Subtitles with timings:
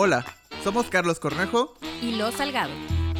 [0.00, 0.24] Hola,
[0.62, 1.74] somos Carlos Cornejo.
[2.00, 2.70] y Lo Salgado.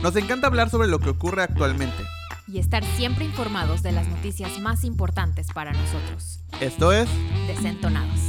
[0.00, 2.04] Nos encanta hablar sobre lo que ocurre actualmente.
[2.46, 6.38] Y estar siempre informados de las noticias más importantes para nosotros.
[6.60, 7.08] Esto es...
[7.48, 8.20] Desentonados.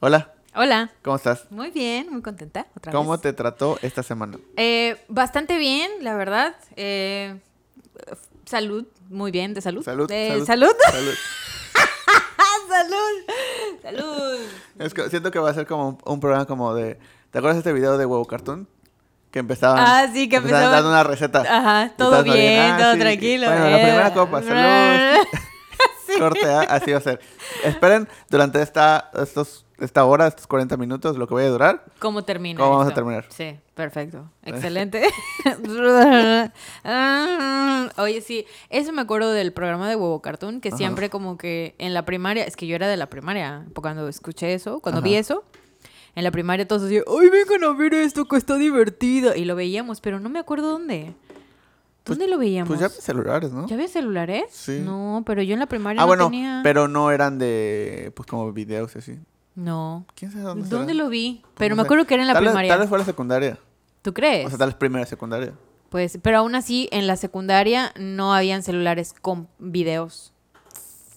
[0.00, 0.90] Hola, Hola.
[1.02, 1.50] ¿cómo estás?
[1.50, 2.66] Muy bien, muy contenta.
[2.76, 3.22] Otra ¿Cómo vez.
[3.22, 4.36] te trató esta semana?
[4.58, 6.54] Eh, bastante bien, la verdad.
[6.76, 7.40] Eh,
[8.44, 9.82] salud, muy bien, de salud.
[9.82, 10.44] Salud, Eh, salud.
[10.46, 10.72] salud.
[10.90, 11.14] Salud.
[12.68, 13.34] salud.
[13.86, 14.40] Salud.
[14.80, 16.98] Es que siento que va a ser como un, un programa como de...
[17.30, 18.66] ¿Te acuerdas de este video de Huevo Cartoon?
[19.30, 19.78] Que empezaban...
[19.78, 21.42] Ah, sí, que empezaban dando una receta.
[21.42, 22.98] Ajá, todo bien, bien, ah, todo sí.
[22.98, 23.46] tranquilo.
[23.46, 25.24] Bueno, la primera copa, salud.
[26.18, 26.66] Corte, ¿ah?
[26.68, 27.20] así va a ser.
[27.62, 31.84] Esperen durante esta, estos, esta hora, estos 40 minutos, lo que vaya a durar.
[32.00, 32.58] ¿Cómo termina?
[32.58, 33.26] ¿Cómo vamos a terminar?
[33.28, 34.28] Sí, perfecto.
[34.44, 35.02] Excelente.
[37.98, 40.76] Oye, sí, eso me acuerdo del programa de Huevo Cartoon, que Ajá.
[40.78, 44.54] siempre como que en la primaria, es que yo era de la primaria, cuando escuché
[44.54, 45.44] eso, cuando vi eso,
[46.14, 49.34] en la primaria todos decían, ¡ay, vengan a ver esto que está divertido!
[49.36, 51.14] Y lo veíamos, pero no me acuerdo dónde.
[52.04, 52.68] ¿Dónde lo veíamos?
[52.68, 53.66] Pues ya celulares, ¿no?
[53.66, 54.44] ¿Ya había celulares?
[54.50, 54.80] Sí.
[54.84, 56.60] No, pero yo en la primaria Ah, no bueno, tenía.
[56.62, 59.18] pero no eran de, pues como videos y así.
[59.56, 60.06] No.
[60.14, 61.04] ¿Quién sabe dónde ¿Dónde será?
[61.04, 61.42] lo vi?
[61.56, 61.86] Pero No me sé.
[61.86, 62.70] acuerdo que era en la Tal primaria.
[62.70, 63.58] Tal vez fue la secundaria.
[64.02, 64.46] ¿Tú crees?
[64.46, 65.52] O sea, tal vez primera secundaria.
[65.88, 70.32] Pues, pero aún así, en la secundaria no habían celulares con videos.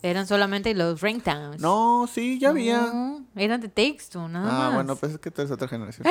[0.02, 1.59] Eran solamente los ringtones.
[1.59, 2.80] No, sí, ya había.
[2.94, 4.74] No, eran de texto, nada Ah, más.
[4.76, 6.08] bueno, pues es que tú eres otra generación.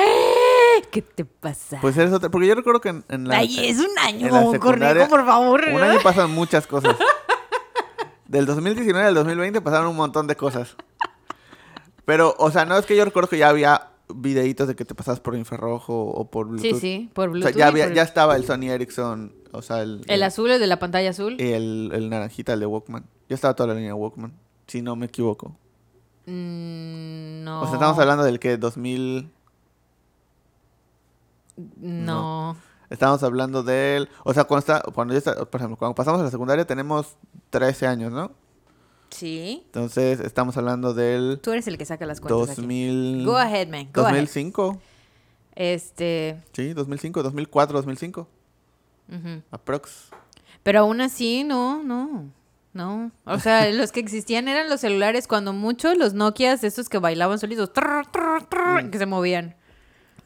[0.91, 1.79] ¿Qué te pasa?
[1.81, 2.29] Pues eres otra.
[2.29, 3.37] Porque yo recuerdo que en, en la.
[3.37, 5.63] Ay, es un año, Cornejo, por favor.
[5.73, 6.95] Un año pasan muchas cosas.
[8.27, 10.75] Del 2019 al 2020 pasaron un montón de cosas.
[12.09, 14.95] Pero, o sea, no es que yo recuerdo que ya había videitos de que te
[14.95, 16.79] pasabas por infrarrojo o por Bluetooth.
[16.79, 17.51] Sí, sí, por O Bluetooth.
[17.53, 20.01] sea, ya, y había, por- ya estaba el Sony Ericsson, o sea, el...
[20.07, 21.35] El azul, el de la pantalla azul.
[21.39, 23.05] Y el, el naranjita, el de Walkman.
[23.29, 24.33] Ya estaba toda la línea Walkman,
[24.65, 25.55] si no me equivoco.
[26.25, 27.61] Mm, no.
[27.61, 29.29] O sea, estamos hablando del que 2000...
[31.77, 32.57] No.
[32.89, 34.09] Estamos hablando del...
[34.23, 37.15] O sea, cuando, está, cuando, está- por ejemplo, cuando pasamos a la secundaria tenemos
[37.51, 38.31] 13 años, ¿no?
[39.09, 39.63] Sí.
[39.65, 42.61] Entonces, estamos hablando del Tú eres el que saca las cuentas aquí.
[42.61, 43.25] 2000...
[43.25, 43.89] Go ahead, man.
[43.93, 44.15] Go ahead.
[44.19, 44.79] 2005.
[45.55, 46.37] Este.
[46.53, 48.27] Sí, 2005, 2004, 2005.
[49.11, 49.41] ujú.
[49.51, 50.09] Aprox.
[50.63, 52.25] Pero aún así, no, no.
[52.73, 53.11] No.
[53.25, 57.39] O sea, los que existían eran los celulares, cuando mucho los Nokias, esos que bailaban
[57.39, 58.91] solitos, trrr, trrr, trrr, Mm.
[58.91, 59.55] que se movían.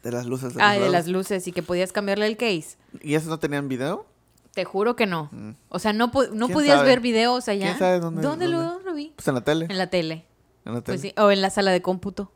[0.02, 0.54] De las luces.
[0.54, 0.92] De Ah, de lados.
[0.92, 2.76] las luces y que podías cambiarle el case.
[3.00, 4.04] ¿Y esos no tenían video?
[4.54, 5.28] Te juro que no.
[5.32, 5.50] Mm.
[5.68, 6.88] O sea, no, no ¿Quién podías sabe?
[6.88, 7.66] ver videos allá.
[7.66, 8.48] ¿Quién sabe dónde- lo, dónde?
[8.48, 9.12] lo vi?
[9.16, 9.66] Pues en la tele.
[9.68, 10.24] En la tele.
[10.64, 10.98] En la tele.
[10.98, 12.30] Pues sí, o en la sala de cómputo.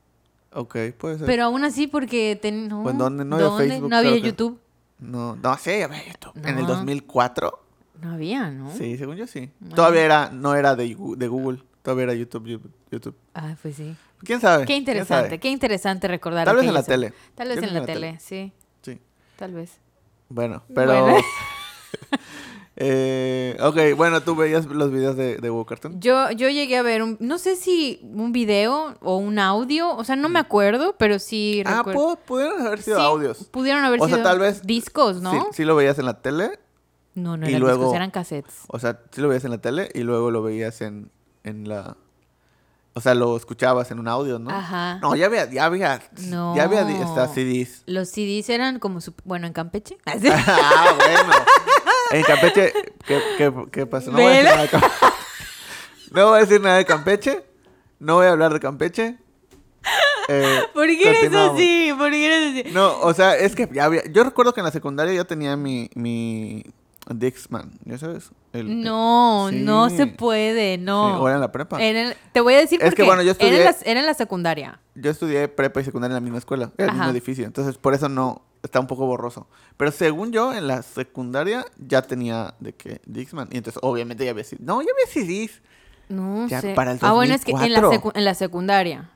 [0.52, 1.26] Ok, puede ser.
[1.26, 2.38] Pero aún así, porque...
[2.40, 3.24] ten- no, Pues, ¿dónde?
[3.24, 3.68] No había ¿dónde?
[3.68, 4.58] Facebook, No había que- YouTube.
[4.98, 6.32] No, no, sí, a ver, esto.
[6.36, 6.74] ¿En el No.
[6.74, 7.64] 2004?
[8.02, 8.70] No había, ¿no?
[8.72, 9.50] Sí, según yo sí.
[9.60, 9.76] Bueno.
[9.76, 10.84] Todavía era, no era de,
[11.16, 13.14] de Google, todavía era YouTube, YouTube, YouTube.
[13.34, 13.94] Ah, pues sí.
[14.24, 14.62] ¿Quién sabe?
[14.64, 15.38] Qué ¿Quién interesante, sabe?
[15.40, 16.44] qué interesante recordar.
[16.46, 17.12] Tal vez en la tele.
[17.36, 18.52] Tal vez en la que en la tele, sí,
[18.82, 18.98] Sí.
[19.36, 19.78] tal vez.
[20.28, 21.02] Bueno, pero...
[21.02, 21.18] Bueno.
[22.76, 26.00] eh, ok, bueno, tú veías los videos de, de Cartoon.
[26.00, 30.04] Yo, yo llegué a ver, un, no sé si un video o un audio, o
[30.04, 32.00] sea, no me acuerdo, pero sí Ah, recuerdo.
[32.00, 33.44] pu- pudieron haber sido Sí, audios.
[33.50, 35.32] Pudieron haber O sea, sido tal vez- discos, ¿no?
[35.32, 36.59] Sí, sí lo veías en la tele,
[37.15, 38.54] No, no eran luego- discos, eran cassettes.
[38.69, 41.10] o sea, sí lo veías en la tele y luego lo veías en,
[41.43, 41.97] en la...
[42.94, 44.50] O sea, lo escuchabas en un audio, ¿no?
[44.50, 44.98] Ajá.
[45.00, 46.56] No, ya había, ya había, No.
[46.56, 47.84] ya había estas CDs.
[47.87, 49.98] Los CDs eran como, su- bueno, en Campeche.
[50.06, 51.32] ah, bueno.
[52.10, 52.72] En Campeche,
[53.06, 54.10] ¿qué, qué, qué pasó?
[54.10, 54.94] No voy, a decir nada de Campeche.
[56.12, 57.44] no voy a decir nada de Campeche.
[57.98, 59.19] No voy a hablar de Campeche.
[60.30, 61.91] Eh, ¿Por qué eres así?
[61.97, 62.74] ¿Por qué eres así?
[62.74, 64.02] No, o sea, es que ya había...
[64.12, 65.88] Yo recuerdo que en la secundaria yo tenía mi...
[65.94, 66.64] mi
[67.08, 68.28] Dixman, ¿ya sabes?
[68.52, 69.56] El- No, Sí.
[69.60, 71.22] no se puede, Sí, no.
[71.22, 71.78] o era en la prepa.
[71.78, 74.12] Te voy a decir Es que, bueno, yo Era en, estudié- la, era en la
[74.12, 74.78] secundaria.
[74.94, 77.47] Yo estudié prepa y secundaria en la misma escuela, en el mismo edificio.
[77.47, 78.42] Entonces, por eso no...
[78.62, 79.46] Está un poco borroso.
[79.76, 83.48] Pero según yo, en la secundaria ya tenía de que Dixman.
[83.52, 84.44] Y entonces, obviamente, ya había...
[84.44, 84.60] CDs.
[84.60, 85.60] No, ya había CDs.
[86.08, 86.74] No Ya sé.
[86.74, 88.10] para el ah, bueno, es que en la, 2004.
[88.10, 89.10] secu- en la secundaria.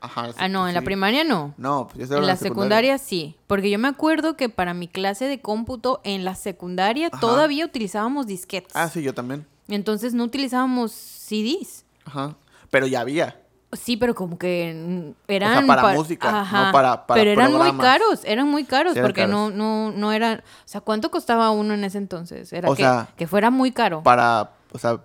[0.00, 0.30] Ajá.
[0.38, 1.54] Ah, no, en la primaria no.
[1.58, 4.86] No, pues yo estoy En la secundaria sí, porque yo me acuerdo que para mi
[4.88, 7.20] clase de cómputo en la secundaria Ajá.
[7.20, 8.70] todavía utilizábamos disquetes.
[8.74, 9.44] Ah, sí, yo también.
[9.68, 11.84] Entonces no utilizábamos CDs.
[12.04, 12.36] Ajá.
[12.70, 13.40] Pero ya había.
[13.72, 17.86] Sí, pero como que eran para pa- música, no para- para Pero eran muy programas.
[17.86, 19.34] caros, eran muy caros Sí, eran porque caros.
[19.34, 22.50] no no no eran, o sea, ¿cuánto costaba uno en ese entonces?
[22.54, 24.02] Era O que, sea, que fuera muy caro.
[24.02, 24.98] Para, o sea...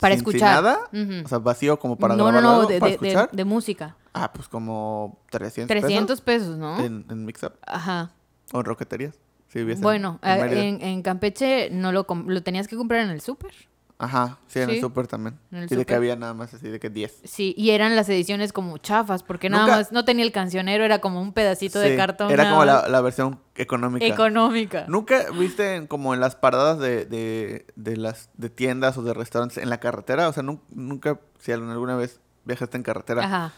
[0.00, 0.54] Para sin- sin escuchar.
[0.62, 0.78] nada.
[0.92, 1.24] Ujú.
[1.24, 3.96] O sea, vacío como para no, no, grabar no, de, para de- de- de música.
[4.14, 6.76] Ah, pues como 300 300 pesos, ¿no?
[6.76, 8.10] pesos en, en Mix Up Ajá.
[8.52, 9.18] o en Roqueterías.
[9.54, 10.60] Hubiese- Bueno, en a- Mérida.
[10.62, 13.52] en, en Campeche no lo, lo tenías que comprar en el súper.
[14.00, 14.74] Ajá, sí, en Sí.
[14.76, 15.40] el súper también.
[15.50, 17.20] En el Y de que había nada más así de que 10.
[17.24, 20.84] Sí, y eran las ediciones como chafas, porque nada Nunca- más no tenía el cancionero,
[20.84, 22.30] era como un pedacito Sí, de cartón.
[22.30, 24.06] Era como la, la versión económica.
[24.06, 24.84] económica.
[24.86, 29.14] ¿Nunca viste en- como en las paradas de, de, de las de tiendas o de
[29.14, 30.28] restaurantes en la carretera?
[30.28, 33.24] O sea, nun- nunca, si alguna vez viajaste en carretera.
[33.24, 33.52] Ajá.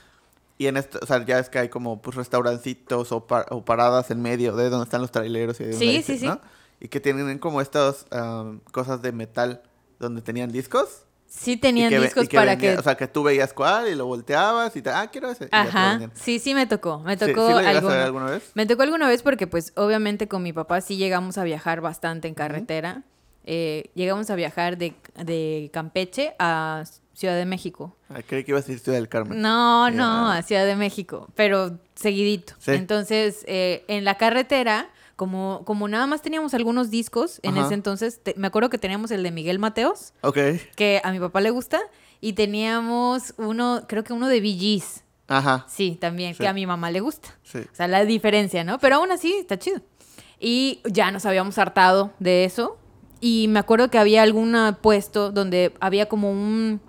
[0.57, 3.65] Y en esto, o sea, ya es que hay como pues restaurancitos o, par- o
[3.65, 6.27] paradas en medio de donde están los traileros y de donde Sí, hay- sí, sí.
[6.27, 6.41] ¿no?
[6.81, 9.63] Y que tienen como estas am, cosas de metal
[10.01, 11.05] donde tenían discos.
[11.29, 12.77] Sí tenían que discos que para que...
[12.77, 15.45] O sea, que tú veías cuál y lo volteabas y te, ah, quiero ese.
[15.45, 16.11] lo Ajá.
[16.15, 16.99] Sí, sí me tocó.
[16.99, 17.95] Me ¿Sí- tocó ¿Sí, lo llegaste a alguno.
[17.95, 18.51] ver alguna vez?
[18.55, 22.27] Me tocó alguna vez porque, pues, obviamente con mi papá sí llegamos a viajar bastante
[22.27, 23.05] en carretera.
[23.45, 24.95] Eh, llegamos a viajar de,
[25.25, 26.83] de Campeche a
[27.15, 27.97] Ciudad de México.
[28.09, 29.41] Ay, creí que ibas a decir Ciudad del Carmen.
[29.41, 32.55] No, no, a Ciudad de México, pero seguidito.
[32.59, 32.73] Sí.
[32.73, 34.89] Entonces, eh, en la carretera,
[35.21, 37.67] como, como nada más teníamos algunos discos, en Ajá.
[37.67, 40.39] ese entonces, te- me acuerdo que teníamos el de Miguel Mateos, Ok.
[40.77, 41.79] que a mi papá le gusta,
[42.23, 45.67] y teníamos uno, creo que uno de Gees, Ajá.
[45.69, 46.39] sí, también, Sí.
[46.41, 47.29] que a mi mamá le gusta.
[47.43, 47.59] Sí.
[47.59, 48.79] O sea, la diferencia, ¿no?
[48.79, 49.83] Pero aún así, está chido.
[50.41, 52.79] Y ya nos habíamos hartado de eso.
[53.21, 56.81] Y me acuerdo que había algún puesto donde había como un...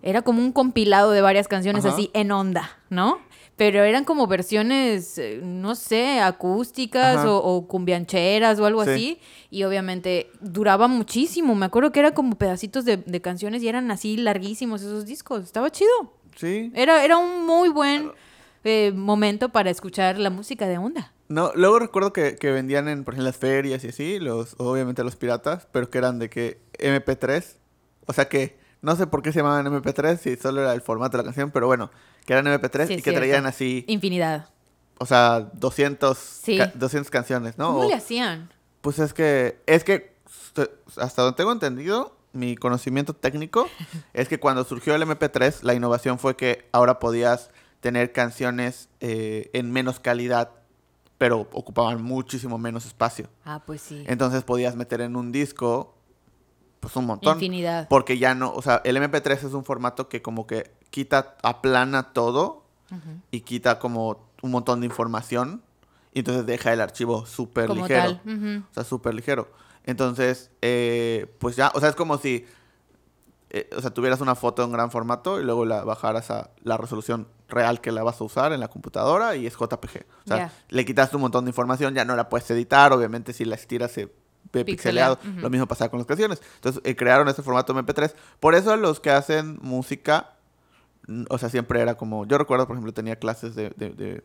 [0.00, 1.92] Era como un compilado de varias canciones Ajá.
[1.92, 3.18] así en onda, ¿no?
[3.58, 8.90] Pero eran como versiones, eh, no sé, acústicas o, o cumbiancheras o algo Sí.
[8.90, 9.20] así.
[9.50, 11.54] Y obviamente duraba muchísimo.
[11.56, 15.42] Me acuerdo que eran como pedacitos de, de canciones y eran así larguísimos esos discos.
[15.44, 15.90] Estaba chido.
[16.36, 16.70] Sí.
[16.74, 18.12] Era, era un muy buen
[18.62, 21.12] eh, momento para escuchar la música de onda.
[21.28, 25.02] No, luego recuerdo que, que vendían en, por ejemplo, las ferias y así, los, obviamente
[25.02, 27.56] los piratas, pero que eran de que MP3.
[28.06, 31.16] O sea que no sé por qué se llamaban MP3, si solo era el formato
[31.16, 31.90] de la canción, pero bueno,
[32.26, 34.48] que eran MP3 Sí, y que traían así, Infinidad.
[34.98, 36.58] o sea, 200, Sí.
[36.58, 37.68] ca- 200 canciones, ¿no?
[37.68, 38.50] ¿Cómo O- le hacían?
[38.80, 43.68] Pues es que, es que, st- hasta donde tengo entendido, mi conocimiento técnico
[44.12, 49.50] es que cuando surgió el MP3, la innovación fue que ahora podías tener canciones eh,
[49.52, 50.50] en menos calidad,
[51.16, 53.28] pero ocupaban muchísimo menos espacio.
[53.44, 54.04] Ah, pues sí.
[54.06, 55.94] Entonces podías meter en un disco,
[56.80, 57.34] pues un montón.
[57.34, 57.88] Infinidad.
[57.88, 62.12] Porque ya no, o sea, el MP3 es un formato que como que quita, aplana
[62.12, 62.64] todo
[63.30, 65.62] y quita como un montón de información.
[66.12, 68.20] Y entonces deja el archivo súper ligero.
[68.24, 69.52] O sea, súper ligero.
[69.84, 72.44] Entonces, eh, pues ya, o sea, es como si,
[73.50, 76.76] eh, o sea, tuvieras una foto en gran formato y luego la bajaras a la
[76.76, 80.04] resolución real que la vas a usar en la computadora y es JPG.
[80.24, 83.44] O sea, le quitaste un montón de información, ya no la puedes editar, obviamente si
[83.44, 84.12] la estiras se
[84.50, 85.40] Pixeleado, pixeleado.
[85.42, 86.40] Lo mismo pasaba con las canciones.
[86.56, 88.14] Entonces, eh, crearon este formato MP3.
[88.40, 90.32] Por eso los que hacen música,
[91.28, 94.24] o sea, siempre era como, yo recuerdo, por ejemplo, tenía clases de, de, de-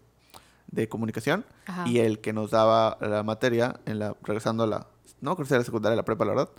[0.67, 1.87] de comunicación Ajá.
[1.87, 4.87] y el que nos daba la materia, en la, regresando a la,
[5.21, 6.49] no creo que la secundaria, la prepa, la verdad,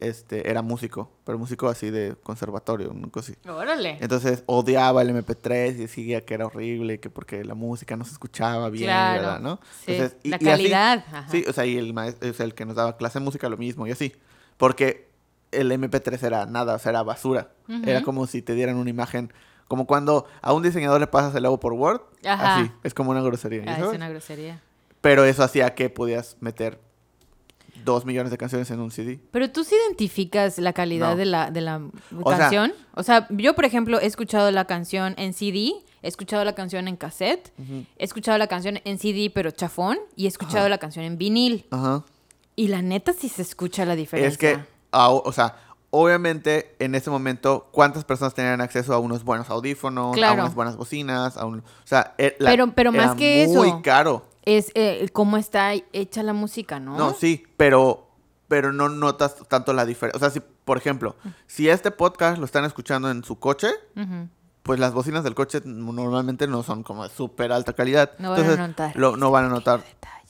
[0.00, 3.48] este, era músico, pero músico así de conservatorio, una cosa así.
[3.48, 3.98] Órale.
[4.00, 8.12] Entonces odiaba el MP3 y decía que era horrible, que porque la música no se
[8.12, 9.40] escuchaba bien, Claro, ¿verdad?
[9.40, 9.60] ¿no?
[9.84, 11.28] sí, Entonces, la así- calidad, ajá.
[11.30, 13.48] sí, o sea, y el maestro, o sea, el que nos daba clase de música
[13.48, 14.12] lo mismo y así.
[14.56, 15.08] Porque
[15.50, 17.50] el MP3 era nada, o sea, era basura.
[17.68, 18.04] Era Ujú.
[18.04, 19.32] como si te dieran una imagen,
[19.66, 22.56] como cuando a un diseñador le pasas el logo por Word, Ajá.
[22.60, 23.64] así, es como una grosería.
[23.64, 24.60] ¿ya Ah, es una grosería.
[25.00, 26.80] Pero eso hacía que podías meter
[27.84, 29.18] dos millones de canciones en un CD.
[29.30, 31.16] Pero tú sí identificas la calidad No.
[31.16, 31.80] de la, de la
[32.22, 32.72] O sea- canción.
[32.94, 35.72] o sea, yo, por ejemplo, he escuchado la canción en CD,
[36.02, 37.52] he escuchado la canción en cassette,
[37.98, 40.68] he escuchado la canción en CD, pero chafón, y he escuchado Ajá.
[40.68, 41.66] la canción en vinil.
[41.70, 42.04] Ajá.
[42.56, 44.28] Y la neta sí se escucha la diferencia.
[44.32, 44.60] Es que,
[44.92, 45.54] o sea,
[45.90, 50.42] obviamente en ese momento, ¿cuántas personas tenían acceso a unos buenos audífonos, a Claro.
[50.42, 51.36] unas buenas bocinas?
[51.36, 53.80] A un, o sea, la- Pero- pero más era que muy eso.
[53.82, 54.24] caro.
[54.48, 56.96] Es eh, cómo está hecha la música, ¿no?
[56.96, 58.08] No, sí, pero,
[58.48, 60.16] pero no notas tanto la diferencia.
[60.16, 63.68] O sea, si, por ejemplo, si este podcast lo están escuchando en su coche,
[64.62, 68.12] pues las bocinas del coche normalmente no son como de súper alta calidad.
[68.18, 69.82] No van a notar lo- no van a notar.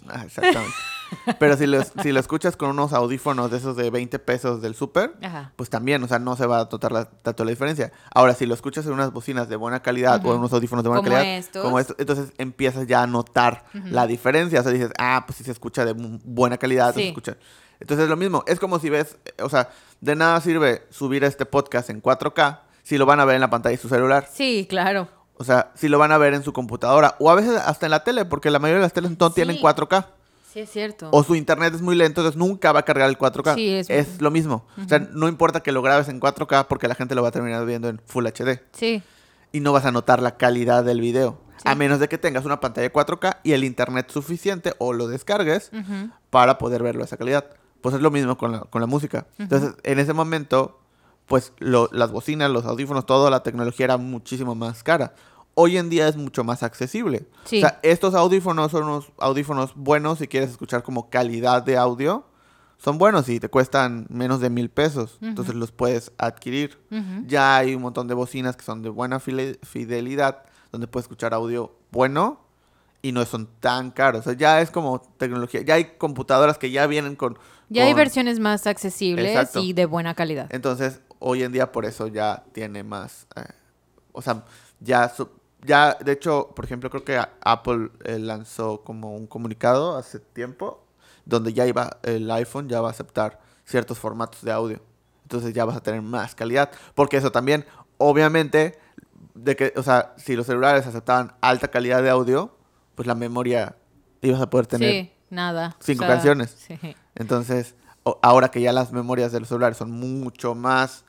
[0.09, 0.75] Ah, exactamente.
[1.39, 4.75] Pero si lo, si lo escuchas con unos audífonos de esos de 20 pesos del
[4.75, 5.15] súper,
[5.57, 7.93] pues también, o sea, no se va a notar la, tanto la diferencia.
[8.15, 10.89] Ahora, si lo escuchas en unas bocinas de buena calidad o en unos audífonos de
[10.91, 11.63] buena Como calidad, estos.
[11.65, 14.61] como esto, entonces empiezas ya a notar la diferencia.
[14.61, 17.01] O sea, dices, ah, pues si se escucha de buena calidad, Sí.
[17.03, 17.37] se escucha.
[17.81, 18.43] Entonces es lo mismo.
[18.47, 22.61] Es como si ves, eh, o sea, de nada sirve subir este podcast en 4K
[22.83, 24.29] si lo van a ver en la pantalla de su celular.
[24.33, 25.09] Sí, claro.
[25.37, 27.91] O sea, si lo van a ver en su computadora o a veces hasta en
[27.93, 29.63] la tele, porque la mayoría de las teles no tienen Sí.
[29.63, 30.07] 4K.
[30.53, 31.09] Sí, es cierto.
[31.13, 33.55] O su internet es muy lento, entonces nunca va a cargar el 4K.
[33.55, 34.21] Sí, es- es...
[34.21, 34.65] lo mismo.
[34.83, 37.33] O sea, no importa que lo grabes en 4K porque la gente lo va a
[37.33, 38.61] terminar viendo en Full HD.
[38.73, 39.03] Sí.
[39.53, 41.39] Y no vas a notar la calidad del video.
[41.59, 41.65] Sí.
[41.67, 45.09] A menos de que tengas una pantalla de 4K y el internet suficiente o lo
[45.09, 45.71] descargues
[46.31, 47.45] para poder verlo a esa calidad.
[47.81, 49.27] Pues es lo mismo con la, con la música.
[49.39, 50.81] Entonces, en ese momento,
[51.27, 55.15] pues lo- las bocinas, los audífonos, toda la tecnología era muchísimo más cara.
[55.61, 57.27] Hoy en día es mucho más accesible.
[57.45, 57.59] Sí.
[57.59, 62.25] O sea, estos audífonos son unos audífonos buenos si quieres escuchar como calidad de audio.
[62.77, 65.19] Son buenos y te cuestan menos de mil pesos.
[65.21, 66.79] Entonces los puedes adquirir.
[67.27, 71.75] Ya hay un montón de bocinas que son de buena fidelidad, donde puedes escuchar audio
[71.91, 72.41] bueno
[73.03, 74.21] y no son tan caros.
[74.21, 75.63] O sea, ya es como tecnología.
[75.63, 77.37] Ya hay computadoras que ya vienen con...
[77.69, 79.59] Ya hay versiones más accesibles Exacto.
[79.59, 80.47] y de buena calidad.
[80.51, 83.27] Entonces, hoy en día por eso ya tiene más...
[83.35, 83.43] eh,
[84.13, 84.45] o sea,
[84.79, 85.13] ya...
[85.69, 90.85] ya, de hecho, por ejemplo, creo que Apple eh, lanzó como un comunicado hace tiempo
[91.25, 94.81] donde ya iba el iPhone ya va a aceptar ciertos formatos de audio.
[95.23, 96.71] Entonces ya vas a tener más calidad.
[96.95, 97.67] Porque eso también,
[97.99, 98.79] obviamente,
[99.35, 102.57] de que, o sea, si los celulares aceptaban alta calidad de audio,
[102.95, 103.77] pues la memoria
[104.23, 104.91] ibas a poder tener.
[105.05, 105.77] Sí, nada.
[105.81, 106.57] cinco canciones.
[106.67, 106.79] Sí.
[107.15, 111.05] Entonces, o- ahora que ya las memorias de los celulares son mucho más,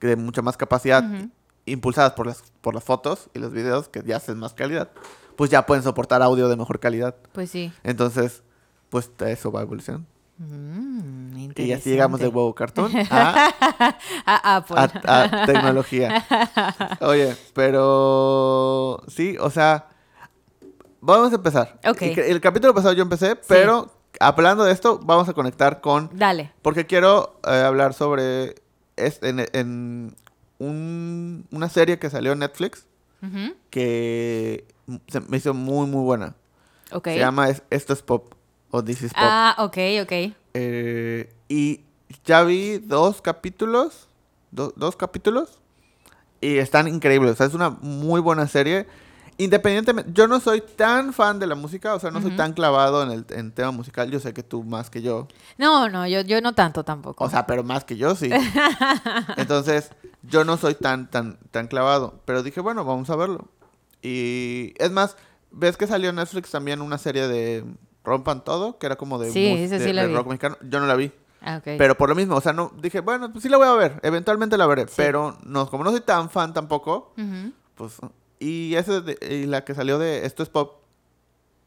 [0.00, 1.02] de mucha más capacidad.
[1.70, 4.90] Impulsadas por las, por las fotos y los videos, que ya hacen más calidad,
[5.36, 7.14] pues ya pueden soportar audio de mejor calidad.
[7.32, 7.72] Pues sí.
[7.84, 8.42] Entonces,
[8.90, 10.02] pues eso va a evolucionar.
[10.38, 13.50] Mm, Y así llegamos de huevo cartón a,
[14.24, 14.76] A Apple.
[15.04, 16.24] a- a tecnología.
[17.00, 19.88] Oye, pero sí, o sea,
[21.00, 21.78] vamos a empezar.
[21.88, 22.02] Ok.
[22.02, 26.52] El, el capítulo pasado yo empecé, pero hablando de esto, vamos a conectar con Dale.
[26.62, 28.54] Porque quiero eh, hablar sobre
[28.96, 30.14] es, en, en
[30.58, 32.86] un- una serie que salió en Netflix
[33.70, 34.64] que
[35.08, 36.34] se me hizo muy muy buena.
[37.06, 38.32] Se llama es- Esto es Pop
[38.70, 39.22] o This is Pop.
[39.22, 40.12] Ah, ok, ok.
[40.54, 41.80] Eh, y
[42.24, 44.08] ya vi dos capítulos,
[44.50, 45.60] do- dos capítulos
[46.40, 47.32] y están increíbles.
[47.32, 48.86] O sea, es una muy buena serie.
[49.40, 53.04] Independientemente, yo no soy tan fan de la música, o sea, no soy tan clavado
[53.04, 54.10] en el en tema musical.
[54.10, 55.28] Yo sé que tú más que yo.
[55.58, 57.22] No, no, yo, yo no tanto tampoco.
[57.24, 58.30] O sea, pero más que yo, sí.
[59.36, 59.90] Entonces,
[60.22, 62.20] yo no soy tan, tan, tan clavado.
[62.24, 63.46] Pero dije, bueno, vamos a verlo.
[64.02, 65.16] Y es más,
[65.50, 67.64] ¿ves que salió en Netflix también una serie de
[68.04, 68.78] Rompan Todo?
[68.78, 70.14] Que era como de, Sí, mus- ese de- sí la de vi.
[70.14, 70.56] rock mexicano.
[70.62, 71.12] Yo no la vi.
[71.42, 71.64] Ah, ok.
[71.78, 74.00] Pero por lo mismo, o sea, no dije, bueno, pues sí la voy a ver.
[74.02, 74.82] Eventualmente la veré.
[74.88, 74.94] Sí.
[74.96, 77.12] Pero no, como no soy tan fan tampoco,
[77.76, 77.94] pues...
[78.40, 80.82] Y, ese de- y la que salió de Esto es Pop.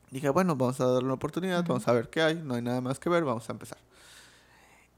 [0.09, 2.35] Dije, bueno, vamos a darle una oportunidad, vamos a ver qué hay.
[2.35, 3.77] No hay nada más que ver, vamos a empezar.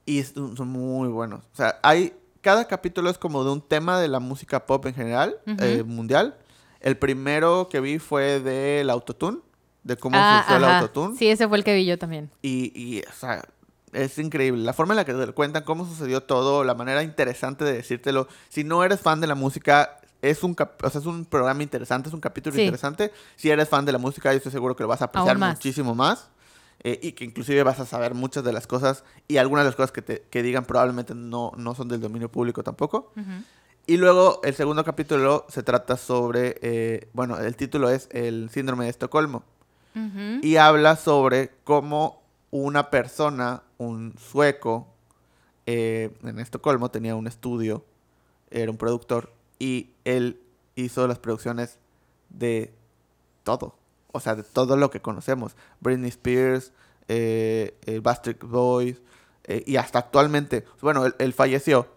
[0.05, 1.41] Y son muy buenos.
[1.53, 2.13] O sea, hay...
[2.41, 5.55] Cada capítulo es como de un tema de la música pop en general, Ujú.
[5.63, 6.35] eh, mundial.
[6.81, 9.37] El primero que vi fue del autotune,
[9.83, 11.15] de cómo Ah, el autotune.
[11.17, 12.29] Sí, ese fue el que vi yo también.
[12.41, 13.45] Y, y, o sea,
[13.93, 14.61] es increíble.
[14.61, 18.27] La forma en la que te cuentan, cómo sucedió todo, la manera interesante de decírtelo.
[18.49, 21.61] Si no eres fan de la música, es un, cap- o sea, es un programa
[21.61, 22.61] interesante, es un capítulo Sí.
[22.63, 23.11] interesante.
[23.35, 25.55] Si eres fan de la música, yo estoy seguro que lo vas a apreciar más.
[25.55, 26.29] muchísimo más.
[26.85, 29.75] eh, y que inclusive vas a saber muchas de las cosas y algunas de las
[29.77, 33.13] cosas que, te, que digan probablemente no, no son del dominio público tampoco.
[33.85, 38.83] Y luego el segundo capítulo se trata sobre, eh, bueno, el título es El síndrome
[38.85, 39.43] de Estocolmo
[40.41, 44.87] y habla sobre cómo una persona, un sueco,
[45.65, 47.85] eh, en Estocolmo tenía un estudio,
[48.51, 49.31] era un productor,
[49.63, 50.41] y él
[50.75, 51.77] hizo las producciones
[52.29, 52.73] de
[53.43, 53.75] todo,
[54.11, 56.73] o sea, de todo lo que conocemos, Britney Spears,
[57.07, 59.01] eh, el Backstreet Boys,
[59.45, 61.87] eh, y hasta actualmente, bueno, él, él falleció,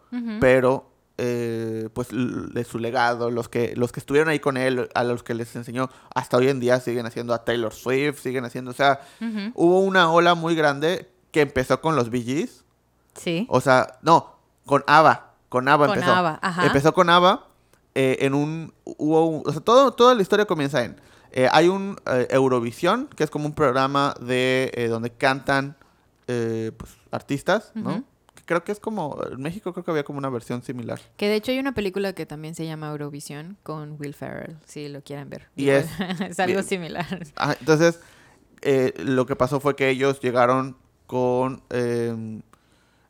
[0.40, 5.02] pero eh, pues de su legado, los que, los que estuvieron ahí con él, a
[5.04, 8.70] los que les enseñó, hasta hoy en día siguen haciendo a Taylor Swift, siguen haciendo,
[8.70, 9.00] o sea,
[9.54, 12.62] hubo una ola muy grande que empezó con los Bee Gees,
[13.14, 13.46] Sí.
[13.48, 16.12] o sea, no, con ABBA, con ABBA Con empezó.
[16.14, 16.66] ABBA, ajá.
[16.66, 17.45] Empezó con ABBA,
[17.96, 21.00] eh, en un, hubo, un- o sea, todo, toda la historia comienza en,
[21.32, 25.76] eh, hay un eh, Eurovisión, que es como un programa de, eh, donde cantan,
[26.28, 27.90] eh, pues, artistas, ¿no?
[27.90, 28.04] Ujú.
[28.44, 31.00] Creo que es como, en México creo que había como una versión similar.
[31.16, 34.88] Que de hecho hay una película que también se llama Eurovisión con Will Ferrell, si
[34.88, 35.48] lo quieren ver.
[35.56, 35.88] Y es-
[36.20, 36.64] es algo bien.
[36.64, 37.06] similar.
[37.36, 37.98] Ah, entonces,
[38.62, 40.76] eh, lo que pasó fue que ellos llegaron
[41.06, 41.62] con...
[41.70, 42.40] eh,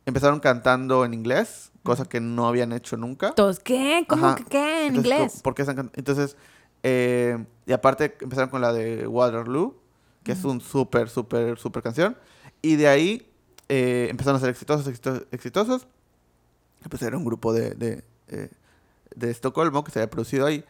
[0.07, 3.33] empezaron cantando en inglés, cosa que no habían hecho nunca.
[3.33, 4.05] Todos, ¿qué?
[4.09, 4.37] ¿Cómo Ajá.
[4.37, 4.81] que qué?
[4.87, 5.41] En Entonces, inglés.
[5.43, 6.37] ¿por- qué están Entonces,
[6.83, 9.75] eh, y aparte empezaron con la de Waterloo,
[10.23, 12.17] que es un súper, súper, súper canción.
[12.63, 13.31] Y de ahí
[13.69, 15.87] eh, empezaron a ser exitosos, exitosos, exitosos.
[16.89, 18.51] Pues era un grupo de, de, eh,
[19.15, 20.65] de Estocolmo que se había producido ahí.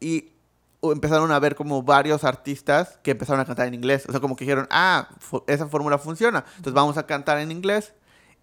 [0.00, 0.30] Y
[0.82, 4.04] empezaron a ver como varios artistas que empezaron a cantar en inglés.
[4.08, 5.08] O sea, como que dijeron, ah,
[5.48, 6.44] esa fórmula funciona.
[6.50, 7.92] Entonces vamos a cantar en inglés.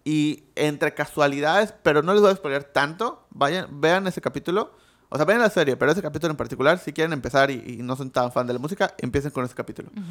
[0.04, 4.72] Y entre casualidades, pero no les voy a spoiler tanto, vayan, vean ese capítulo.
[5.08, 7.82] O sea, vean la serie, pero ese capítulo en particular, si quieren empezar y, y
[7.82, 9.88] no son tan fan de la música, empiecen con ese capítulo.
[9.92, 10.02] Ujú.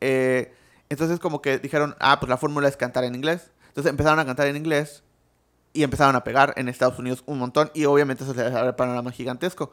[0.00, 0.52] Eh,
[0.90, 3.50] entonces como que dijeron, ah, pues la fórmula es cantar en inglés.
[3.68, 5.02] Entonces empezaron a cantar en inglés
[5.72, 8.74] y empezaron a pegar en Estados Unidos un montón y obviamente eso se abre el
[8.74, 9.70] panorama gigantesco.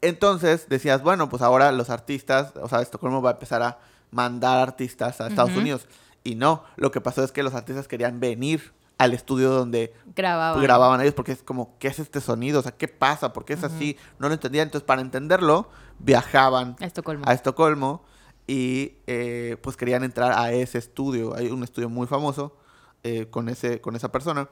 [0.00, 3.78] Entonces decías, bueno, pues ahora los artistas, o sea, Estocolmo va a empezar a
[4.10, 5.60] mandar artistas a Estados Ujú.
[5.60, 5.86] Unidos.
[6.24, 10.62] Y no, lo que pasó es que los artistas querían venir al estudio donde Grababan.
[10.62, 12.60] grababan ellos porque es como, ¿qué es este sonido?
[12.60, 13.32] O sea, ¿qué pasa?
[13.32, 13.96] ¿Por qué es así?
[14.18, 14.68] No lo entendían.
[14.68, 15.68] Entonces, para entenderlo,
[15.98, 17.24] viajaban A Estocolmo.
[17.26, 18.04] a Estocolmo
[18.46, 21.34] y eh, pues querían entrar a ese estudio.
[21.34, 22.56] Hay un estudio muy famoso
[23.02, 24.48] eh, con, ese, con esa persona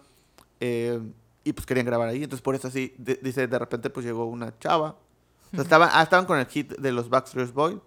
[0.61, 1.01] eh,
[1.45, 2.23] y pues querían grabar ahí.
[2.23, 4.97] Entonces por eso así, de- dice, de repente pues llegó una chava.
[5.53, 7.79] O sea, estaban, ah, estaban con el hit de los Backstreet Boys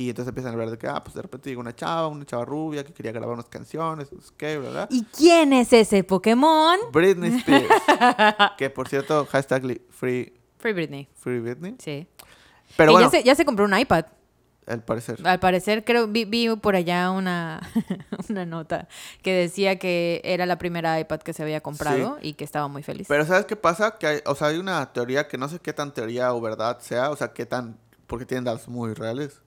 [0.00, 2.24] y entonces empiezan a hablar de que, ah, pues de repente llegó una chava, una
[2.24, 4.88] chava rubia que quería grabar unas canciones, qué, ¿verdad?
[4.90, 6.78] ¿Y quién es ese Pokémon?
[6.92, 7.68] Britney Spears.
[8.56, 11.08] que por cierto, hashtag free, Free Britney.
[11.14, 11.76] free Britney.
[11.78, 12.06] Sí.
[12.76, 14.04] Pero bueno, ya, se, ya se compró un iPad.
[14.66, 15.18] al parecer.
[15.26, 17.60] Al parecer, creo, vi, vi por allá una,
[18.28, 18.88] una nota
[19.22, 22.82] que decía que era la primera iPad que se había comprado y que estaba muy
[22.82, 23.06] feliz.
[23.08, 23.96] Pero ¿sabes qué pasa?
[23.98, 26.78] Que hay, o sea, hay una teoría que no sé qué tan teoría o verdad
[26.80, 27.76] sea, o sea, qué tan,
[28.06, 29.40] porque tienen datos muy reales,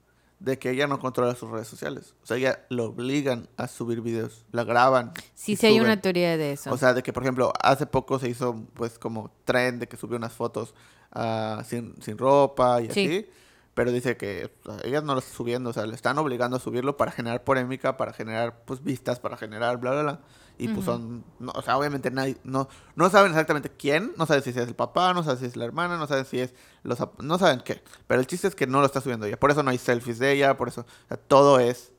[0.44, 2.16] de que ella no controla sus redes sociales.
[2.22, 5.14] O sea, ella lo obligan a subir videos, la graban.
[5.36, 6.70] sí, sí hay una teoría de eso.
[6.72, 9.96] O sea, de que, por ejemplo, hace poco se hizo, pues, como trend de que
[9.96, 10.76] subió unas fotos
[11.14, 13.06] ah, sin, sin ropa y Sí.
[13.06, 13.30] así.
[13.74, 16.58] Pero dice que o sea, ella no lo está subiendo, o sea, le están obligando
[16.58, 20.20] a subirlo para generar polémica, para generar, pues, vistas, para generar bla, bla, bla.
[20.60, 24.44] Y pues son, no, o sea, obviamente nadie, no, no saben exactamente quién, no saben
[24.44, 26.54] si es el papá, no saben si es la hermana, no saben si es
[26.84, 27.82] los, no saben qué.
[28.06, 29.40] Pero el chiste es que no lo está subiendo ella.
[29.40, 31.92] Por eso no hay selfies de ella, por eso, o sea, todo es,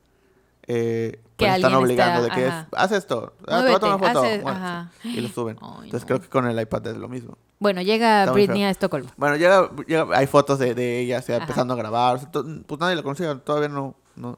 [0.67, 3.79] eh, Que pues, están obligando está- de que es, haz esto, ah, te voy a
[3.79, 5.57] tomar Muévete, una foto, hace- bueno, sí, y lo suben.
[5.61, 6.07] Ay, Entonces no.
[6.07, 7.37] creo que con el iPad es lo mismo.
[7.59, 9.09] Bueno, llega Está Britney a Estocolmo.
[9.17, 12.31] Bueno, llega, llega- hay fotos de, de ella, o sea, empezando a grabar, o sea,
[12.31, 14.37] to- pues nadie la conocía, todavía no, no.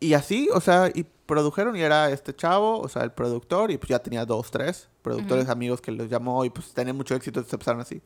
[0.00, 3.76] Y así, o sea, y produjeron y era este chavo, o sea, el productor, y
[3.78, 7.40] pues ya tenía dos, tres productores amigos que los llamó y pues tenían mucho éxito,
[7.40, 8.00] entonces empezaron así.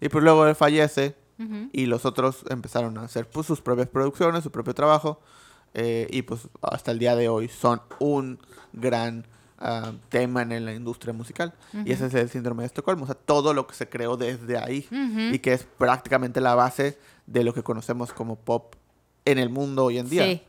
[0.00, 1.16] Y pues luego él fallece
[1.72, 5.20] y los otros empezaron a hacer pues sus propias producciones, su propio trabajo,
[5.74, 8.38] eh, y pues hasta el día de hoy son un
[8.72, 9.26] gran
[9.62, 11.54] ah, tema en la industria musical.
[11.84, 14.58] Y ese es el síndrome de Estocolmo, o sea, todo lo que se creó desde
[14.58, 14.86] ahí
[15.32, 18.74] y que es prácticamente la base de lo que conocemos como pop
[19.24, 20.24] en el mundo hoy en día.
[20.24, 20.42] Sí.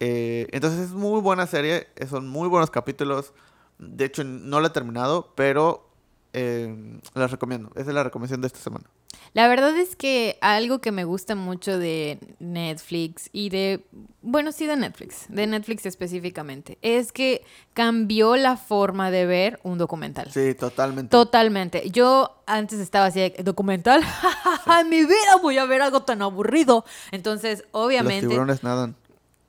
[0.00, 3.32] Eh, entonces es muy buena serie, son muy buenos capítulos.
[3.78, 5.91] De hecho, no la he terminado, pero
[6.32, 7.70] eh, las recomiendo.
[7.74, 8.86] Esa es la recomendación de esta semana.
[9.34, 13.86] La verdad es que algo que me gusta mucho de Netflix y de,
[14.20, 19.78] bueno, sí de Netflix, de Netflix específicamente, es que cambió la forma de ver un
[19.78, 20.30] documental.
[20.30, 21.10] Sí, totalmente.
[21.10, 21.90] Totalmente.
[21.90, 24.02] Yo antes estaba así, documental,
[24.80, 26.84] en mi vida voy a ver algo tan aburrido.
[27.10, 28.96] Entonces, Los obviamente, tiburones nadan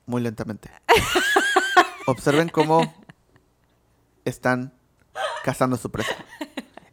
[0.06, 0.70] muy lentamente.
[2.06, 2.94] Observen cómo
[4.24, 4.72] están
[5.42, 6.16] cazando su presa.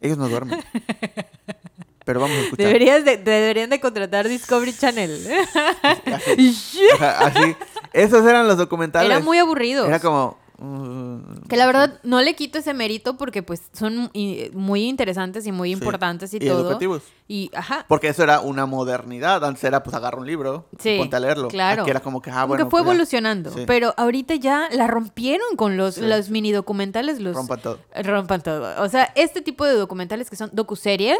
[0.02, 0.62] Ellos no duermen.
[2.04, 2.66] Pero vamos a escuchar.
[2.66, 5.24] deberías de- deberían de contratar Discovery Channel.
[7.00, 7.56] Así.
[7.92, 9.08] Esos eran los documentales.
[9.10, 9.86] Era muy aburrido.
[9.86, 10.41] Era como...
[10.62, 14.10] mm, Que la verdad no le quito ese mérito porque pues son
[14.52, 15.74] muy interesantes y muy Sí.
[15.74, 16.60] importantes y, Y todo.
[16.60, 17.02] educativos.
[17.28, 17.84] Y ajá.
[17.88, 19.44] Porque eso era una modernidad.
[19.44, 21.48] Antes era, pues, agarra un libro y Sí, ponte a leerlo.
[21.48, 21.82] claro.
[21.82, 23.50] Aquí era como que, ah, bueno, que fue pues, evolucionando.
[23.50, 23.64] Sí.
[23.66, 27.78] Pero ahorita ya la rompieron con los, los mini documentales, los rompan todo.
[28.02, 28.82] rompan todo.
[28.82, 31.18] O sea, este tipo de documentales que son docuseries,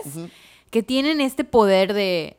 [0.71, 2.37] que tienen este poder de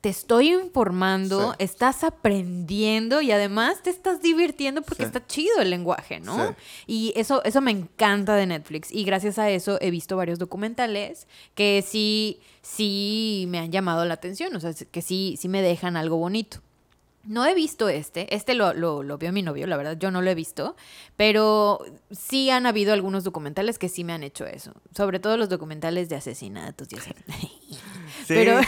[0.00, 1.56] te estoy informando, Sí.
[1.64, 5.06] estás aprendiendo y además te estás divirtiendo porque Sí.
[5.08, 6.48] está chido el lenguaje, ¿no?
[6.48, 6.54] Sí.
[6.86, 8.90] Y eso, eso me encanta de Netflix.
[8.90, 14.14] Y gracias a eso he visto varios documentales que sí, sí me han llamado la
[14.14, 14.56] atención.
[14.56, 16.58] O sea, que sí, sí me dejan algo bonito.
[17.24, 20.22] No he visto este, este lo, lo, lo vio mi novio, la verdad, yo no
[20.22, 20.74] lo he visto,
[21.16, 21.78] pero
[22.10, 26.08] sí han habido algunos documentales que sí me han hecho eso, sobre todo los documentales
[26.08, 27.10] de asesinatos y así.
[28.34, 28.40] Sí.
[28.44, 28.60] Pero,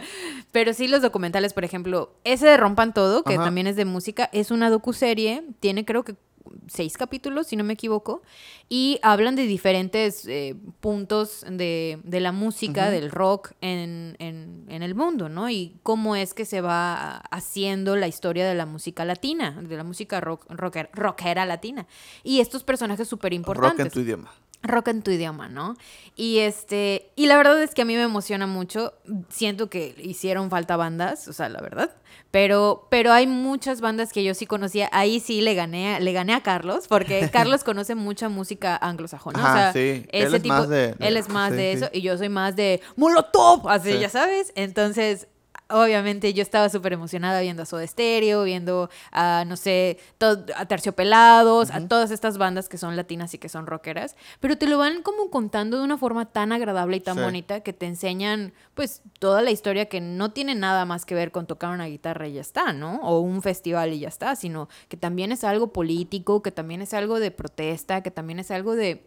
[0.52, 3.44] pero sí los documentales, por ejemplo, ese de Rompan Todo, que Ajá.
[3.44, 6.16] también es de música, es una docuserie, tiene creo que
[6.66, 8.22] seis capítulos, si no me equivoco,
[8.68, 14.82] y hablan de diferentes eh, puntos de, de la música, del rock en, en- en
[14.82, 15.48] el mundo, ¿no?
[15.50, 19.84] Y cómo es que se va haciendo la historia de la música latina, de la
[19.84, 21.86] música rock, rocker- rockera latina.
[22.24, 24.32] Y estos personajes súper importantes Rock en tu idioma.
[24.62, 25.76] Rock en tu idioma, ¿no?
[26.16, 28.92] Y este, y la verdad es que a mí me emociona mucho.
[29.30, 31.90] Siento que hicieron falta bandas, o sea, la verdad.
[32.30, 34.88] Pero, pero hay muchas bandas que yo sí conocía.
[34.92, 39.38] Ahí sí le gané, a- le gané a Carlos, porque Carlos conoce mucha música anglosajona.
[39.42, 40.06] o Ajá, sea, sí.
[40.10, 41.78] Él ese es tipo, más de- él es más sí, de sí.
[41.78, 43.98] eso, y yo soy más de Molotov, así, Sí.
[43.98, 44.52] ya sabes.
[44.56, 45.26] Entonces,
[45.70, 49.98] obviamente yo estaba súper emocionada viendo a Soda Stereo, viendo a, no sé,
[50.56, 54.66] a Terciopelados, a todas estas bandas que son latinas y que son rockeras, pero te
[54.66, 57.22] lo van como contando de una forma tan agradable y tan Sí.
[57.22, 61.32] bonita que te enseñan, pues, toda la historia que no tiene nada más que ver
[61.32, 62.96] con tocar una guitarra y ya está, ¿no?
[63.02, 66.94] O un festival y ya está, sino que también es algo político, que también es
[66.94, 69.06] algo de protesta, que también es algo de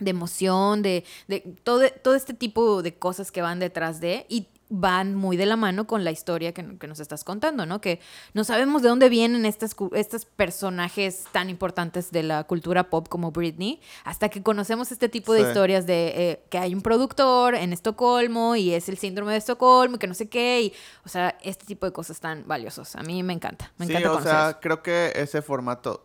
[0.00, 4.46] de emoción, de, de todo, todo este tipo de cosas que van detrás de y
[4.70, 7.80] van muy de la mano con la historia que, que nos estás contando, ¿no?
[7.80, 8.00] Que
[8.34, 13.30] no sabemos de dónde vienen estas, estos personajes tan importantes de la cultura pop como
[13.30, 15.46] Britney, hasta que conocemos este tipo de Sí.
[15.48, 19.96] historias de eh, que hay un productor en Estocolmo y es el síndrome de Estocolmo
[19.96, 20.72] y que no sé qué, y,
[21.04, 22.96] o sea, este tipo de cosas tan valiosos.
[22.96, 24.58] A mí me encanta, me sí, encanta o conocer sea, eso.
[24.60, 26.02] creo que ese formato.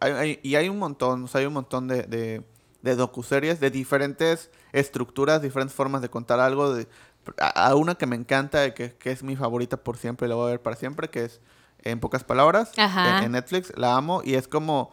[0.00, 2.42] hay- y hay un montón, o sea, hay un montón de, de,
[2.82, 6.74] de docuseries de diferentes estructuras, diferentes formas de contar algo.
[6.74, 6.86] De,
[7.38, 10.46] a, una que me encanta, que, que es mi favorita por siempre, y la voy
[10.48, 11.40] a ver para siempre, que es
[11.82, 13.72] En pocas palabras, en, en Netflix.
[13.76, 14.90] La amo y es como.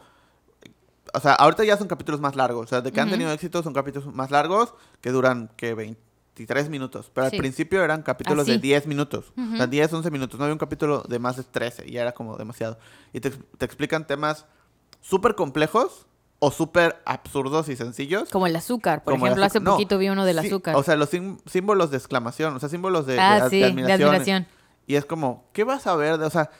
[1.12, 2.64] O sea, ahorita ya son capítulos más largos.
[2.64, 6.68] O sea, de que han tenido éxito son capítulos más largos que duran, que 23
[6.70, 7.10] minutos.
[7.14, 7.36] Pero Sí.
[7.36, 8.60] al principio eran capítulos de Así.
[8.62, 9.32] 10 minutos.
[9.36, 9.66] O sea, Ujú.
[9.70, 10.38] 10, 11 minutos.
[10.38, 11.88] No había un capítulo de más de 13.
[11.88, 12.78] Y era como demasiado.
[13.12, 14.46] Y te, te explican temas
[15.00, 16.06] súper complejos
[16.46, 18.28] o súper absurdos y sencillos.
[18.28, 19.60] Como el azúcar, por como ejemplo, hace.
[19.60, 20.76] No, poquito vi uno del sí, azúcar.
[20.76, 21.08] O sea, los
[21.46, 22.54] símbolos de exclamación.
[22.54, 24.46] O sea, símbolos de, ah, sí, de de admiración.
[24.86, 26.18] Y es como, ¿qué vas a ver?
[26.18, 26.50] De- O sea,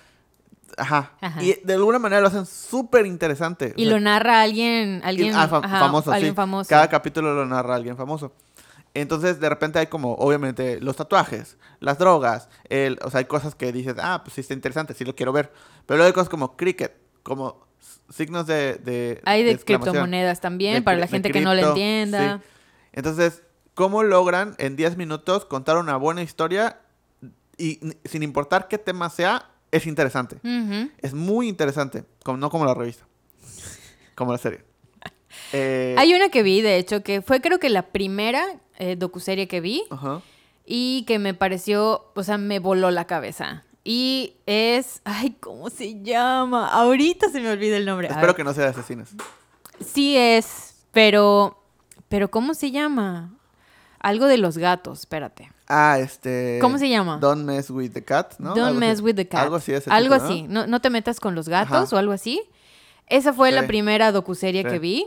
[0.78, 1.12] ajá.
[1.20, 1.42] Ajá.
[1.42, 3.74] Y de alguna manera lo hacen súper interesante.
[3.76, 6.36] O Y sea, lo narra alguien, alguien ah, fa- ajá, famoso, alguien sí.
[6.36, 6.68] famoso.
[6.70, 8.32] Cada capítulo lo narra alguien famoso.
[8.94, 13.54] Entonces, de repente hay como, obviamente, los tatuajes, las drogas, el, o sea, hay cosas
[13.56, 15.52] que dices, ah, pues sí está interesante, sí lo quiero ver.
[15.84, 17.63] Pero luego hay cosas como cricket, como
[18.10, 18.74] signos de...
[18.76, 22.38] de Hay de, criptomonedas también, De para la gente que no le cripto, entienda.
[22.38, 22.44] sí.
[22.92, 23.42] Entonces,
[23.74, 26.78] ¿cómo logran en 10 minutos contar una buena historia
[27.58, 30.36] y sin importar qué tema sea, es interesante?
[31.02, 33.04] Es muy interesante, como, no como la revista,
[34.14, 34.60] como la serie.
[35.52, 38.44] Eh, Hay una que vi, de hecho, que fue creo que la primera
[38.78, 40.20] eh, docuserie que vi ajá.
[40.64, 43.64] y que me pareció, o sea, me voló la cabeza.
[43.84, 46.68] Y es, ay, ¿cómo se llama?
[46.68, 48.08] Ahorita se me olvida el nombre.
[48.08, 49.10] Espero que no sea de asesinos.
[49.84, 51.62] Sí es, pero,
[52.08, 53.34] pero ¿cómo se llama?
[54.00, 55.50] Algo de los gatos, espérate.
[55.68, 56.58] Ah, este.
[56.60, 57.18] ¿Cómo se llama?
[57.18, 58.50] Don't mess with the cat, ¿no?
[58.54, 59.02] Don't Algo mess así.
[59.02, 59.40] with the cat.
[59.42, 60.22] Algo así Algo ¿no?
[60.24, 60.42] así.
[60.42, 60.66] ¿no?
[60.66, 61.96] No te metas con los gatos Ajá.
[61.96, 62.42] o algo así.
[63.06, 64.68] Esa fue la primera docuserie Sí.
[64.68, 65.06] que vi.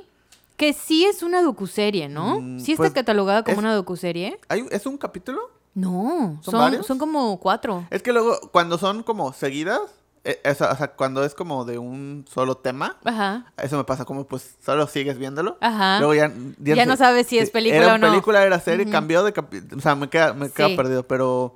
[0.56, 2.40] Que sí es una docuserie, ¿no?
[2.42, 4.40] Mm, sí está pues, catalogada como es- una docuserie.
[4.50, 5.40] ¿Hay- ¿Es un capítulo?
[5.78, 6.86] No, ¿Son son, varios?
[6.88, 7.86] son como cuatro.
[7.92, 9.80] Es que luego, cuando son como seguidas,
[10.24, 13.46] eh, o sea, o sea, cuando es como de un solo tema, Ajá.
[13.62, 15.58] eso me pasa, como pues solo sigues viéndolo.
[15.62, 16.00] Ajá.
[16.00, 16.32] Luego ya,
[16.76, 18.10] Ya no sabes si es película era o no.
[18.10, 19.78] película, era serie, cambió de capítulo.
[19.78, 20.76] O sea, me queda, me queda Sí.
[20.76, 21.56] perdido, pero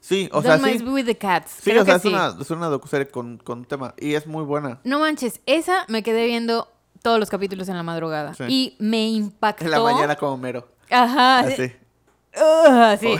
[0.00, 0.78] sí, o sea, Don't sí.
[0.84, 1.52] mess with the cats.
[1.62, 2.08] Sí, Creo o sea, es, sí.
[2.08, 4.80] una, es una docuserie con, con tema y es muy buena.
[4.84, 6.68] No manches, esa me quedé viendo
[7.02, 8.34] todos los capítulos en la madrugada.
[8.34, 8.44] Sí.
[8.48, 9.64] Y me impactó.
[9.64, 10.68] En la mañana como mero.
[10.90, 11.40] Ajá.
[11.40, 11.72] Así.
[12.34, 13.14] Ugh, sí.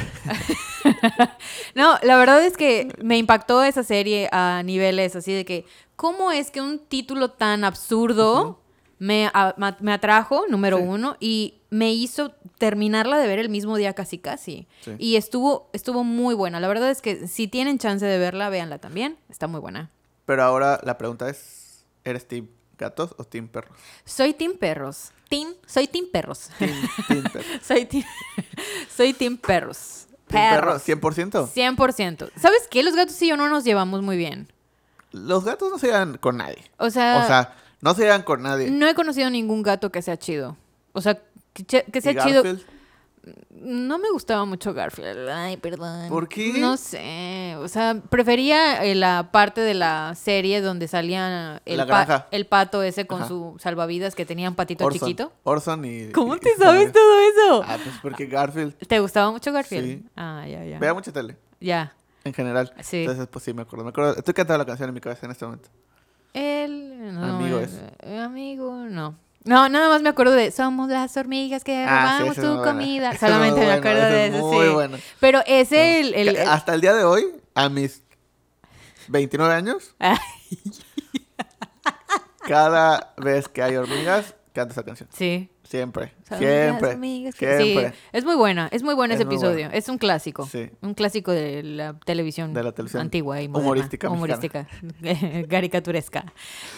[1.75, 5.65] no, la verdad es que me impactó esa serie a niveles así de que,
[5.97, 8.61] ¿cómo es que un título tan absurdo
[8.99, 10.85] me, a- me atrajo, número Sí.
[10.87, 14.67] uno, y me hizo terminarla de ver el mismo día casi casi?
[14.81, 14.93] Sí.
[14.99, 16.61] Y estuvo, estuvo muy buena.
[16.61, 19.19] La verdad es que si tienen chance de verla, véanla también.
[19.29, 19.91] Está muy buena.
[20.25, 22.49] Pero ahora la pregunta es, ¿eres team
[22.79, 23.77] gatos o team perros?
[24.05, 25.13] Soy Team Perros.
[25.29, 26.51] Team, soy Team Perros.
[26.59, 26.71] Team,
[27.09, 27.47] team perros.
[27.63, 28.05] soy Team,
[28.95, 30.07] soy Team Perros.
[30.27, 30.83] ¿Team perros?
[30.89, 31.49] ¿100%?
[31.53, 32.31] 100%.
[32.37, 32.83] ¿Sabes qué?
[32.83, 34.49] Los gatos y yo no nos llevamos muy bien.
[35.11, 36.65] Los gatos no se llevan con nadie.
[36.79, 38.71] O sea, O sea, no se llevan con nadie.
[38.71, 40.57] no he conocido ningún gato que sea chido.
[40.93, 41.21] O sea,
[41.53, 42.43] que, que ¿Y sea chido.
[42.43, 42.67] Garfield?
[43.51, 45.29] No me gustaba mucho Garfield.
[45.29, 46.09] Ay, perdón.
[46.09, 46.55] ¿Por qué?
[46.59, 47.55] No sé.
[47.61, 52.83] O sea, prefería eh, la parte de la serie donde salía el, pa- el pato
[52.83, 53.29] ese con Ajá.
[53.29, 54.99] su salvavidas que tenía un patito Orson.
[55.09, 55.33] chiquito.
[55.45, 56.11] Orson y...
[56.11, 57.63] ¿Cómo y- te sabes todo eso?
[57.65, 59.87] Ah, pues porque Garfield ¿Te gustaba mucho Garfield?
[60.03, 60.09] Sí.
[60.17, 60.79] Ah, ya, ya.
[60.81, 61.95] vea mucha tele, Ya.
[62.25, 62.73] en general.
[62.83, 63.03] Sí.
[63.03, 63.85] Entonces, pues sí, me acuerdo.
[63.85, 64.17] Me acuerdo.
[64.17, 65.69] Estoy cantando la canción en mi cabeza en este momento.
[66.35, 67.79] El no, Amigo es.
[68.21, 69.17] amigo, no.
[69.45, 72.73] No, nada más me acuerdo de Somos las hormigas que Ah, robamos es tu buena.
[72.73, 73.11] comida.
[73.11, 74.73] Es Solamente me acuerdo de es eso, muy sí.
[74.73, 74.99] buena.
[75.21, 78.03] Pero ese el, el- Que el- Hasta el día de hoy, a mis
[79.09, 80.19] 29 años, Ah,
[82.47, 85.09] cada vez que hay hormigas, canto esa canción.
[85.13, 85.49] sí.
[85.73, 86.13] Siempre.
[86.29, 87.33] Siempre.
[87.33, 87.89] Siempre.
[87.91, 89.55] Sí, es muy buena, es muy bueno Es ese muy episodio.
[89.65, 89.75] buena.
[89.75, 90.47] Es un clásico.
[90.47, 90.71] Sí.
[90.83, 93.65] Un clásico de la televisión, De la televisión antigua y moderna.
[93.71, 94.69] humorística Humorística.
[95.49, 96.27] caricaturesca.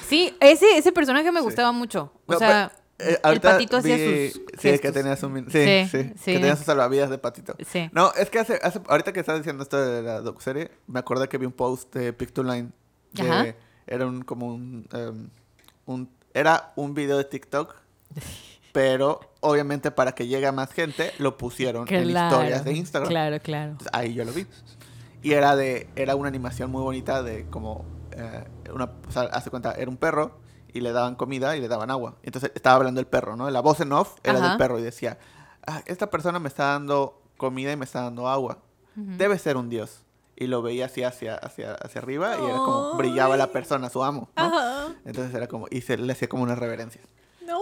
[0.08, 1.44] Sí, ese, ese personaje me Sí.
[1.44, 2.12] gustaba mucho.
[2.26, 5.28] O No, sea, Eh, ahorita patito hacía vi- sus Sí, que tenía su...
[5.28, 6.32] min- Sí, Sí, sí, sí.
[6.34, 7.56] Que tenía sus salvavidas de patito.
[7.66, 7.90] Sí.
[7.92, 11.28] No, es que hace, hace, ahorita que estás diciendo esto de la docuserie, me acordé
[11.28, 12.70] que vi un post de Pictoline.
[13.12, 13.54] de- Ajá.
[13.88, 15.28] Era un, como un, em,
[15.86, 16.08] un...
[16.32, 17.74] Era un video de TikTok,
[18.74, 23.08] pero obviamente para que llegue a más gente, lo pusieron en historias de Instagram.
[23.08, 23.70] Claro, claro.
[23.70, 24.48] Entonces, ahí yo lo vi.
[25.22, 29.50] Y era de, era una animación muy bonita de como, eh, una, o sea, hace
[29.50, 30.40] cuenta, era un perro
[30.72, 32.16] y le daban comida y le daban agua.
[32.24, 33.48] Entonces estaba hablando el perro, ¿no?
[33.48, 34.48] La voz en off era Ajá.
[34.48, 35.18] del perro y decía,
[35.64, 38.58] "Ah, esta persona me está dando comida y me está dando agua.
[38.96, 40.00] Debe ser un dios.
[40.34, 44.02] Y lo veía así hacia, hacia, hacia arriba y era como, brillaba la persona, su
[44.02, 44.50] amo, ¿no?
[45.04, 47.00] Entonces era como, y se le hacía como una reverencia.
[47.46, 47.60] No.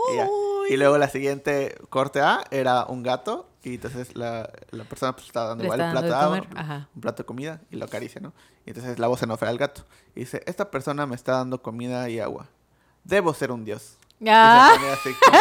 [0.73, 0.75] Y.
[0.75, 5.27] Y luego la siguiente corte A era un gato y entonces la, la persona pues
[5.27, 6.89] estaba dando igual un plato de de agua, comer, ajá.
[6.95, 8.33] un plato de comida y lo acaricia, ¿no?
[8.67, 9.85] Y entonces la voz en off era el gato.
[10.17, 12.47] Y dice, esta persona me está dando comida y agua.
[13.05, 13.97] Debo ser un dios.
[14.21, 15.39] Y Ah, así como-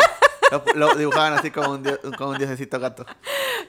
[0.51, 3.05] lo, lo dibujaban así como un, dios, como un diosecito gato.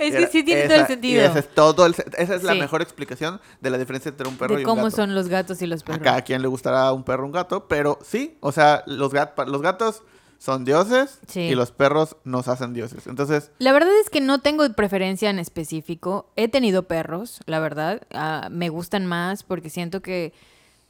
[0.01, 1.23] es Y que sí tiene todo esa- el sentido.
[1.23, 2.59] y ese es todo el esa es la Sí.
[2.59, 4.97] mejor explicación de la diferencia entre un perro de y un cómo gato.
[4.97, 6.03] son los gatos y los A perros.
[6.03, 9.39] cada quien le gustará un perro o un gato, pero sí, o sea, los, gat
[9.47, 10.03] los gatos
[10.43, 11.41] son dioses Sí.
[11.43, 13.07] y los perros nos hacen dioses.
[13.07, 16.27] Entonces, La verdad es que no tengo preferencia en específico.
[16.35, 18.03] He tenido perros, la verdad.
[18.13, 20.33] Ah, me gustan más porque siento que.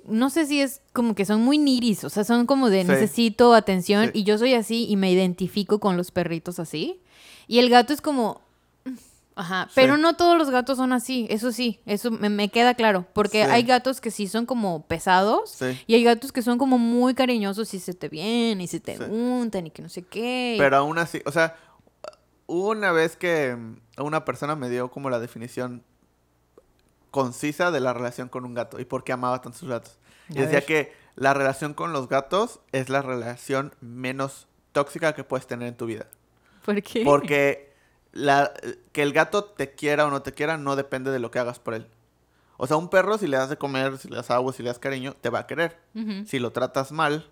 [0.07, 2.89] No sé si es como que son muy niris, o sea, son como de Sí.
[2.89, 4.21] necesito atención Sí.
[4.21, 7.01] y yo soy así y me identifico con los perritos así.
[7.47, 8.41] Y el gato es como.
[9.35, 9.73] Ajá, Sí.
[9.77, 13.45] pero no todos los gatos son así, eso sí, eso me, me queda claro, porque
[13.45, 13.51] Sí.
[13.51, 15.81] hay gatos que sí son como pesados sí.
[15.87, 18.99] y hay gatos que son como muy cariñosos y se te vienen y se te
[19.03, 20.55] untan y que no sé qué.
[20.57, 21.57] y- Pero aún así, o sea,
[22.47, 25.83] una vez que mm, una persona me dio como la definición
[27.11, 29.99] concisa de la relación con un gato y por qué amaba tanto sus gatos.
[30.29, 35.47] Y decía que la relación con los gatos es la relación menos tóxica que puedes
[35.47, 36.07] tener en tu vida.
[36.65, 37.03] ¿Por qué?
[37.05, 37.72] Porque
[38.13, 38.53] la,
[38.93, 41.59] que el gato te quiera o no te quiera no depende de lo que hagas
[41.59, 41.87] por él.
[42.59, 44.69] O sea, un perro, si le das de comer, si le das agua, si le
[44.69, 45.79] das cariño, te va a querer.
[46.27, 47.29] Si lo tratas mal,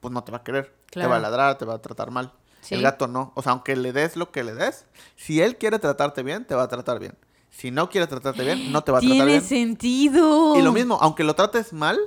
[0.00, 0.74] pues no te va a querer.
[0.90, 2.32] Te va a ladrar, te va a tratar mal.
[2.60, 2.74] Sí.
[2.74, 3.30] El gato no.
[3.36, 6.54] O sea, aunque le des lo que le des, si él quiere tratarte bien, te
[6.54, 7.14] va a tratar bien.
[7.50, 9.42] Si no quiere tratarte bien, no te va a tratar Tiene bien.
[9.42, 10.56] sentido.
[10.56, 11.98] Y lo mismo, aunque lo trates mal,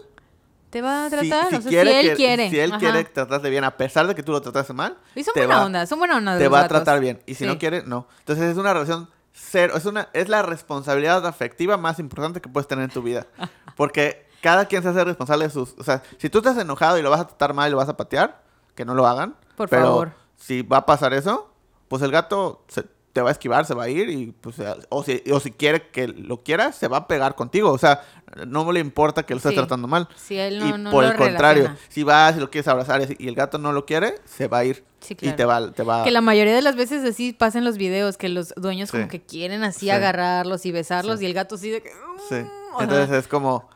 [0.77, 2.49] Te va a si, tratar, si o sea, quiere si él que- quiere.
[2.49, 2.79] si él Ajá.
[2.79, 5.57] quiere tratarte bien, a pesar de que tú lo trataste mal, Y son te buena
[5.59, 6.33] va- onda, son buena onda.
[6.35, 7.21] de te va a tratar bien.
[7.25, 7.47] Y si Sí.
[7.47, 8.07] no quiere, no.
[8.19, 9.73] Entonces es una relación cero.
[9.77, 13.27] Es, una, es la responsabilidad afectiva más importante que puedes tener en tu vida.
[13.75, 15.75] Porque cada quien se hace responsable de sus...
[15.77, 17.89] O sea, si tú estás enojado y lo vas a tratar mal y lo vas
[17.89, 18.41] a patear,
[18.75, 19.35] que no lo hagan.
[19.55, 20.11] Por pero favor.
[20.35, 21.51] si va a pasar eso,
[21.87, 22.85] pues el gato se-
[23.17, 24.57] te va a esquivar, se va a ir y pues...
[24.89, 27.71] O si, o si quiere que lo quieras, se va a pegar contigo.
[27.71, 28.03] O sea,
[28.45, 29.57] no le importa que lo estés Sí.
[29.57, 30.07] tratando mal.
[30.15, 33.01] Si él no, y no por lo el contrario, si vas y lo quieres abrazar
[33.17, 34.83] y el gato no lo quiere, se va a ir.
[34.99, 37.77] Sí, Y te va, te va Que la mayoría de las veces así pasan los
[37.77, 39.89] videos, que los dueños como que quieren así Sí.
[39.89, 41.89] agarrarlos y besarlos y el gato así de que...
[42.29, 42.35] Sí.
[42.35, 42.83] Ajá.
[42.83, 43.67] Entonces es como,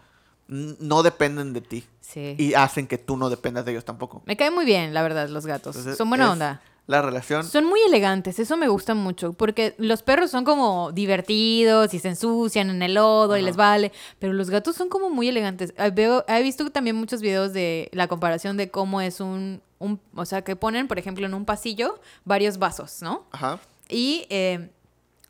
[0.47, 1.83] no dependen de ti.
[1.99, 2.35] Sí.
[2.37, 4.21] Y hacen que tú no dependas de ellos tampoco.
[4.27, 5.75] Me caen muy bien, la verdad, los gatos.
[5.77, 6.61] Entonces, son buena es onda.
[6.87, 7.45] La relación.
[7.45, 12.09] Son muy elegantes, eso me gusta mucho, porque los perros son como divertidos y se
[12.09, 15.73] ensucian en el lodo y les vale, pero los gatos son como muy elegantes.
[15.77, 20.01] Ah, Veo, he visto también muchos videos de la comparación de cómo es un, un
[20.15, 23.25] o sea, que ponen, por ejemplo, en un pasillo varios vasos, ¿no?
[23.31, 23.59] Ajá.
[23.87, 24.69] Y eh,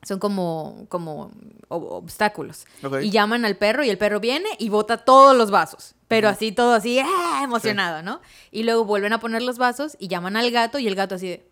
[0.04, 1.30] son como, como
[1.70, 2.66] ob- obstáculos.
[3.04, 5.94] Y llaman al perro y el perro viene y bota todos los vasos.
[6.12, 7.41] Pero así, todo así, ¡ah!
[7.43, 8.21] emocionado, ¿no?
[8.52, 11.28] Y luego vuelven a poner los vasos y llaman al gato y el gato así
[11.30, 11.45] de...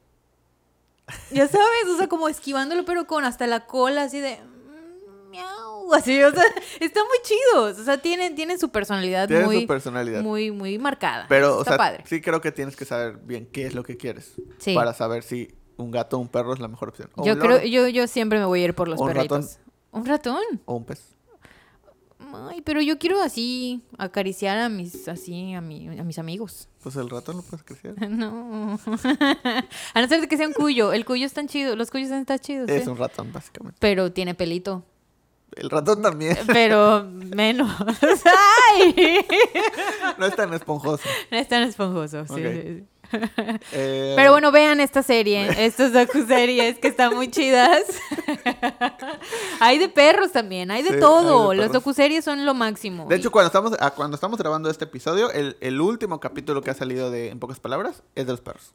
[1.32, 4.38] Ya sabes, o sea, como esquivándolo, pero con hasta la cola así de...
[4.38, 6.44] mm, Miau, así, o sea,
[6.80, 7.80] están muy chidos.
[7.80, 10.22] O sea, tienen, tienen su personalidad muy, su personalidad.
[10.22, 11.26] muy, muy marcada.
[11.30, 12.04] Pero, o está sea, padre.
[12.06, 14.34] sí creo que tienes que saber bien qué es lo que quieres.
[14.60, 14.76] Sí.
[14.76, 17.10] Para saber si un gato o un perro es la mejor opción.
[17.16, 19.28] O Yo creo, yo, yo siempre me voy a ir por los ¿O un ratón?
[19.42, 19.60] perritos.
[19.92, 20.44] ¿Un ratón?
[20.66, 21.16] O un pez.
[22.34, 26.68] Ay, pero yo quiero así acariciar a mis así a, mi, a mis amigos.
[26.82, 27.96] Pues el ratón lo puedes crecer.
[28.10, 28.80] No.
[29.94, 30.94] a no ser de que sea un cuyo.
[30.94, 31.76] El cuyo están chido.
[31.76, 32.70] Los cuyos están chidos.
[32.70, 32.90] Es ¿eh?
[32.90, 33.78] un ratón, básicamente.
[33.80, 34.84] Pero tiene pelito.
[35.56, 36.38] El ratón también.
[36.48, 37.72] Pero menos.
[38.76, 39.26] ¡Ay!
[40.18, 41.04] no es tan esponjoso.
[41.32, 42.26] No es tan esponjoso.
[42.28, 42.86] sí.
[43.72, 47.84] Eh, Pero bueno, vean esta serie, estas docuseries que están muy chidas.
[49.60, 51.50] hay de perros también, hay de Sí, hay todo.
[51.52, 53.06] de Los docuseries son lo máximo.
[53.08, 56.72] De hecho, cuando estamos, ah, cuando estamos grabando este episodio, el, el último capítulo que
[56.72, 58.74] ha salido de En pocas palabras es de los perros.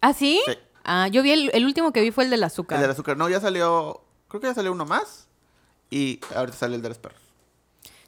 [0.00, 0.40] ¿Ah, sí?
[0.46, 0.52] Sí.
[0.84, 2.76] Ah, yo vi el, el último que vi fue el del azúcar.
[2.76, 3.16] El del azúcar.
[3.16, 4.02] No, ya salió.
[4.28, 5.28] Creo que ya salió uno más.
[5.90, 7.20] Y ahorita sale el de los perros.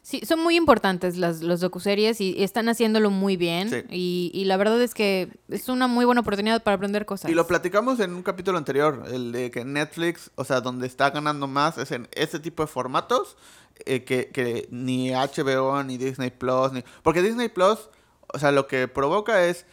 [0.09, 3.69] Sí, son muy importantes las los docuseries y están haciéndolo muy bien.
[3.69, 3.83] Sí.
[3.91, 7.29] Y, y la verdad es que es una muy buena oportunidad para aprender cosas.
[7.29, 11.11] Y lo platicamos en un capítulo anterior, el de que Netflix, o sea, donde está
[11.11, 13.37] ganando más es en ese tipo de formatos
[13.85, 16.83] eh, que, que ni HBO ni Disney Plus, ni...
[17.03, 17.77] porque Disney Plus,
[18.33, 19.67] o sea, lo que provoca es,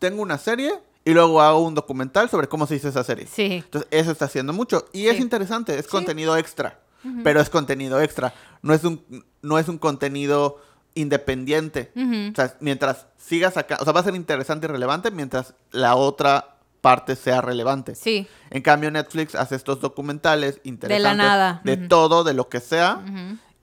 [0.00, 0.72] tengo una serie
[1.04, 3.28] y luego hago un documental sobre cómo se hizo esa serie.
[3.32, 3.62] Sí.
[3.64, 4.86] Entonces, eso está haciendo mucho.
[4.92, 5.90] Y es interesante, es Sí.
[5.92, 6.80] contenido extra.
[7.24, 8.34] Pero es contenido extra.
[8.62, 10.60] No es un, no es un contenido
[10.94, 11.92] independiente.
[11.94, 15.94] O sea, mientras sigas acá, o sea, va a ser interesante y relevante mientras la
[15.94, 17.94] otra parte sea relevante.
[17.94, 18.26] Sí.
[18.50, 21.60] En cambio, Netflix hace estos documentales interesantes nada.
[21.64, 23.04] de todo, de lo que sea,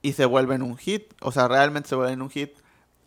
[0.02, 1.12] y se vuelven un hit.
[1.20, 2.52] O sea, realmente se vuelven un hit.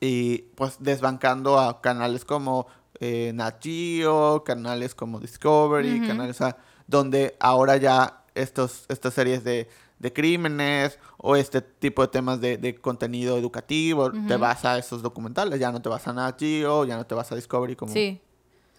[0.02, 2.68] Y pues desbancando a canales como
[3.02, 9.44] eh, Nat Geo, canales como Discovery, canales, o sea, donde ahora ya estos, estas series
[9.44, 14.78] de, de crímenes o este tipo de temas de, de contenido educativo, te vas a
[14.78, 17.76] esos documentales, ya no te vas a Nat Geo, ya no te vas a Discovery
[17.76, 18.20] como Sí.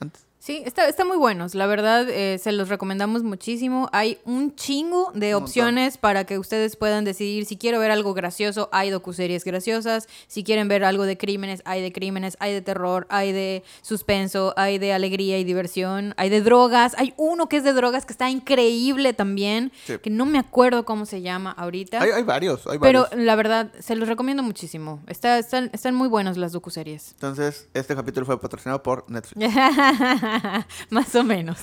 [0.01, 0.25] antes.
[0.43, 1.55] Sí, está, está muy buenos.
[1.55, 3.91] La verdad, eh, se los recomendamos muchísimo.
[3.93, 7.45] Hay un chingo de Un opciones para que ustedes puedan decidir.
[7.45, 10.09] Si quiero ver algo gracioso, hay docuseries graciosas.
[10.29, 14.55] Si quieren ver algo de crímenes, hay de crímenes, hay de terror, hay de suspenso,
[14.57, 16.95] hay de alegría y diversión, hay de drogas.
[16.97, 19.99] Hay uno que es de drogas que está increíble también, Sí.
[19.99, 22.01] que no me acuerdo cómo se llama ahorita.
[22.01, 23.25] Hay, hay varios, hay pero varios.
[23.27, 25.01] la verdad, se los recomiendo muchísimo.
[25.07, 27.11] Está, están, están muy buenos las docuseries.
[27.13, 29.39] Entonces, este capítulo fue patrocinado por Netflix.
[30.91, 31.59] Más o menos.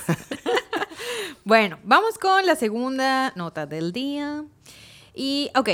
[1.44, 4.44] bueno, vamos con la segunda nota del día.
[5.14, 5.70] Y, ok,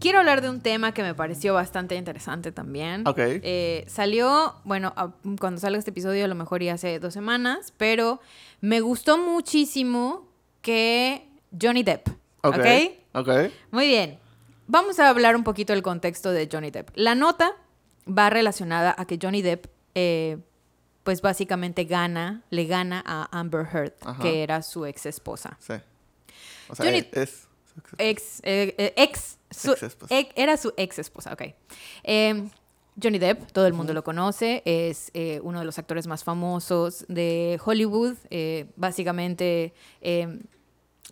[0.00, 3.06] quiero hablar de un tema que me pareció bastante interesante también.
[3.06, 3.18] Ok.
[3.18, 7.72] Eh, salió, bueno, a- cuando salga este episodio a lo mejor ya hace dos semanas,
[7.76, 8.20] pero
[8.60, 10.28] me gustó muchísimo
[10.62, 11.28] que
[11.60, 12.08] Johnny Depp.
[12.42, 12.56] Ok.
[12.58, 12.66] ¿Ok?
[13.12, 13.28] Ok.
[13.70, 14.18] Muy bien.
[14.66, 16.90] Vamos a hablar un poquito del contexto de Johnny Depp.
[16.94, 17.52] La nota
[18.06, 20.38] va relacionada a que Johnny Depp, eh,
[21.02, 24.22] pues básicamente gana, le gana a Amber Heard, Ajá.
[24.22, 25.56] que era su ex esposa.
[25.60, 25.74] Sí.
[26.68, 27.46] O sea, Johnny- es...
[27.98, 30.14] Ex, eh, eh, ex, su- Ex-esposa.
[30.18, 31.42] ex- era su ex esposa, ok.
[32.02, 32.48] Eh,
[33.02, 37.06] Johnny Depp, todo el mundo lo conoce, es eh, uno de los actores más famosos
[37.08, 40.40] de Hollywood, eh, básicamente eh,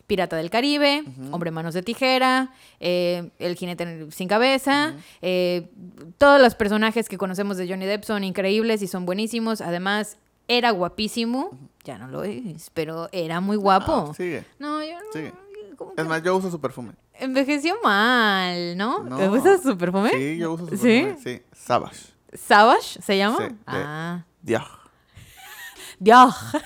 [0.08, 5.68] Pirata del Caribe, Hombre Manos de Tijera, eh, El Jinete Sin Cabeza, eh,
[6.16, 10.16] todos los personajes que conocemos de Johnny Depp son increíbles y son buenísimos, además
[10.48, 11.50] era guapísimo,
[11.84, 14.08] ya no lo es, pero era muy guapo.
[14.10, 14.44] Ah, sigue.
[14.58, 15.12] No, yo no.
[15.12, 15.32] Sigue.
[15.76, 16.92] ¿cómo que Es más, yo uso su perfume.
[17.12, 19.04] Envejeció mal, ¿no?
[19.04, 19.30] No.
[19.30, 20.10] ¿Usas su perfume?
[20.10, 21.02] Sí, yo uso su ¿Sí?
[21.04, 21.16] perfume.
[21.22, 21.42] Sí.
[21.52, 22.00] Savage.
[22.32, 23.36] ¿Savage se llama?
[23.38, 24.24] Sí, de- Ah.
[24.40, 24.62] Dios.
[24.62, 24.62] Dios.
[24.62, 24.72] Dios.
[24.72, 25.87] Es que sí le dicen en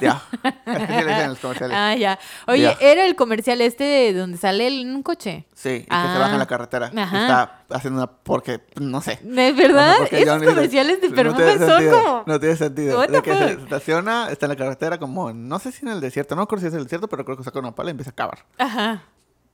[1.40, 1.76] comerciales.
[1.76, 2.18] Ah, ya.
[2.46, 2.76] Oye, Dios.
[2.80, 5.46] era el comercial este de donde sale él en un coche.
[5.54, 6.10] Sí, y que Ah.
[6.12, 6.90] se baja en la carretera.
[6.94, 7.20] y Ajá.
[7.22, 8.06] Está haciendo una...
[8.10, 9.18] Porque, no sé.
[9.22, 9.96] ¿De verdad?
[10.00, 12.24] No sé Esos comerciales de no perfume tiene son sentido, como...
[12.26, 12.98] No tiene sentido.
[12.98, 15.32] What De que se estaciona, está en la carretera como...
[15.32, 16.36] No sé si en el desierto.
[16.36, 18.14] No creo si es el desierto, pero creo que saca una pala y empieza a
[18.14, 18.44] cavar.
[18.58, 19.02] Ajá.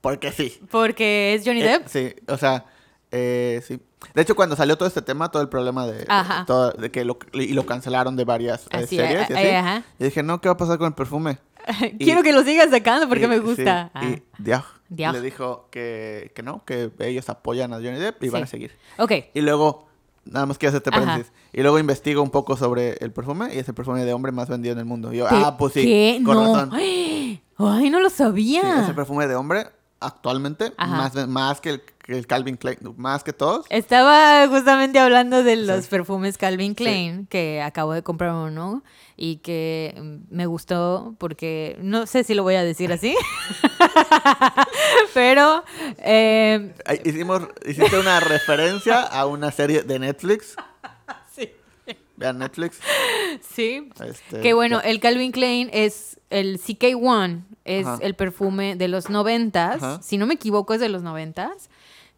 [0.01, 0.59] Porque sí.
[0.71, 1.87] Porque es Johnny Eh, Depp.
[1.87, 2.65] sí, o sea,
[3.11, 3.79] eh, sí.
[4.13, 6.45] De hecho, cuando salió todo este tema, todo el problema de, Ajá.
[6.45, 9.47] todo- de que lo, y lo cancelaron de varias eh, Así, series y eh, así,
[9.55, 9.83] ajá.
[9.99, 11.39] yo dije, no, ¿qué va a pasar con el perfume?
[11.99, 13.91] Y- Quiero que lo sigas sacando porque Y- me sí, gusta.
[13.93, 14.05] Ah.
[14.05, 14.63] Y Diag.
[15.13, 18.51] le dijo que, que no, que ellos apoyan a Johnny Depp y van a Sí.
[18.51, 18.71] seguir.
[18.97, 19.11] Ok.
[19.33, 19.87] Y luego,
[20.25, 20.99] nada más quiero hacerte Ajá.
[21.05, 21.33] paréntesis.
[21.51, 24.47] Y luego investigo un poco sobre el perfume y es el perfume de hombre más
[24.49, 25.11] vendido en el mundo.
[25.13, 26.21] Y yo, ah, pues sí, ¿Qué?
[26.23, 26.53] con no.
[26.55, 26.71] razón.
[27.61, 28.83] Ay, no lo Sí, sabía.
[28.83, 29.67] es el perfume de hombre
[29.99, 33.65] actualmente, más, más que, el, que el Calvin Klein, más que todos.
[33.69, 35.89] Estaba justamente hablando de los Sí.
[35.89, 38.83] perfumes Calvin Klein, que acabo de comprar uno
[39.17, 39.93] y que
[40.29, 43.15] me gustó porque no sé si lo voy a decir así,
[45.13, 45.63] pero
[45.99, 50.55] eh, Hicimos, hiciste una referencia a una serie de Netflix.
[52.19, 52.77] Vean Netflix.
[53.41, 53.89] sí.
[54.05, 54.89] Este, Que bueno, ya.
[54.89, 57.97] el Calvin Klein es el CK1, es Ajá.
[58.01, 61.69] el perfume de los noventas, si no me equivoco es de los noventas,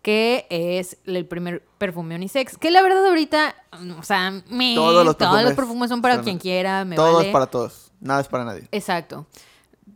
[0.01, 2.57] que es el primer perfume unisex.
[2.57, 6.01] Que la verdad ahorita, mm, o sea, me- Todos los todos los perfumes perfumes son
[6.01, 7.27] para son- quien quiera, me Todo vale.
[7.27, 7.91] es para todos.
[7.99, 8.67] Nada es para nadie.
[8.71, 9.27] Exacto.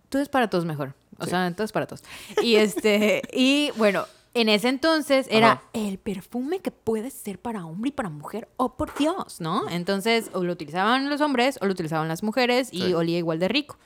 [0.09, 0.93] Tú es para todos mejor.
[1.17, 1.31] O Sí.
[1.31, 2.03] sea, todo es para todos.
[2.43, 5.61] Y este, y bueno, en ese entonces era Ajá.
[5.73, 8.47] el perfume que puede ser para hombre y para mujer.
[8.57, 9.67] Oh, por Dios, ¿no?
[9.69, 12.93] Entonces, o lo utilizaban los hombres o lo utilizaban las mujeres y Sí.
[12.93, 13.77] olía igual de rico.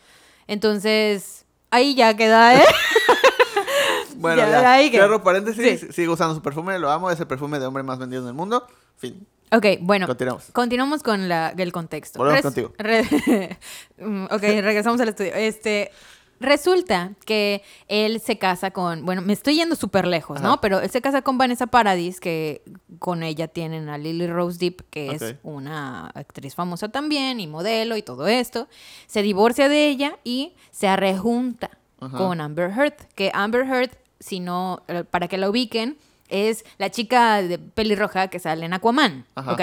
[0.47, 2.65] Entonces, ahí ya queda, ¿eh?
[4.15, 4.73] Bueno, Ya, ya.
[4.73, 5.79] ahí que- Cierro paréntesis.
[5.81, 5.87] Sí.
[5.93, 7.09] Sigo usando su perfume, lo amo.
[7.11, 8.67] Es el perfume de hombre más vendido en el mundo.
[8.97, 9.25] Fin.
[9.51, 10.05] Ok, bueno.
[10.07, 10.45] Continuamos.
[10.51, 12.19] Continuamos con la, el contexto.
[12.19, 12.73] Volvemos contigo.
[12.77, 13.57] re-
[13.97, 15.33] Mm, ok, regresamos al estudio.
[15.35, 15.91] Este,
[16.39, 20.61] Resulta que él se casa con, bueno, me estoy yendo súper lejos, ¿no?
[20.61, 22.61] Pero él se casa con Vanessa Paradis, que
[22.99, 27.97] con ella tienen a Lily Rose Depp, que es una actriz famosa también y modelo
[27.97, 28.67] y todo esto.
[29.07, 32.17] Se divorcia de ella y se rejunta Ajá.
[32.17, 35.97] con Amber Heard, que Amber Heard, si no, eh, para que la ubiquen,
[36.29, 39.53] es la chica de pelirroja que sale en Aquaman, Ajá.
[39.53, 39.61] ¿ok?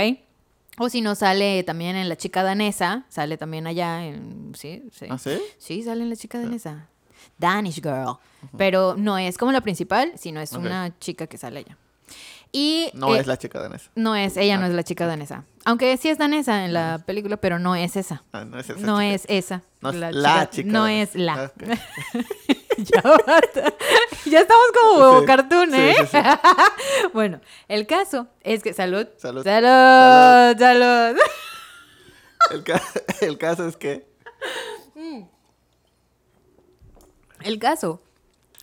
[0.79, 4.53] O si no, sale también en La chica danesa, sale también allá en...
[4.55, 5.07] Sí, sí.
[5.09, 5.39] ¿Ah, sí?
[5.59, 6.89] Sí, sale en La chica danesa.
[7.39, 8.17] Danish Girl.
[8.57, 11.77] Pero no es como la principal, sino es una chica que sale allá.
[12.53, 12.91] Y...
[12.95, 13.91] No eh, es la chica danesa.
[13.95, 14.69] No es, ella no Ah.
[14.69, 15.45] es la chica danesa.
[15.65, 18.23] Aunque sí es danesa en la película, pero no es esa.
[18.33, 19.15] Ah, no es esa No chica.
[19.15, 19.63] es esa.
[19.81, 21.35] No es la chica No es la.
[21.45, 21.53] Ah.
[22.93, 23.75] ya basta.
[24.25, 25.95] Ya estamos como huevo Sí, cartoon, ¿eh?
[26.01, 26.19] sí, sí.
[27.13, 28.73] bueno, el caso es que.
[28.73, 29.07] Salud.
[29.17, 29.45] Salud.
[29.45, 30.59] Salud.
[30.59, 31.17] Salud.
[32.51, 32.83] El, ca-
[33.23, 34.07] el caso es que...
[37.43, 38.01] El caso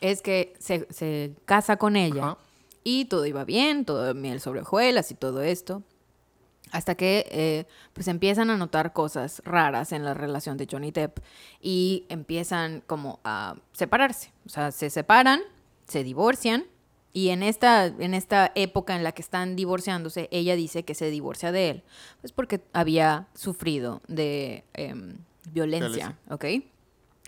[0.01, 2.37] es que se, se casa con ella Ajá.
[2.83, 5.83] y todo iba bien, todo miel sobre hojuelas y todo esto.
[6.73, 11.19] Hasta que eh, pues empiezan a notar cosas raras en la relación de Johnny Depp
[11.61, 14.33] y empiezan como a separarse.
[14.45, 15.39] O sea, se separan,
[15.87, 16.65] se divorcian
[17.13, 21.11] y en esta, en esta época en la que están divorciándose, ella dice que se
[21.11, 21.83] divorcia de él,
[22.21, 25.17] pues porque había sufrido de em,
[25.51, 26.45] violencia, ¿ok?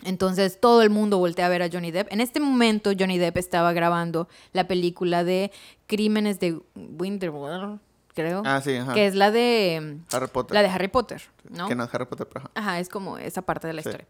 [0.03, 2.11] Entonces todo el mundo voltea a ver a Johnny Depp.
[2.11, 5.51] En este momento Johnny Depp estaba grabando la película de
[5.85, 7.79] Crímenes de Winterfell,
[8.15, 8.41] creo.
[8.45, 8.93] Ah, sí, ajá.
[8.93, 10.55] Que es la de em, Harry Potter.
[10.55, 11.67] la de Harry Potter, ¿no?
[11.67, 12.51] Que no es Harry Potter, pero ajá.
[12.55, 13.89] Ajá, es como esa parte de la Sí.
[13.89, 14.07] historia.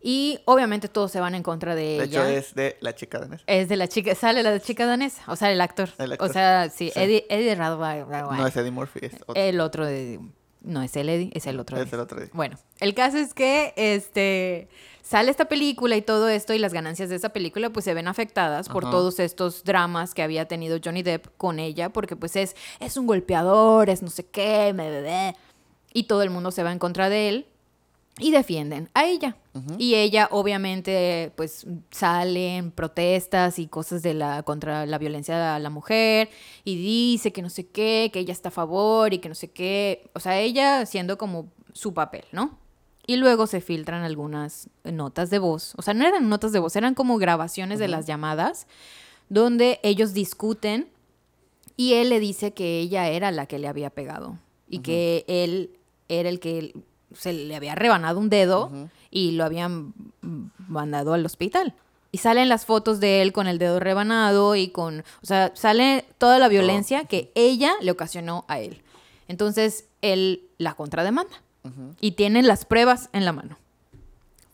[0.00, 2.38] Y obviamente todos se van en contra de, De hecho, ella.
[2.38, 3.42] es de la chica danesa.
[3.46, 5.88] Es de la chica, sale la chica danesa, o sea, el actor.
[5.98, 6.30] El actor.
[6.30, 7.00] O sea, sí, Sí.
[7.00, 9.34] Eddie, Eddie Radway- No es Eddie Murphy, es otro.
[9.42, 10.20] el otro de...
[10.62, 11.76] No es el Eddie, es el otro.
[11.76, 11.94] Es Eddie.
[11.94, 12.30] el otro Eddie.
[12.32, 14.68] Bueno, el caso es que este
[15.02, 18.08] sale esta película y todo esto y las ganancias de esa película pues se ven
[18.08, 22.56] afectadas por todos estos dramas que había tenido Johnny Depp con ella porque pues es
[22.80, 25.36] es un golpeador, es no sé qué, me bebé
[25.92, 27.46] y todo el mundo se va en contra de él
[28.18, 29.36] y defienden a ella.
[29.78, 35.58] Y ella obviamente pues sale en protestas y cosas de la contra la violencia a
[35.58, 36.28] la mujer
[36.62, 39.50] y dice que no sé qué, que ella está a favor y que no sé
[39.50, 42.58] qué, o sea, ella haciendo como su papel, ¿no?
[43.06, 46.76] Y luego se filtran algunas notas de voz, o sea, no eran notas de voz,
[46.76, 48.66] eran como grabaciones de las llamadas
[49.30, 50.88] donde ellos discuten
[51.78, 54.38] y él le dice que ella era la que le había pegado
[54.68, 56.74] y que él era el que
[57.14, 58.70] se le había rebanado un dedo
[59.10, 59.94] y lo habían
[60.68, 61.74] mandado al hospital.
[62.12, 66.04] Y salen las fotos de él con el dedo rebanado y con, o sea, sale
[66.18, 68.82] toda la violencia que ella le ocasionó a él.
[69.28, 71.42] Entonces, él la contrademanda
[72.00, 73.58] y tienen las pruebas en la mano.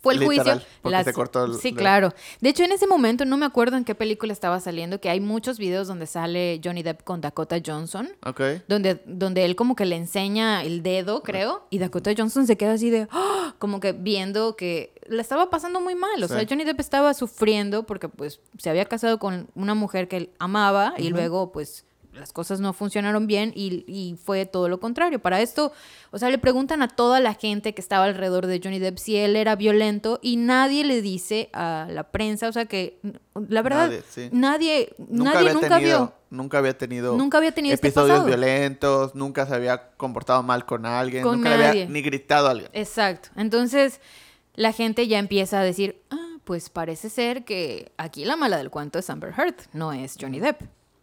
[0.02, 0.68] Fue el Literal, juicio.
[0.82, 2.12] porque se cortó el sí, claro.
[2.40, 5.20] De hecho, en ese momento no me acuerdo en qué película estaba saliendo, que hay
[5.20, 8.40] muchos videos donde sale Johnny Depp con Dakota Johnson, Ok.
[8.68, 12.72] donde, donde él como que le enseña el dedo, creo, y Dakota Johnson se queda
[12.72, 13.54] así de, ¡ah!
[13.60, 16.22] como que viendo que le estaba pasando muy mal.
[16.22, 16.44] O sea.
[16.48, 20.94] Johnny Depp estaba sufriendo porque pues se había casado con una mujer que él amaba
[20.98, 25.18] y luego pues las cosas no funcionaron bien y, y fue todo lo contrario.
[25.18, 25.72] Para esto,
[26.10, 29.16] o sea, le preguntan a toda la gente que estaba alrededor de Johnny Depp si
[29.16, 33.00] él era violento y nadie le dice a la prensa, o sea que
[33.48, 34.28] la verdad, Nadie, sí.
[34.32, 36.12] nadie, Nunca nadie nunca tenido, vio.
[36.30, 37.16] Nunca había tenido.
[37.16, 41.56] Nunca había tenido este episodios violentos, nunca se había comportado mal con alguien, Con nunca
[41.56, 42.70] le había ni gritado a alguien.
[42.74, 43.30] Exacto.
[43.36, 44.00] Entonces,
[44.54, 48.70] la gente ya empieza a decir, ah, pues parece ser que aquí la mala del
[48.70, 50.60] cuento es Amber Heard, no es Johnny Depp.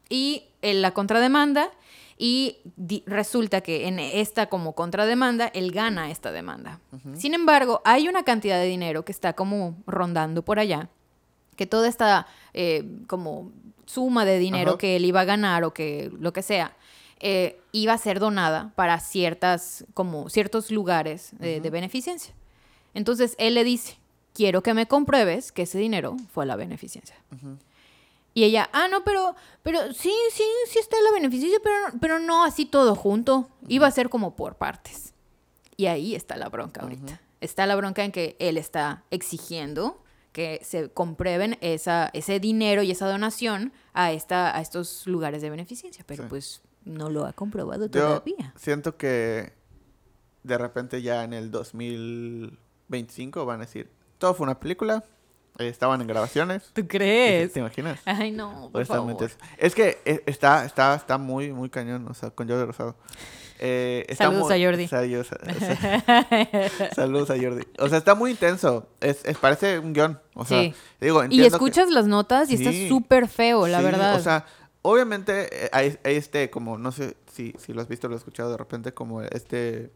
[0.10, 1.70] Y en la contrademanda,
[2.22, 2.57] y
[3.05, 6.82] resulta que en esta como contrademanda, él gana esta demanda.
[7.16, 10.89] Sin embargo, hay una cantidad de dinero que está como rondando por allá,
[11.55, 13.53] que toda esta eh, como
[13.86, 16.76] suma de dinero que él iba a ganar o que lo que sea,
[17.22, 22.34] eh, iba a ser donada para ciertas, como ciertos lugares de, de beneficencia.
[22.93, 23.97] Entonces él le dice,
[24.34, 27.16] quiero que me compruebes que ese dinero fue a la beneficencia.
[28.34, 32.43] Y ella, ah, no, pero, pero sí, sí, sí está la beneficencia, pero, pero no
[32.45, 33.49] así todo junto.
[33.67, 35.13] Iba a ser como por partes.
[35.77, 37.19] Y ahí está la bronca ahorita.
[37.41, 42.91] Está la bronca en que él está exigiendo que se comprueben esa, ese dinero y
[42.91, 46.03] esa donación a, esta, a estos lugares de beneficencia.
[46.07, 46.30] Pero Sí.
[46.30, 48.53] pues no lo ha comprobado Yo todavía.
[48.55, 49.53] siento que
[50.43, 55.03] de repente ya en el 2025 van a decir, todo fue una película,
[55.68, 56.64] estaban en grabaciones.
[56.74, 57.53] ¿Tú ¿Te, crees?
[57.53, 57.99] te imaginas?
[58.05, 59.18] Ay, no, por favor.
[59.57, 62.95] Es, que eh, está, está, está muy, muy cañón, o sea, con Jordi Rosado.
[63.62, 64.88] Eh, está Saludos muy- a Jordi.
[64.88, 67.64] Saludos a, saludos a Jordi.
[67.80, 68.88] O sea, está muy intenso.
[69.01, 70.20] Es, es- parece un guion.
[70.34, 70.74] O sea, Sí.
[71.01, 74.16] digo, y que- escuchas las notas y está súper feo, la Sí, verdad.
[74.16, 74.45] O sea,
[74.82, 78.16] obviamente eh, hay, hay este, como, no sé si, si lo has visto o lo
[78.16, 79.91] has escuchado de repente, como este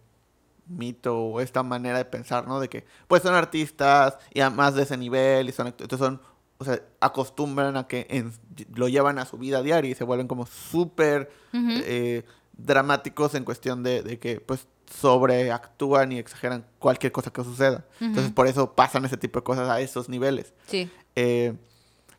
[0.68, 2.60] mito o esta manera de pensar, ¿no?
[2.60, 6.22] De que, pues son artistas y además de ese nivel y son, entonces son,
[6.58, 8.34] o sea, acostumbran a que en-
[8.76, 12.24] lo llevan a su vida diaria y se vuelven como súper eh,
[12.58, 14.68] dramáticos en cuestión de, de que, pues,
[15.00, 17.86] sobreactúan y exageran cualquier cosa que suceda.
[18.00, 20.54] Entonces, por eso pasan ese tipo de cosas a esos niveles.
[20.68, 20.90] sí.
[21.16, 21.54] Eh,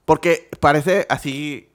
[0.04, 1.68] porque parece así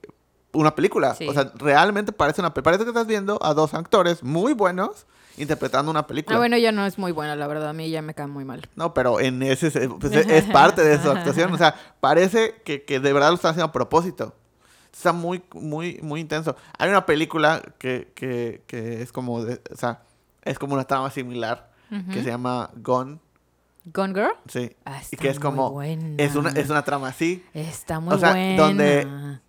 [0.54, 1.16] una película.
[1.16, 1.28] Sí.
[1.28, 5.06] O sea, realmente parece una Parece que estás viendo a dos actores muy buenos
[5.38, 6.36] interpretando una película.
[6.36, 7.70] Ah, bueno, ya no es muy buena, la verdad.
[7.70, 8.68] A mí ya me cae muy mal.
[8.76, 11.54] No, pero en ese se- pues, es parte de su actuación.
[11.54, 14.36] O sea, parece que, que de verdad lo están haciendo a propósito.
[14.94, 16.56] Está muy, muy, muy intenso.
[16.78, 20.02] Hay una película que, que, que es como de- o sea,
[20.44, 21.70] es como una trama similar
[22.12, 23.20] que se llama Gone.
[23.86, 24.34] Gone Girl.
[24.48, 24.76] Sí.
[24.86, 26.16] Ah, y que es muy como buena.
[26.18, 27.44] es una es una trama así.
[27.54, 28.56] Está muy o sea, buena.
[28.62, 29.40] donde-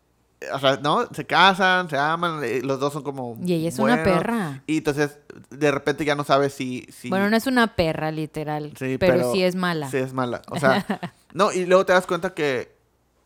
[0.53, 1.07] o sea, ¿no?
[1.12, 4.62] Se casan, se aman, eh, los dos son como Y ella es una perra.
[4.66, 5.18] Y entonces,
[5.51, 6.86] de repente ya no sabes si...
[6.91, 8.72] si Bueno, no es una perra, literal.
[8.78, 9.91] Sí, pero, pero sí es mala.
[9.91, 10.43] Sí, es mala.
[10.49, 10.86] O sea,
[11.34, 12.74] no, y luego te das cuenta que,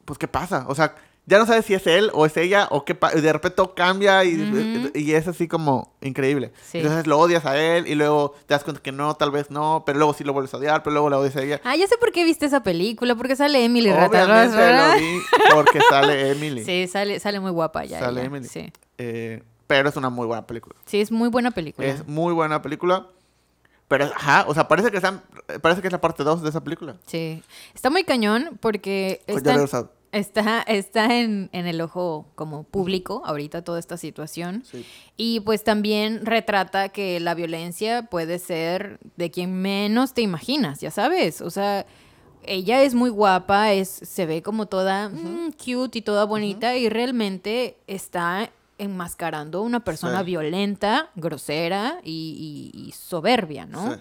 [0.04, 0.64] pues, ¿qué pasa?
[0.68, 0.96] O sea,
[1.26, 3.18] ya no sabes si es él o es ella o qué pasa.
[3.18, 6.52] De repente todo cambia y, y es así como increíble.
[6.62, 6.78] Sí.
[6.78, 9.84] Entonces lo odias a él y luego te das cuenta que no, tal vez no,
[9.86, 11.60] pero luego sí lo vuelves a odiar, pero luego la odias a ella.
[11.64, 14.94] Ah, ya sé por qué viste esa película, porque sale Emily Obviamente ¿verdad?
[14.94, 15.20] lo vi
[15.54, 16.64] porque sale Emily.
[16.64, 18.00] Sí, sale, sale muy guapa ya.
[18.00, 18.46] Sale Emily.
[18.46, 18.70] Sí.
[18.98, 20.76] Eh, pero es una muy buena película.
[20.84, 21.88] sí, es muy buena película.
[21.88, 23.06] Es muy buena película.
[23.88, 25.22] Pero, ajá, o sea, parece que, están,
[25.60, 26.96] parece que es la parte 2 de esa película.
[27.06, 27.42] Sí.
[27.74, 29.92] Está muy cañón porque Con está, Jordi Rosado.
[30.14, 34.62] Está, está en, en el ojo como público ahorita toda esta situación.
[34.64, 34.84] Sí.
[35.16, 40.90] Y pues también retrata que la violencia puede ser de quien menos te imaginas, ya
[40.90, 41.40] sabes.
[41.40, 41.86] O sea,
[42.46, 46.88] ella es muy guapa, es, se ve como toda mm, cute y toda bonita y
[46.88, 50.26] realmente está enmascarando una persona Sí.
[50.26, 53.94] violenta, grosera y, y- y soberbia, ¿no?
[53.94, 54.00] Sí.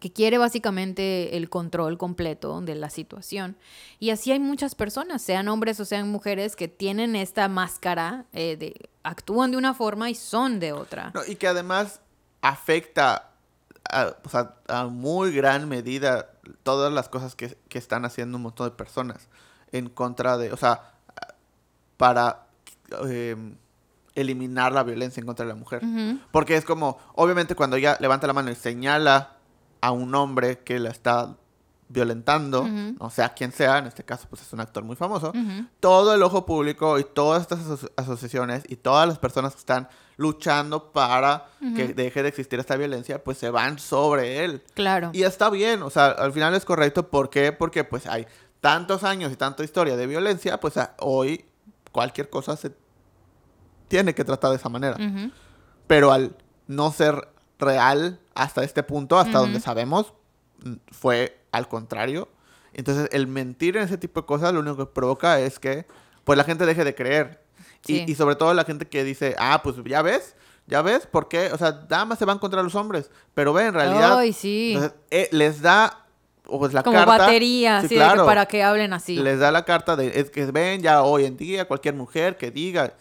[0.00, 3.56] Que quiere básicamente el control completo de la situación.
[3.98, 8.56] Y así hay muchas personas, sean hombres o sean mujeres, que tienen esta máscara eh,
[8.56, 11.12] de actúan de una forma y son de otra.
[11.14, 12.00] No, y que además
[12.40, 13.30] afecta
[13.88, 16.30] a, o sea, a muy gran medida
[16.62, 19.28] todas las cosas que, que están haciendo un montón de personas
[19.72, 20.94] en contra de, o sea,
[21.96, 22.46] para
[23.06, 23.36] eh,
[24.14, 25.82] eliminar la violencia en contra de la mujer.
[26.32, 29.36] Porque es como, obviamente cuando ella levanta la mano y señala
[29.80, 31.36] a un hombre que la está
[31.88, 32.94] violentando, Ujú.
[33.00, 35.32] o sea, quien sea, en este caso pues es un actor muy famoso,
[35.80, 39.88] todo el ojo público y todas estas aso- asociaciones y todas las personas que están
[40.16, 44.62] luchando para que deje de existir esta violencia, pues se van sobre él.
[44.74, 45.10] Claro.
[45.14, 47.08] Y está bien, o sea, al final es correcto.
[47.08, 47.50] ¿Por qué?
[47.52, 48.26] Porque pues hay
[48.60, 51.46] tantos años y tanta historia de violencia, pues hoy
[51.90, 52.70] cualquier cosa se
[53.88, 54.96] tiene que tratar de esa manera.
[55.86, 56.36] Pero al
[56.68, 57.26] no ser
[57.60, 60.12] real hasta este punto, hasta donde sabemos,
[60.64, 62.28] mm, fue al contrario.
[62.72, 65.86] Entonces, el mentir en ese tipo de cosas lo único que provoca es que
[66.24, 67.42] pues la gente deje de creer.
[67.86, 68.04] Y- Sí.
[68.08, 70.34] Y, sobre todo la gente que dice, ah, pues ya ves,
[70.66, 71.50] ya ves, ¿por qué?
[71.52, 73.10] O sea, nada más se van contra los hombres.
[73.34, 74.72] Pero ve, en realidad, Ay, sí.
[74.74, 76.04] entonces, eh, les da
[76.44, 77.16] pues la como carta.
[77.18, 78.26] batería, Sí, así de que claro.
[78.26, 79.16] para que hablen así.
[79.16, 82.50] Les da la carta de, es que ven ya hoy en día cualquier mujer que
[82.50, 82.92] diga.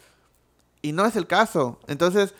[0.82, 1.80] Y no es el caso.
[1.88, 2.34] Entonces,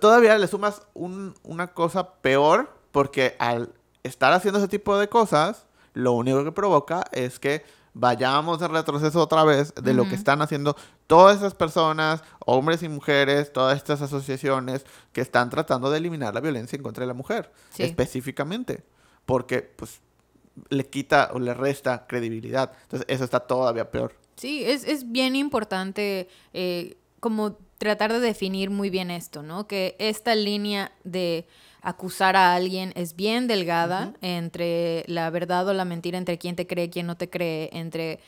[0.00, 3.72] todavía le sumas un- una cosa peor porque al
[4.02, 7.64] estar haciendo ese tipo de cosas, lo único que provoca es que
[7.94, 10.76] vayamos en retroceso otra vez de lo que están haciendo
[11.06, 16.40] todas esas personas, hombres y mujeres, todas estas asociaciones que están tratando de eliminar la
[16.40, 17.84] violencia en contra de la mujer, Sí.
[17.84, 18.84] específicamente,
[19.24, 20.00] porque pues
[20.68, 22.72] le quita o le resta credibilidad.
[22.82, 24.14] Entonces, eso está todavía peor.
[24.36, 29.66] Sí, es, es bien importante eh, como tratar de definir muy bien esto, ¿no?
[29.66, 31.46] Que esta línea de
[31.82, 36.66] acusar a alguien es bien delgada entre la verdad o la mentira, entre quién te
[36.66, 38.20] cree, quién no te cree, entre...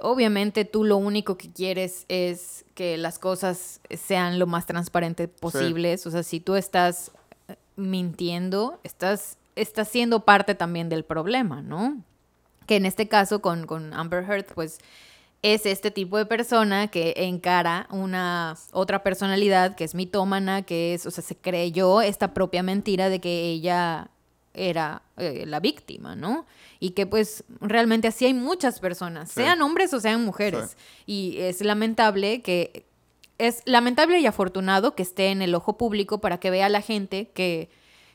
[0.00, 6.06] Obviamente tú lo único que quieres es que las cosas sean lo más transparentes posibles.
[6.06, 7.10] O sea, si tú estás
[7.48, 11.96] eh, mintiendo, estás, estás siendo parte también del problema, ¿no?
[12.68, 14.78] que en este caso con, con Amber Heard, pues
[15.42, 21.06] es este tipo de persona que encara una otra personalidad que es mitómana, que es,
[21.06, 24.10] o sea, se creyó esta propia mentira de que ella
[24.54, 26.44] era eh, la víctima, ¿no?
[26.80, 29.42] Y que pues realmente así hay muchas personas, Sí.
[29.42, 30.76] sean hombres o sean mujeres.
[31.06, 32.86] Y es lamentable que
[33.38, 37.30] es lamentable y afortunado que esté en el ojo público para que vea la gente
[37.34, 37.70] que,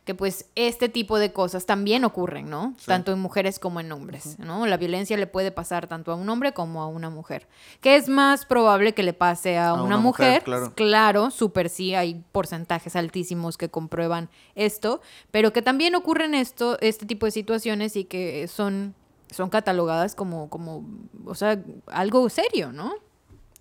[0.06, 2.74] que pues este tipo de cosas también ocurren, ¿no?
[2.78, 2.88] Sí.
[2.88, 4.66] Tanto en mujeres como en hombres, ¿no?
[4.66, 7.47] La violencia le puede pasar tanto a un hombre como a una mujer.
[7.80, 10.74] Que es más probable que le pase a, A una, una mujer, mujer, claro.
[10.76, 15.01] claro, súper sí, hay porcentajes altísimos que comprueban esto,
[15.32, 18.95] pero que también ocurren esto, este tipo de situaciones y que son,
[19.32, 20.86] son catalogadas como, como,
[21.26, 22.93] o sea, algo serio, ¿no?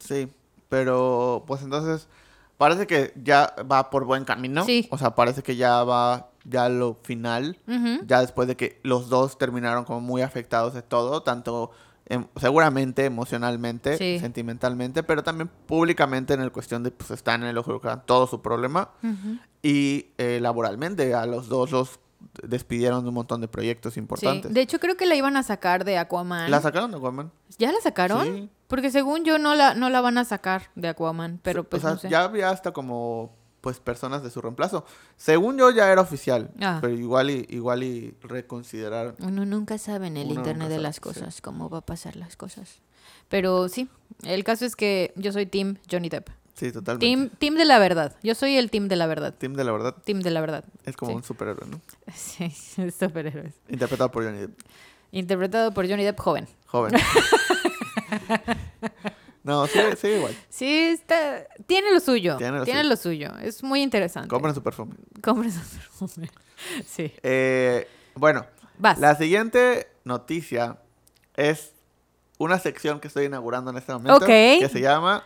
[0.01, 0.29] Sí,
[0.69, 2.09] pero pues entonces
[2.57, 4.65] parece que ya va por buen camino.
[4.65, 4.89] Sí.
[4.91, 7.59] O sea, parece que ya va ya lo final,
[8.07, 11.71] ya después de que los dos terminaron como muy afectados de todo, tanto
[12.07, 14.19] em- seguramente emocionalmente, Sí.
[14.19, 18.27] sentimentalmente, pero también públicamente en el cuestión de pues están en el ojo huracán, todo
[18.27, 18.91] su problema
[19.63, 22.01] y eh, laboralmente a los dos los
[22.43, 24.53] despidieron de un montón de proyectos Sí, importantes.
[24.55, 26.51] de hecho creo que la iban a sacar de Aquaman.
[26.51, 27.31] ¿La sacaron de Aquaman?
[27.59, 28.25] ¿Ya la sacaron?
[28.25, 28.51] Sí.
[28.69, 31.87] Porque según yo no la, no la van a sacar de Aquaman, pero pues o
[31.87, 32.09] sea, no sé.
[32.09, 34.85] ya había hasta como pues personas de su reemplazo.
[35.17, 36.79] Según yo ya era oficial, Ah.
[36.83, 39.15] pero igual y igual y reconsiderar.
[39.21, 41.01] Uno nunca sabe en el Uno internet de sabe, las sí.
[41.01, 42.81] cosas, cómo va a pasar las cosas.
[43.31, 43.89] Pero sí,
[44.25, 46.29] el caso es que yo soy Team Johnny Depp.
[46.55, 47.07] Sí, totalmente.
[47.07, 48.15] Team, team de la verdad.
[48.23, 49.33] Yo soy el Team de la verdad.
[49.35, 50.65] Team de la verdad Team de la verdad.
[50.85, 51.17] es como Sí.
[51.17, 51.81] un superhéroe, ¿no?
[52.15, 52.51] Sí,
[52.91, 53.55] superhéroes.
[53.69, 54.61] Interpretado por Johnny Depp.
[55.13, 56.47] Interpretado por Johnny Depp joven.
[56.67, 56.93] Joven.
[59.45, 60.37] no, sí, sí, igual.
[60.49, 62.37] Sí, está, tiene lo suyo.
[62.37, 63.31] Tiene Tiene lo lo, suyo.
[63.41, 64.29] Es muy interesante.
[64.29, 64.95] Compren su perfume.
[65.23, 66.31] Compren su perfume.
[66.87, 67.13] Sí.
[67.25, 68.47] Eh, bueno,
[68.79, 68.97] Vas.
[69.01, 70.79] la siguiente noticia
[71.35, 71.73] es
[72.39, 74.27] una sección que estoy inaugurando en este momento Ok.
[74.27, 75.25] que se llama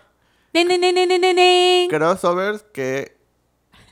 [1.91, 3.17] crossovers que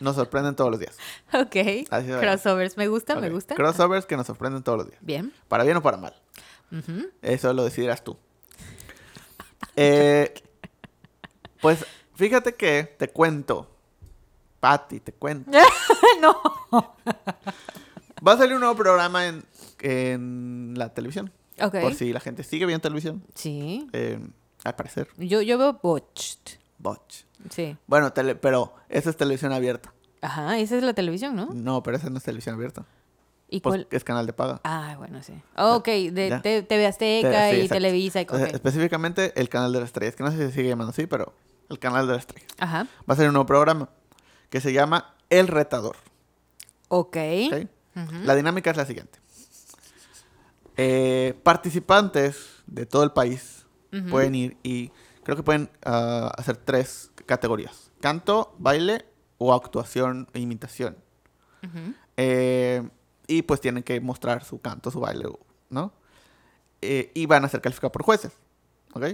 [0.00, 0.96] nos sorprenden todos los días.
[1.32, 1.86] Ok.
[2.20, 2.76] Crossovers.
[2.76, 3.54] Me gusta, me gusta.
[3.54, 4.98] Crossovers que nos sorprenden todos los días.
[5.02, 5.32] Bien.
[5.48, 6.14] Para bien o para mal.
[7.22, 8.16] Eso lo decidirás tú.
[9.76, 10.32] Eh,
[11.60, 11.84] pues
[12.14, 13.70] fíjate que te cuento.
[14.60, 15.50] Patti, te cuento.
[16.20, 16.40] no.
[18.26, 19.44] Va a salir un nuevo programa en,
[19.80, 21.30] en la televisión.
[21.60, 21.80] Ok.
[21.80, 23.22] Por si la gente sigue viendo televisión.
[23.34, 23.88] Sí.
[23.92, 24.18] Eh,
[24.64, 26.58] al parecer, Yo, yo veo Botched.
[26.78, 27.24] Botch.
[27.50, 27.76] Sí.
[27.86, 29.92] Bueno, tele- pero esa es televisión abierta.
[30.22, 31.50] Ajá, esa es la televisión, ¿no?
[31.52, 32.86] No, pero esa no es televisión abierta.
[33.54, 33.88] ¿Y Pues cuál?
[33.90, 34.60] es canal de paga.
[34.64, 35.32] Ah, bueno, sí.
[35.56, 37.74] ok, de TV Azteca Te- sí, y exacto.
[37.74, 38.54] Televisa y Entonces, ok.
[38.54, 40.08] Específicamente el canal de la estrella.
[40.10, 41.32] Es que no sé si se sigue llamando así, pero
[41.70, 42.46] el canal de la estrella.
[42.58, 42.86] Ajá.
[43.08, 43.88] Va a ser un nuevo programa
[44.50, 45.96] que se llama El Retador.
[46.88, 47.16] Ok.
[47.46, 47.68] ¿ok?
[47.96, 48.14] Ujú.
[48.24, 49.18] La dinámica es la siguiente.
[50.76, 53.66] Eh, participantes de todo el país
[54.10, 54.90] pueden ir y
[55.22, 57.92] creo que pueden ah, hacer tres categorías.
[58.00, 59.04] Canto, baile
[59.38, 60.96] o actuación e imitación.
[61.62, 61.94] Ujú.
[62.16, 62.82] Eh,
[63.26, 65.28] y pues tienen que mostrar su canto, su baile,
[65.70, 65.92] ¿no?
[66.82, 68.32] Eh, y van a ser calificados por jueces.
[68.92, 69.04] ¿Ok?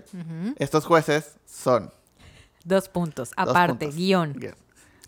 [0.57, 1.93] Estos jueces son...
[2.65, 3.31] Dos puntos.
[3.31, 3.97] dos Aparte, puntos.
[3.97, 4.55] guion.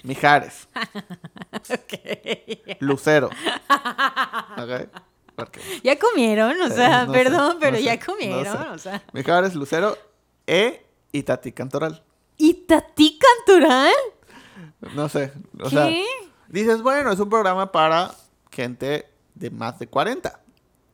[0.04, 0.68] Mijares,
[1.52, 2.76] Ok.
[2.80, 3.28] Lucero.
[4.58, 4.88] ¿Ok?
[5.36, 8.68] Porque Ya comieron, o Eh, sea, sé, perdón, pero no ya sé, no comieron, sé.
[8.70, 9.02] o sea.
[9.12, 9.96] Mijares, Lucero
[10.46, 12.02] e y Tati Cantoral.
[12.36, 13.92] ¿Y Tati Cantoral?
[14.94, 15.32] No sé.
[15.60, 15.70] O ¿Qué?
[15.70, 15.90] sea,
[16.48, 18.12] dices, bueno, es un programa para
[18.52, 20.40] gente de más de 40.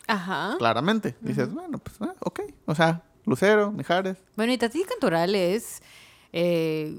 [0.06, 0.54] Ajá.
[0.58, 1.14] Claramente.
[1.20, 2.40] Dices, bueno, pues, ah, ok.
[2.66, 4.16] O sea, Lucero, Mijares.
[4.36, 5.82] Bueno, y Tati Cantoral es.
[6.32, 6.98] Eh,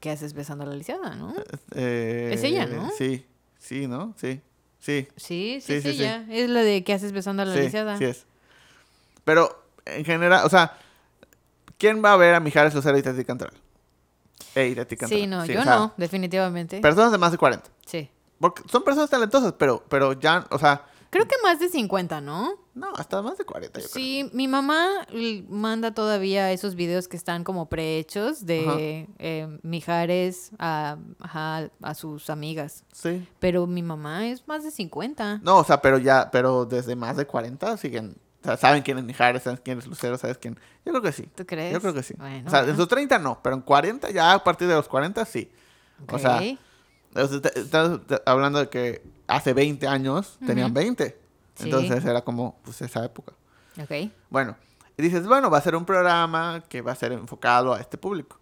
[0.00, 1.34] ¿Qué haces besando a la lisiada, no?
[1.74, 2.88] eh, Es ella, ¿no?
[2.96, 3.26] Sí,
[3.58, 4.14] sí, ¿no?
[4.16, 4.40] Sí,
[4.78, 5.08] sí.
[5.16, 5.88] Sí, sí, Sí, es sí, sí.
[6.02, 6.24] ella.
[6.30, 7.98] Es la de ¿Qué haces besando a la Sí, lisiada?
[7.98, 8.24] sí es.
[9.24, 10.78] Pero, en general, o sea,
[11.78, 13.54] ¿quién va a ver a Mijares, Lucero y Tati Cantoral?
[14.54, 15.20] Eh, y Tati Cantoral.
[15.22, 16.80] Sí, no, o yo sea, no, definitivamente.
[16.80, 17.68] Personas de más de 40.
[17.86, 18.08] sí.
[18.40, 22.54] Porque son personas talentosas, pero, pero ya, o sea, Creo que más de 50, ¿no?
[22.72, 23.92] no, hasta más de 40, yo creo.
[23.92, 24.88] Sí, mi mamá
[25.48, 30.98] manda todavía esos videos que están como prehechos de eh, Mijares a,
[31.82, 32.84] a sus amigas.
[32.92, 33.26] Sí.
[33.40, 35.40] Pero mi mamá es más de 50.
[35.42, 38.96] No, o sea, pero ya, pero desde más de 40 siguen, o sea, saben quién
[38.98, 40.54] es Mijares, saben quién es Lucero, sabes quién.
[40.86, 41.28] Yo creo que sí.
[41.34, 41.72] ¿Tú crees?
[41.72, 42.14] Yo creo que sí.
[42.16, 42.72] Bueno, o sea, bueno.
[42.72, 45.50] en sus 30 no, pero en 40 ya a partir de los 40 sí.
[46.08, 46.40] O sea, Ok.
[46.40, 46.58] o sea,
[47.14, 50.74] estás hablando de que hace 20 años tenían Ujú.
[50.74, 51.20] 20.
[51.54, 51.64] Sí.
[51.64, 53.32] Entonces era como, pues, esa época.
[53.80, 54.10] Ok.
[54.30, 54.56] Bueno,
[54.96, 57.98] y dices, bueno, va a ser un programa que va a ser enfocado a este
[57.98, 58.38] público.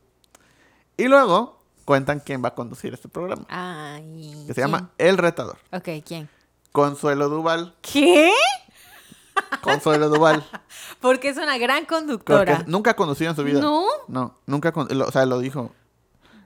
[0.96, 4.44] Y luego cuentan quién va a conducir este programa, Ay.
[4.46, 5.58] que se llama El Retador.
[5.72, 6.28] Ok, ¿quién?
[6.72, 7.74] Consuelo Duval.
[7.80, 8.30] ¿Qué?
[9.62, 10.44] Consuelo Duval.
[11.00, 12.64] Porque es una gran conductora.
[12.66, 13.60] nunca ha conducido en su vida.
[13.60, 13.86] ¿No?
[14.08, 15.72] No, nunca, o sea, lo dijo.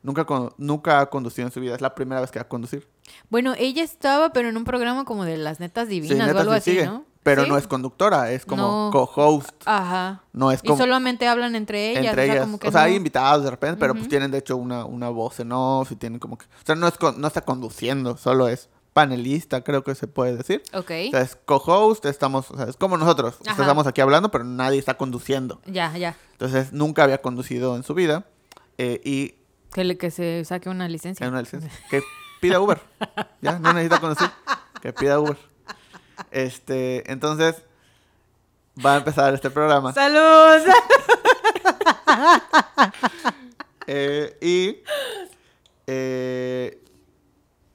[0.02, 1.74] Nunca, con- nunca ha conducido en su vida.
[1.74, 2.88] Es la primera vez que va a conducir.
[3.30, 6.52] Bueno, ella estaba, pero en un programa como de las netas Sí, divinas o algo
[6.52, 6.86] sí así, sigue.
[6.86, 7.04] ¿no?
[7.22, 7.48] pero ¿Sí?
[7.48, 8.90] no es conductora, es como No.
[8.92, 9.50] co-host.
[9.64, 10.24] Ajá.
[10.32, 12.06] No es Y como solamente hablan entre ellas.
[12.06, 12.44] entre o sea, ellas.
[12.44, 15.08] como que o sea, hay invitados de repente, pero pues tienen de hecho una, una
[15.08, 16.46] voz en off y tienen como que...
[16.46, 20.36] O sea, no, es con- no está conduciendo, solo es panelista, creo que se puede
[20.36, 20.62] decir.
[20.74, 20.90] Ok.
[21.08, 22.50] O sea, es co-host, estamos...
[22.50, 23.36] O sea, es como nosotros.
[23.40, 23.62] O sea, Ajá.
[23.62, 25.60] estamos aquí hablando, pero nadie está conduciendo.
[25.66, 26.16] Ya, ya.
[26.32, 28.26] Entonces, nunca había conducido en su vida.
[28.78, 29.36] eh, y
[29.72, 31.24] Que, le- que se saque una licencia.
[31.26, 31.70] en una licencia.
[31.90, 32.02] Que
[32.40, 32.80] pida Uber.
[33.40, 34.30] Ya, no necesita conducir.
[34.80, 35.38] Que pida Uber.
[36.30, 37.62] Este, entonces,
[38.84, 39.92] va a empezar este programa.
[39.92, 40.62] ¡Salud!
[43.88, 44.78] Eh, y
[45.88, 46.80] eh,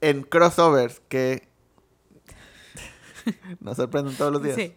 [0.00, 1.46] en crossovers que
[3.60, 4.56] nos sorprenden todos los días.
[4.56, 4.74] Sí.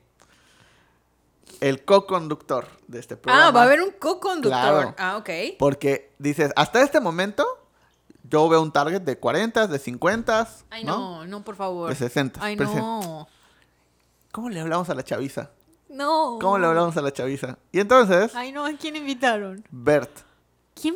[1.61, 3.47] El co-conductor de este programa.
[3.47, 4.49] Ah, va a haber un co-conductor.
[4.49, 4.95] Claro.
[4.97, 5.29] Ah, ok.
[5.59, 7.45] Porque dices, hasta este momento
[8.23, 10.97] yo veo un target de 40, de 50, Ay, ¿no?
[10.97, 11.89] no, no, por favor.
[11.89, 12.39] De 60.
[12.43, 13.27] Ay, no.
[14.31, 15.51] ¿Cómo le hablamos a la chaviza?
[15.89, 16.39] No.
[16.41, 17.57] ¿Cómo le hablamos a la chaviza?
[17.71, 19.63] Y entonces, Ay, no, ¿a quién invitaron?
[19.69, 20.09] Bert.
[20.73, 20.95] ¿Quién,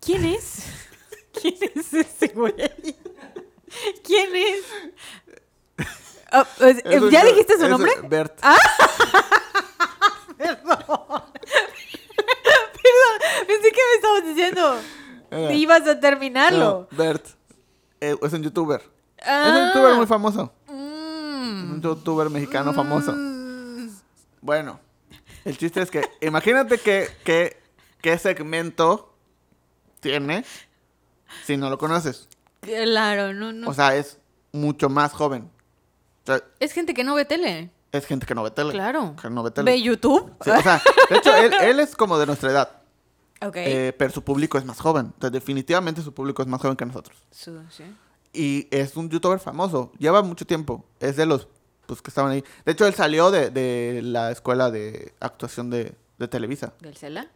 [0.00, 0.64] quién es?
[1.40, 2.54] ¿Quién es ese güey?
[4.02, 4.64] ¿Quién es?
[6.36, 6.82] Ah, pues,
[7.12, 7.86] ¿Ya dijiste su es un-
[10.44, 10.60] Bert.
[13.46, 14.80] Pensé que me estabas diciendo.
[15.52, 16.88] Ibas a terminarlo.
[16.90, 17.26] no, Bert.
[18.00, 18.80] Eh, es un youtuber.
[19.16, 19.54] Es Ah.
[19.56, 20.52] un youtuber muy famoso.
[20.68, 21.72] Mm.
[21.74, 23.12] Un youtuber mexicano famoso.
[23.12, 23.88] Mm.
[24.40, 24.80] Bueno,
[25.44, 27.56] el chiste es que imagínate que, que,
[28.02, 29.14] qué segmento
[30.00, 30.44] tiene
[31.46, 32.28] si no lo conoces.
[32.60, 33.68] Claro, no, no.
[33.68, 34.18] O sea, es
[34.52, 35.50] mucho más joven.
[36.24, 37.70] O sea, es gente que no ve tele.
[37.96, 38.72] Es gente que no ve tele.
[38.72, 39.14] Claro.
[39.20, 39.70] Que no ve tele.
[39.70, 40.32] ¿Ve YouTube?
[40.42, 42.70] Sí, o sea, de hecho, él, él es como de nuestra edad.
[43.40, 43.56] ok.
[43.56, 45.06] eh, pero su público es más joven.
[45.06, 47.16] Entonces, definitivamente su público es más joven que nosotros.
[47.30, 47.84] Su- sí.
[48.32, 49.92] Y es un youtuber famoso.
[49.98, 50.84] Lleva mucho tiempo.
[50.98, 51.46] Es de los
[51.86, 52.42] pues, que estaban ahí.
[52.64, 56.72] De hecho, él salió de, de la escuela de actuación de, de Televisa.
[56.80, 57.28] ¿Del Cela?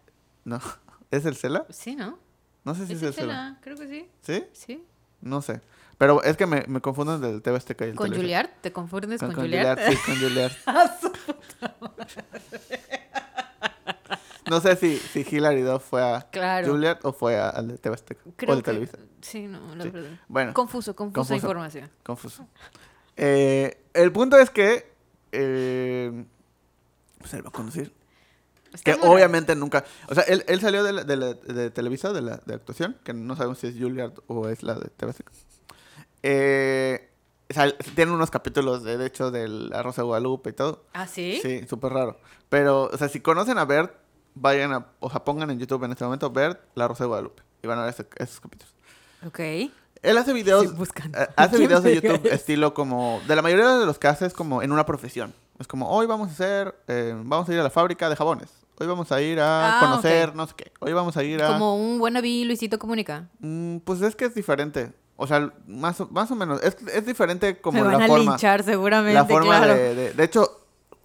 [0.45, 0.61] No.
[1.11, 1.67] ¿Es el Cela?
[1.71, 2.19] Sí, ¿no?
[2.65, 3.33] No sé si Es es, el el Cela.
[3.35, 4.09] Cela, creo que sí.
[4.23, 4.45] ¿Sí?
[4.53, 4.85] Sí.
[5.21, 5.61] No sé.
[5.99, 8.15] Pero es que me, me confunden del TV Azteca y el ¿Con.
[8.15, 8.49] Juliard?
[8.61, 9.79] ¿Te confundes con, Con, con Juliard?
[9.91, 10.53] Sí, con Juilliard.
[14.49, 16.81] No sé si, si Hilary Duff fue a Claro.
[17.03, 18.23] O fue a- al de TV Azteca.
[18.37, 18.97] Creo o de que- Televisa.
[19.21, 19.91] Sí, no, la Sí.
[19.91, 20.11] verdad.
[20.27, 21.35] Bueno, Confuso, confusa Confuso.
[21.35, 21.91] información.
[22.03, 22.47] confuso.
[23.17, 24.91] Eh, el punto es que...
[25.33, 26.25] eh,
[27.19, 27.93] pues él va a conducir.
[28.73, 29.11] Está Que raro.
[29.13, 29.85] obviamente nunca...
[30.09, 32.97] O sea, él, él salió de, la- de, la- de Televisa, de la de actuación,
[33.05, 35.31] que no sabemos si es Juilliard o es la de TV Azteca.
[36.23, 37.11] Eh,
[37.51, 40.85] sal- tiene unos capítulos, de, de hecho, de La Rosa de Guadalupe y todo.
[40.95, 41.39] ¿Ah, sí?
[41.43, 42.19] Sí, súper raro.
[42.49, 43.95] Pero, o sea, si conocen a Bert,
[44.35, 44.87] vayan a...
[45.01, 47.43] O sea, pongan en YouTube en este momento Bert, La Rosa de Guadalupe.
[47.63, 48.75] Y van a ver ese- esos capítulos.
[49.27, 49.39] Ok.
[50.01, 50.63] Él hace videos...
[50.65, 51.19] Estoy buscando.
[51.21, 52.33] eh, hace ¿Quién videos de YouTube es?
[52.33, 53.21] estilo como...
[53.27, 55.35] De la mayoría de los que hace es como en una profesión.
[55.59, 56.75] Es como, hoy vamos a hacer...
[56.87, 58.49] eh, vamos a ir a la fábrica de jabones.
[58.81, 60.35] Hoy vamos a ir a Ah, conocer ok.
[60.37, 60.73] no sé qué.
[60.79, 61.49] Hoy vamos a ir a...
[61.49, 63.29] Como un wannabe Luisito Comunica.
[63.41, 64.93] Mm, pues es que es diferente.
[65.21, 66.63] O sea, más o, más o menos.
[66.63, 68.31] Es, es diferente como van la a forma.
[68.31, 69.75] linchar seguramente, la forma claro.
[69.75, 70.13] de, de...
[70.13, 70.61] De hecho,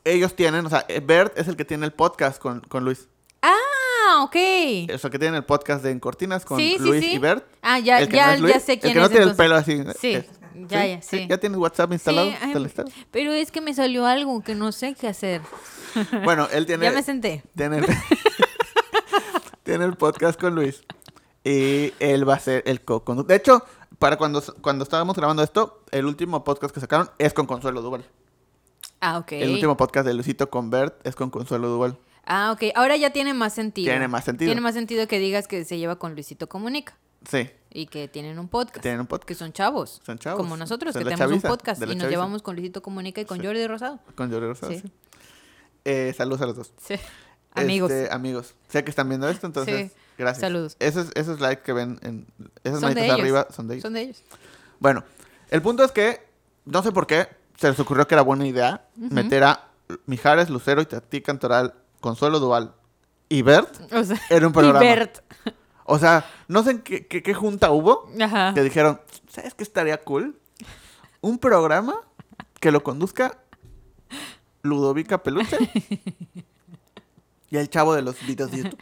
[0.05, 0.65] ellos tienen...
[0.65, 3.07] O sea, Bert es el que tiene el podcast con, con Luis.
[3.41, 4.35] Ah, ok.
[4.93, 7.13] O sea, que tienen el podcast de En Cortinas con Sí, sí, Luis sí.
[7.13, 7.43] y Bert.
[7.63, 9.11] Ah, ya, El que ya, no es Luis, ya sé quién El que no es.
[9.11, 9.83] tiene el pelo así.
[9.99, 10.29] Sí, eh,
[10.67, 11.25] ya, ya, sí.
[11.27, 12.29] ¿Ya tienes WhatsApp instalado?
[12.29, 15.41] Sí, pero es que me salió algo que no sé qué hacer.
[16.23, 16.85] Bueno, él tiene...
[16.85, 17.43] Ya me senté.
[17.55, 17.81] tiene,
[19.63, 20.83] tiene el podcast con Luis.
[21.43, 23.27] Y él va a ser el co-conductor.
[23.27, 23.63] De hecho,
[23.99, 28.05] para cuando, cuando estábamos grabando esto, el último podcast que sacaron es con Consuelo Duval.
[28.99, 29.33] Ah, ok.
[29.33, 31.97] El último podcast de Luisito con Bert es con Consuelo Duval.
[32.25, 32.71] Ah, ok.
[32.75, 33.91] Ahora ya tiene más sentido.
[33.91, 34.47] Tiene más sentido.
[34.47, 36.97] Tiene más sentido que digas que se lleva con Luisito Comunica.
[37.29, 37.49] Sí.
[37.69, 38.81] Y que tienen un podcast.
[38.81, 39.27] Tienen un podcast.
[39.27, 40.01] Que son chavos.
[40.05, 40.37] Son chavos.
[40.41, 41.81] Como nosotros, que tenemos chaviza, un podcast.
[41.81, 42.09] Y nos chaviza.
[42.09, 43.45] llevamos con Luisito Comunica y con Sí.
[43.45, 43.99] Jordi Rosado.
[44.15, 44.79] Con Jordi Rosado, Sí.
[44.79, 44.91] sí.
[45.85, 46.73] Eh, saludos a los dos.
[46.85, 46.95] Sí.
[47.55, 47.91] Amigos.
[47.91, 48.55] Este, amigos.
[48.69, 49.97] Sé que están viendo esto, entonces, Sí.
[50.23, 50.41] Gracias.
[50.41, 50.75] Saludos.
[50.79, 52.27] Esos, esos likes que ven, en,
[52.63, 53.19] esas Son de manitas ellos.
[53.19, 53.81] arriba son de ellos.
[53.83, 54.23] Son de ellos.
[54.79, 55.03] Bueno,
[55.49, 56.25] el punto es que,
[56.65, 59.67] no sé por qué, se les ocurrió que era buena idea meter a
[60.07, 62.73] Mijares, Lucero y Tati Cantoral, Consuelo Dual
[63.29, 64.83] y Bert O sea, en un programa.
[64.83, 65.19] Y Bert.
[65.85, 68.53] O sea, no sé en qué, qué- qué junta hubo Ajá.
[68.53, 68.99] que dijeron,
[69.29, 70.39] ¿sabes qué estaría cool?
[71.21, 71.95] Un programa
[72.59, 73.37] que lo conduzca
[74.61, 75.57] Ludovica Peluche
[77.49, 78.79] y el chavo de los videos de YouTube.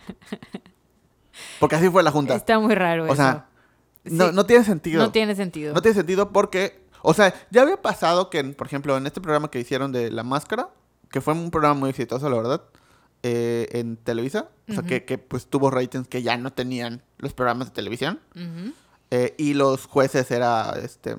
[1.59, 2.35] Porque así fue la junta.
[2.35, 3.15] Está muy raro o eso.
[3.15, 3.47] sea,
[4.03, 4.35] no, Sí.
[4.35, 5.01] no tiene sentido.
[5.01, 5.73] no tiene sentido.
[5.73, 9.49] No tiene sentido porque, o sea, ya había pasado que, por ejemplo, en este programa
[9.51, 10.69] que hicieron de La Máscara,
[11.09, 12.61] que fue un programa muy exitoso, la verdad,
[13.23, 17.33] eh, en Televisa, o sea, que, que, pues tuvo ratings que ya no tenían los
[17.33, 18.19] programas de televisión,
[19.11, 21.15] eh, y los jueces era, este,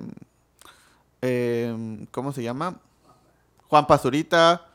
[1.21, 2.79] eh, ¿cómo se llama?
[3.67, 4.67] Juan Pazurita,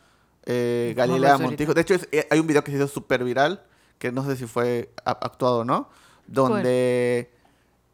[0.47, 1.39] eh, Juan Galilea.
[1.39, 1.74] Montijo.
[1.74, 3.62] De hecho, es- hay un video que se hizo súper viral,
[3.99, 5.88] que no sé si fue actuado o no,
[6.26, 7.30] donde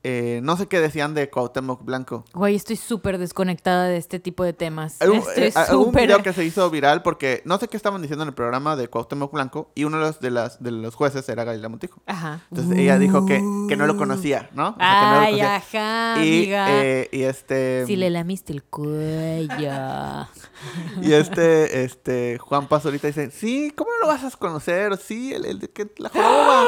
[0.05, 2.25] eh, no sé qué decían de Cuauhtémoc Blanco.
[2.35, 5.01] Güey, estoy súper desconectada de este tipo de temas.
[5.01, 8.03] Hay un, Estoy eh, un video que se hizo viral porque no sé qué estaban
[8.03, 10.95] diciendo en el programa de Cuauhtémoc Blanco y uno de los, de las, de los
[10.95, 12.03] jueces era Galilea Montijo.
[12.07, 12.43] Ajá.
[12.51, 13.37] Entonces ella dijo que,
[13.69, 14.71] que no lo conocía, ¿no?
[14.71, 15.57] O sea, que no lo Ay, conocía.
[15.57, 16.85] ajá, y, amiga.
[16.85, 20.29] eh, y este Si le lamiste el cuello.
[21.03, 25.45] y este este Juan Pazurita dice sí cómo no lo vas a conocer sí el,
[25.47, 26.65] el de que la joroba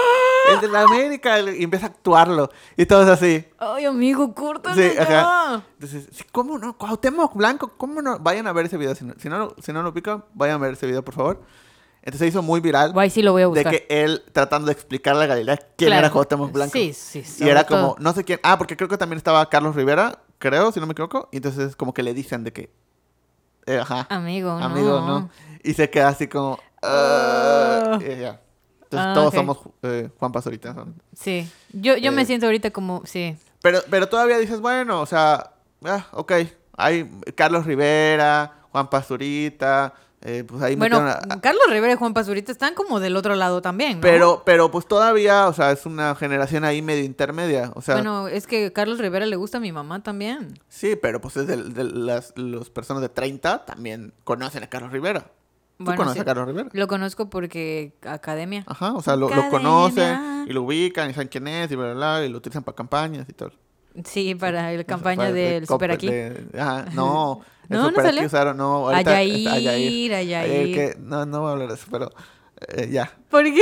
[0.54, 4.90] el de la América y empieza a actuarlo y todos así Ay, amigo, córtalo sí
[4.96, 5.62] ya.
[5.74, 9.28] entonces cómo no Cuauhtémoc Blanco cómo no vayan a ver ese video si no si
[9.28, 11.42] no, lo- si no lo pican vayan a ver ese video por favor
[12.02, 13.72] entonces se hizo muy viral Guay, sí lo voy a de buscar.
[13.72, 16.06] que él tratando de explicarle a Galilea quién Claro.
[16.06, 17.24] era Cuauhtémoc Blanco Sí, sí.
[17.40, 17.80] y era todo.
[17.94, 18.38] como, no sé quién.
[18.44, 21.28] Ah, porque creo que también estaba Carlos Rivera, creo, si no me equivoco.
[21.32, 22.70] Y entonces como que le dicen de que.
[23.66, 24.06] eh, ajá.
[24.08, 24.64] Amigo, no.
[24.64, 25.30] Amigo, no.
[25.64, 26.60] Y se queda así como.
[26.80, 28.40] "Ah", y ya.
[28.98, 30.72] Entonces Ah, todos somos eh, Juan Pazurita.
[30.72, 30.92] ¿no?
[31.14, 31.48] Sí.
[31.72, 32.26] Yo, yo me Eh.
[32.26, 33.36] siento ahorita como, sí.
[33.62, 35.52] Pero, pero todavía dices, bueno, o sea,
[35.84, 36.32] ah, ok.
[36.76, 39.94] Hay Carlos Rivera, Juan Pazurita.
[40.22, 43.62] eh, pues ahí Bueno, a- Carlos Rivera y Juan Pazurita están como del otro lado
[43.62, 44.00] también, ¿no?
[44.00, 47.70] pero, pero pues todavía, o sea, es una generación ahí medio intermedia.
[47.76, 50.58] O sea, bueno, es que Carlos Rivera le gusta a mi mamá también.
[50.68, 54.90] Sí, pero pues es de, de las los personas de 30 también conocen a Carlos
[54.90, 55.30] Rivera.
[55.78, 56.20] ¿Tú Bueno, conoces sí.
[56.20, 56.68] a Carlos Rivera?
[56.72, 58.64] Lo conozco porque academia.
[58.66, 61.92] Ajá, o sea, lo, lo conocen y lo ubican y saben quién es y bla,
[61.92, 63.50] bla, bla, y lo utilizan para campañas y todo.
[64.04, 66.06] Sí, para la campaña Para- de del cop- Super Aquí.
[66.08, 68.26] de- ajá, no, el No, ¿no Super Aquí sale?
[68.26, 70.74] usaron, no, ahorita está Yair, a Yair.
[70.74, 72.10] que, no, no voy a hablar de eso, pero
[72.68, 73.10] eh, ya.
[73.30, 73.60] ¿Por qué?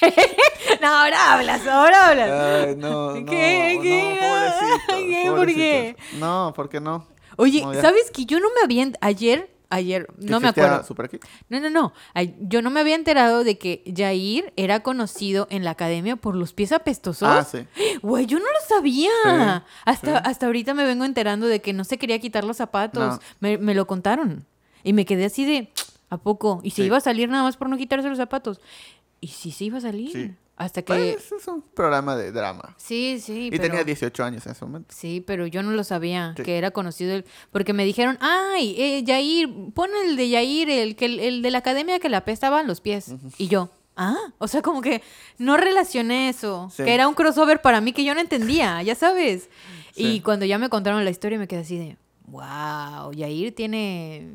[0.80, 2.30] no, ahora hablas, ahora hablas.
[2.68, 3.74] Ay, no, no, ¿Qué?
[3.76, 4.18] no, ¿Qué?
[4.20, 5.30] pobrecitos, ¿Qué?
[5.30, 5.94] ¿Por qué?
[5.96, 6.20] pobrecitos.
[6.20, 7.06] No, ¿por qué no?
[7.36, 7.74] Oye, No.
[7.80, 8.92] ¿sabes que yo no me había...
[9.00, 10.86] Ayer, ayer, no me ¿Existía acuerdo.
[10.86, 11.18] Super Aquí?
[11.48, 11.92] No, no, no.
[12.14, 16.34] Ay, Yo no me había enterado de que Jair era conocido en la academia por
[16.36, 17.28] los pies apestosos.
[17.28, 17.66] Ah, sí.
[18.02, 19.10] Güey, yo no lo sabía.
[19.24, 20.22] Sí, hasta, sí.
[20.24, 23.14] hasta ahorita me vengo enterando de que no se quería quitar los zapatos.
[23.16, 23.20] No.
[23.40, 24.44] Me, me lo contaron.
[24.84, 25.72] Y me quedé así de,
[26.10, 26.60] ¿a poco?
[26.62, 26.82] Y se Sí.
[26.84, 28.60] iba a salir nada más por no quitarse los zapatos.
[29.20, 30.36] Y sí se iba a salir.
[30.64, 30.92] Hasta que...
[30.92, 32.74] Pues, es un programa de drama.
[32.78, 33.46] sí, sí.
[33.46, 33.62] Y pero...
[33.64, 34.94] tenía 18 años en ese momento.
[34.96, 36.42] Sí, pero yo no lo sabía, Sí.
[36.42, 37.24] que era conocido el...
[37.50, 41.58] Porque me dijeron, ay, eh, Yair, pon el de Yair, el, que, el de la
[41.58, 43.14] academia que le apestaban los pies.
[43.38, 45.02] Y yo, ah, o sea, como que
[45.38, 46.84] no relacioné eso, Sí.
[46.84, 49.48] que era un crossover para mí que yo no entendía, ya sabes.
[49.94, 50.04] Sí.
[50.06, 51.96] Y cuando ya me contaron la historia me quedé así de,
[52.26, 54.26] wow, Yair tiene,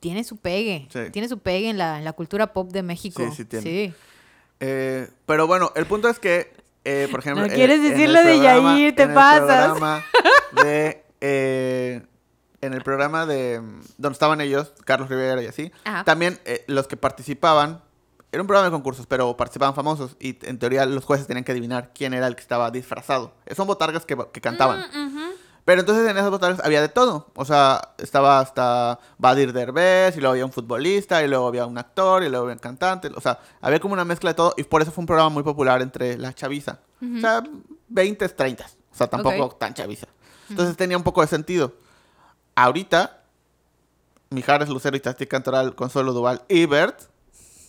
[0.00, 3.22] tiene su pegue, tiene su pegue en la, en la cultura pop de México.
[3.30, 3.64] Sí, sí tiene.
[3.64, 3.94] Sí.
[4.60, 6.52] Eh, pero bueno, el punto es que,
[6.84, 7.46] eh, por ejemplo...
[7.46, 9.64] No quieres el de programa- Yair, te en el pasas.
[9.66, 10.04] programa
[10.62, 11.04] de...
[11.20, 12.02] eh,
[12.62, 13.60] en el programa de...
[13.60, 15.72] mm, Donde estaban ellos, Carlos Rivera y así.
[15.84, 16.04] Ajá.
[16.04, 17.82] También eh, los que participaban...
[18.32, 20.16] Era un programa de concursos, pero participaban famosos.
[20.20, 23.34] Y en teoría los jueces tenían que adivinar quién era el que estaba disfrazado.
[23.54, 24.80] Son botargas que, que cantaban.
[24.92, 25.30] Mm.
[25.66, 27.26] Pero entonces en esas botargas había de todo.
[27.34, 31.76] O sea, estaba hasta Badir Derbez, y luego había un futbolista, y luego había un
[31.76, 33.10] actor, y luego había un cantante.
[33.16, 35.42] O sea, había como una mezcla de todo, y por eso fue un programa muy
[35.42, 36.78] popular entre la chaviza.
[37.02, 37.42] O sea,
[37.88, 38.64] 20, 30.
[38.64, 40.06] O sea, tampoco tan chaviza.
[40.48, 41.72] Entonces tenía un poco de sentido.
[42.54, 43.24] Ahorita,
[44.30, 47.02] Mijares Lucero y Tati Cantoral, Consuelo Duval y Bert,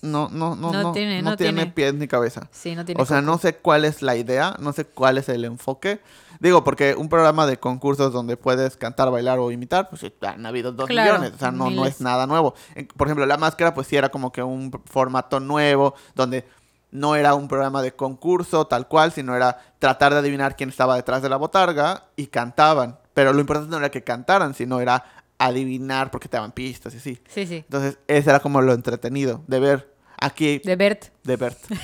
[0.02, 1.72] no, no, no, No no, tiene- no tiene tiene.
[1.72, 2.48] pies ni cabeza.
[2.52, 5.30] Sí, no tiene O sea, no sé cuál es la idea, no sé cuál es
[5.30, 6.00] el enfoque.
[6.40, 10.72] Digo, porque un programa de concursos donde puedes cantar, bailar o imitar, pues han habido
[10.72, 11.34] dos Claro, millones.
[11.36, 12.54] O sea, no, no es nada nuevo.
[12.96, 16.46] Por ejemplo, La Máscara, pues sí era como que un formato nuevo, donde
[16.92, 20.96] no era un programa de concurso tal cual, sino era tratar de adivinar quién estaba
[20.96, 22.98] detrás de la botarga y cantaban.
[23.14, 25.04] Pero lo importante no era que cantaran, sino era
[25.40, 27.20] adivinar porque te daban pistas y así.
[27.30, 27.56] Sí, sí.
[27.58, 31.60] Entonces, ese era como lo entretenido de ver aquí De Bert, de Bert.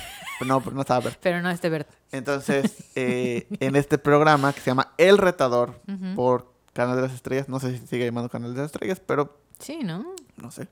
[0.44, 1.18] No, no estaba Bert.
[1.22, 1.88] pero no este Bert.
[2.10, 5.80] Entonces, eh, en este programa que se llama El Retador
[6.16, 9.38] por Canal de las Estrellas, no sé si sigue llamando Canal de las Estrellas, pero
[9.60, 10.14] Sí, ¿no?
[10.36, 10.66] no sé.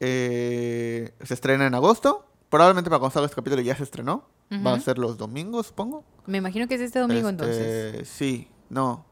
[0.00, 2.26] Eh, se estrena en agosto.
[2.48, 4.24] Probablemente para cuando salga este capítulo ya se estrenó.
[4.66, 6.02] Va a ser los domingos, supongo.
[6.26, 8.08] Me imagino que es este domingo Este, entonces.
[8.08, 9.04] Sí, no.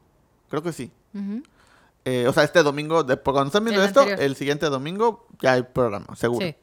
[0.48, 0.90] Creo que sí.
[1.14, 1.42] Ujú.
[2.10, 4.22] Eh, o sea, este domingo, cuando están viendo El esto, anterior.
[4.24, 6.46] el siguiente domingo ya hay programa, seguro.
[6.46, 6.54] Sí.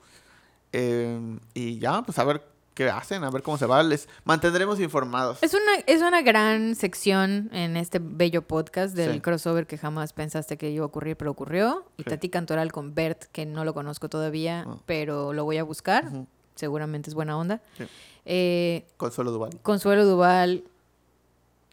[0.74, 2.42] Eh, y ya, pues a ver
[2.74, 3.82] qué hacen, a ver cómo se va.
[3.84, 5.38] Les mantendremos informados.
[5.42, 9.20] Es una, es una gran sección en este bello podcast del Sí.
[9.22, 11.86] crossover que jamás pensaste que iba a ocurrir, pero ocurrió.
[11.98, 12.10] Y Sí.
[12.10, 14.82] Tati Cantoral con Bert, que no lo conozco todavía, No.
[14.86, 16.12] pero lo voy a buscar.
[16.56, 17.62] Seguramente es buena onda.
[17.78, 17.86] Sí.
[18.26, 19.52] Eh, Consuelo Duval.
[19.62, 20.64] Consuelo Duval.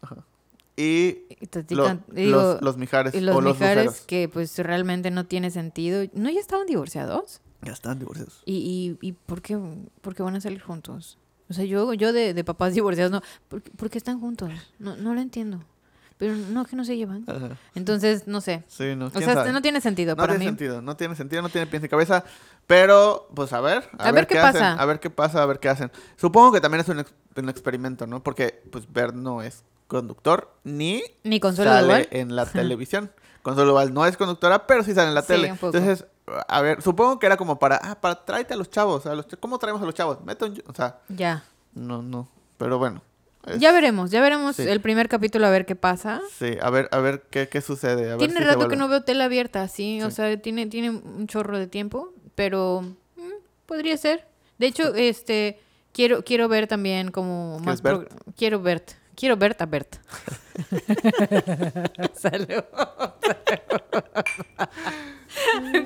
[0.03, 0.17] Ajá.
[0.77, 4.59] Y Y Tati lo- Can- digo, los, los Mijares y los o Mijares que pues
[4.59, 6.05] realmente no tiene sentido.
[6.15, 7.41] ¿No ya estaban divorciados?
[7.63, 8.43] Ya están divorciados.
[8.47, 9.59] ¿Y, y, y por, qué,
[10.01, 11.19] por qué van a salir juntos?
[11.51, 13.23] O sea, yo, yo de, de papás divorciados, no.
[13.49, 14.51] ¿Por, qué- por qué están juntos?
[14.79, 15.63] No, no lo entiendo.
[16.19, 17.25] Pero no, que no se llevan.
[17.27, 17.57] Ajá.
[17.75, 18.63] Entonces, no sé.
[18.69, 19.53] Sí, no, O sea, sabe?
[19.53, 20.49] no tiene sentido No para tiene mí.
[20.51, 22.25] sentido, no tiene sentido, no tiene pies ni cabeza.
[22.69, 24.81] Pero, pues a ver, a, A ver qué hacen, pasa.
[24.81, 25.91] a ver qué pasa, a ver qué hacen.
[26.17, 28.23] Supongo que también es un, ex- un experimento, ¿no?
[28.23, 32.09] Porque, pues, Bert no es conductor ni Ni Consuelo sale Duval.
[32.11, 33.13] en la televisión.
[33.43, 35.53] Consuelo Duval no es conductora, pero sí sale en la Sí, tele.
[35.53, 35.77] un poco.
[35.77, 36.07] Entonces,
[36.49, 39.05] a ver, supongo que era como para, ah, para tráete a los chavos.
[39.07, 40.19] A los, ch- ¿Cómo traemos a los chavos?
[40.25, 41.45] Mete un- o sea, Ya.
[41.75, 42.29] no, no.
[42.59, 43.03] Pero bueno.
[43.47, 44.63] es- Ya veremos, ya veremos Sí.
[44.63, 46.21] el primer capítulo a ver qué pasa.
[46.39, 48.05] Sí, a ver, a ver qué, qué sucede.
[48.07, 50.01] A ver Tiene si rato que no veo tela abierta, sí.
[50.03, 52.83] O sea, tiene, tiene un chorro de tiempo, pero
[53.17, 53.21] mm,
[53.67, 54.29] podría ser.
[54.59, 55.61] De hecho, este
[55.93, 58.85] quiero, quiero ver también como más ¿Quieres pro- quiero ver.
[59.15, 59.95] Quiero ver a Bert.
[62.15, 62.65] Salud.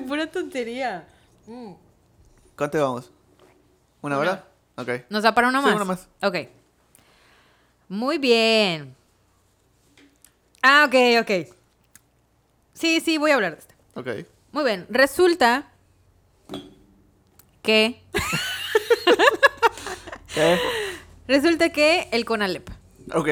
[0.07, 1.07] Pura tontería.
[1.45, 1.73] Mm.
[2.55, 3.11] ¿Cuánto vamos?
[4.01, 4.31] ¿Una Una.
[4.31, 4.47] hora?
[4.77, 4.89] Ok.
[5.09, 5.75] ¿Nos da para una Sí, más?
[5.75, 6.07] una más.
[6.21, 6.35] Ok.
[7.89, 8.95] Muy bien.
[10.61, 11.31] Ah, ok, ok.
[12.73, 13.73] Sí, sí, voy a hablar de esto.
[13.95, 14.07] Ok.
[14.51, 14.85] Muy bien.
[14.89, 15.69] Resulta
[17.61, 18.01] que.
[20.33, 20.59] ¿Qué?
[21.27, 22.69] Resulta que el Conalep.
[23.13, 23.29] Ok.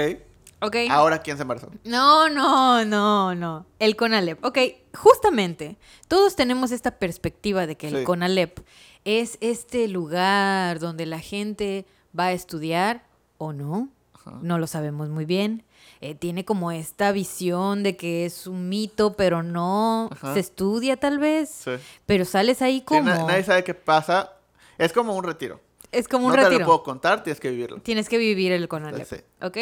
[0.62, 0.76] ¿Ok?
[0.90, 1.70] Ahora, ¿quién se embarazó?
[1.84, 3.66] No, no, no, no.
[3.80, 4.44] El CONALEP.
[4.44, 4.58] Ok,
[4.96, 8.04] justamente, todos tenemos esta perspectiva de que el Sí.
[8.04, 8.60] CONALEP
[9.04, 11.86] es este lugar donde la gente
[12.18, 13.04] va a estudiar
[13.38, 13.90] o no.
[14.14, 14.40] Ajá.
[14.42, 15.64] No lo sabemos muy bien.
[16.02, 20.34] Eh, tiene como esta visión de que es un mito, pero no Ajá.
[20.34, 21.50] se estudia tal vez.
[21.50, 21.72] Sí.
[22.06, 23.04] Pero sales ahí Sí, como...
[23.04, 24.32] na- nadie sabe qué pasa.
[24.78, 25.60] Es como un retiro.
[25.98, 26.60] Es como un no te retiro.
[26.62, 27.80] lo puedo contar, tienes que vivirlo.
[27.82, 29.08] Tienes que vivir el CONALEP.
[29.08, 29.16] Sí.
[29.42, 29.58] ¿Ok?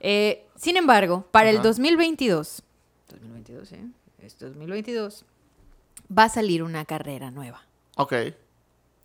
[0.00, 1.68] Eh, sin embargo, para el Ajá.
[1.68, 2.62] 2022,
[3.08, 3.84] 2022, ¿eh?
[4.20, 5.24] Es 2022,
[6.16, 7.62] va a salir una carrera nueva.
[7.96, 8.12] Ok.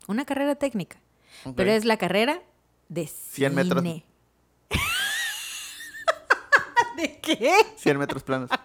[0.08, 0.98] Una carrera técnica.
[1.44, 1.54] ok.
[1.56, 2.42] Pero es la carrera
[2.88, 3.82] de 100 metros.
[3.82, 4.04] cine.
[6.96, 7.52] ¿De qué?
[7.76, 8.50] 100 metros planos.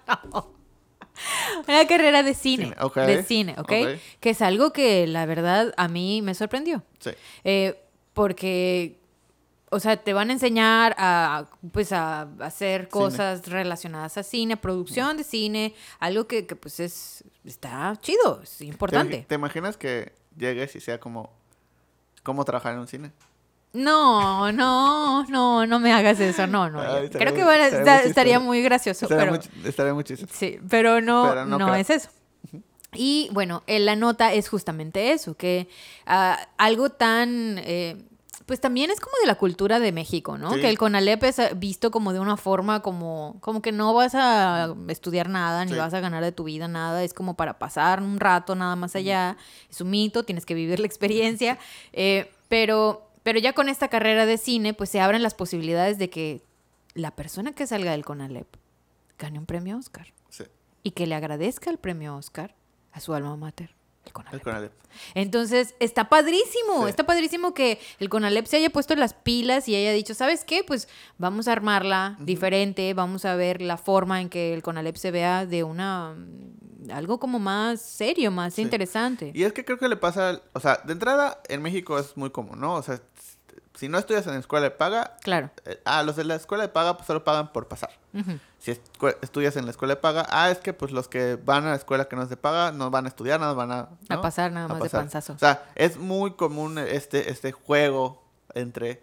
[1.68, 2.66] Una carrera de cine.
[2.66, 3.72] Cine, ok, De cine, ¿ok?
[3.72, 4.00] ok.
[4.20, 6.84] Que es algo que la verdad a mí me sorprendió.
[7.00, 7.12] Sí.
[7.44, 7.82] Eh,
[8.20, 9.00] porque,
[9.70, 15.16] o sea, te van a enseñar a, pues, a hacer cosas relacionadas a cine, producción
[15.16, 19.26] de cine, algo que, que, pues, es, está chido, es ¿Te, importante.
[19.26, 21.32] te imaginas que llegues y sea como...
[22.22, 23.12] ¿Cómo trabajar en un cine?
[23.72, 26.82] No, no, no, no me hagas eso, no, no.
[27.10, 28.42] Creo que estaría esta- muy estaría chistoso.
[28.46, 29.32] muy gracioso, Estaría, pero...
[29.32, 30.34] muy, ch- estaría muy chistoso.
[30.38, 32.10] Sí, pero no, Pero no es eso.
[32.94, 35.70] Y bueno, en la nota es justamente eso, que
[36.08, 38.04] ah, algo tan, eh,
[38.50, 40.56] pues también es como de la cultura de México, ¿no?
[40.56, 40.62] Sí.
[40.62, 44.16] Que el CONALEP es eh, visto como de una forma como, como que no vas
[44.16, 45.78] a estudiar nada, ni Sí.
[45.78, 48.96] vas a ganar de tu vida nada, es como para pasar un rato nada más
[48.96, 49.38] allá,
[49.70, 51.60] es un mito, tienes que vivir la experiencia,
[51.94, 56.10] eh, pero, pero ya con esta carrera de cine, pues se abren las posibilidades de
[56.10, 56.42] que
[56.96, 58.48] la persona que salga del CONALEP
[59.20, 60.46] gane un premio Oscar Sí.
[60.82, 62.56] y que le agradezca el premio Oscar
[62.94, 63.76] a su alma mater,
[64.32, 64.72] el El CONALEP.
[65.16, 66.90] Entonces, está padrísimo, Sí.
[66.90, 70.64] está padrísimo que el CONALEP se haya puesto las pilas y haya dicho, ¿sabes qué?
[70.64, 70.88] Pues
[71.18, 75.46] vamos a armarla diferente, vamos a ver la forma en que el CONALEP se vea
[75.46, 76.16] de una...
[76.18, 78.62] mm, algo como más serio, más Sí.
[78.64, 79.32] interesante.
[79.36, 80.42] Y es que creo que le pasa...
[80.54, 82.74] O sea, de entrada, en México es muy común, ¿no?
[82.76, 83.00] O sea,
[83.80, 85.16] si no estudias en escuela de paga...
[85.22, 85.52] Claro.
[85.64, 87.92] eh, ah, los de la escuela de paga pues, solo pagan por pasar.
[88.58, 88.72] Si
[89.22, 91.76] estudias en la escuela de paga, ah, es que pues los que van a la
[91.76, 93.80] escuela que no es de paga no van a estudiar, nada van a...
[94.10, 94.22] A ¿no?
[94.22, 95.32] pasar nada A más de panzazo.
[95.32, 98.22] O sea, es muy común este, este juego
[98.54, 99.02] entre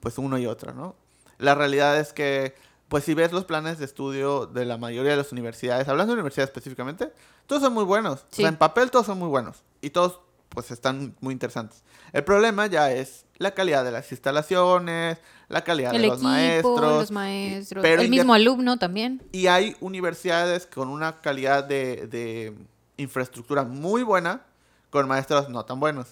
[0.00, 0.96] pues uno y otro, ¿no?
[1.38, 2.56] La realidad es que,
[2.88, 6.20] pues si ves los planes de estudio de la mayoría de las universidades, hablando de
[6.20, 7.12] universidades específicamente,
[7.46, 8.26] todos son muy buenos.
[8.30, 8.42] Sí.
[8.42, 9.62] O sea, en papel todos son muy buenos.
[9.82, 10.18] Y todos,
[10.48, 11.82] pues, están muy interesantes.
[12.12, 15.18] El problema ya es la calidad de las instalaciones,
[15.48, 16.80] la calidad El de los equipo, maestros.
[16.80, 19.22] los maestros, pero el mismo alumno también.
[19.32, 22.54] Y hay universidades con una calidad de, de
[22.96, 24.42] infraestructura muy buena,
[24.90, 26.08] con maestros no tan buenos.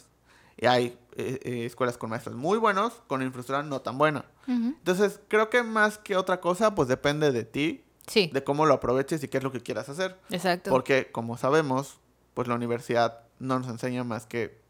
[0.57, 4.24] Y hay eh, eh, escuelas con maestros muy buenos, con infraestructura no tan buena.
[4.47, 4.74] Ujú.
[4.78, 8.74] Entonces, creo que más que otra cosa, pues depende de ti, Sí, de cómo lo
[8.74, 10.18] aproveches y qué es lo que quieras hacer.
[10.30, 10.68] exacto.
[10.70, 11.99] Porque, como sabemos,
[12.35, 14.61] pues la universidad no nos enseña más que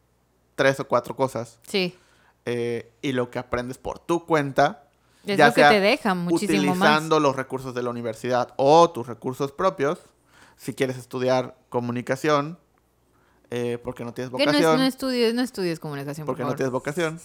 [0.54, 1.58] tres o cuatro cosas.
[1.66, 1.96] Sí,
[2.44, 4.88] eh, y lo que aprendes por tu cuenta,
[5.26, 6.76] es ya lo que sea te deja muchísimo más.
[6.76, 9.98] utilizando los recursos de la universidad o tus recursos propios,
[10.56, 12.58] si quieres estudiar comunicación,
[13.50, 16.44] eh, porque no tienes Que no, es- vocación, no estudies, no estudies comunicación, por porque
[16.48, 17.20] no tienes vocación,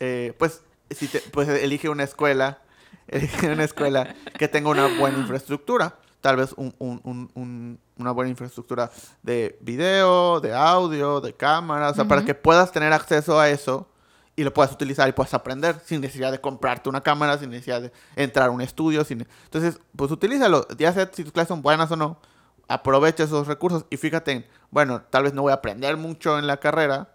[0.00, 2.60] eh, pues, si te- pues elige una escuela
[3.08, 5.98] elegir una escuela que tenga una buena infraestructura.
[6.22, 8.90] Tal vez un- un- un- un- una buena infraestructura
[9.22, 13.88] de video, de audio, de cámaras, o sea, para que puedas tener acceso a eso
[14.36, 17.82] y lo puedas utilizar y puedas aprender sin necesidad de comprarte una cámara, sin necesidad
[17.82, 19.04] de entrar a un estudio.
[19.04, 19.26] Sin...
[19.44, 22.18] Entonces, pues utilízalo, ya sea si tus clases son buenas o no,
[22.66, 26.46] aprovecha esos recursos y fíjate en, bueno, tal vez no voy a aprender mucho en
[26.46, 27.10] la carrera,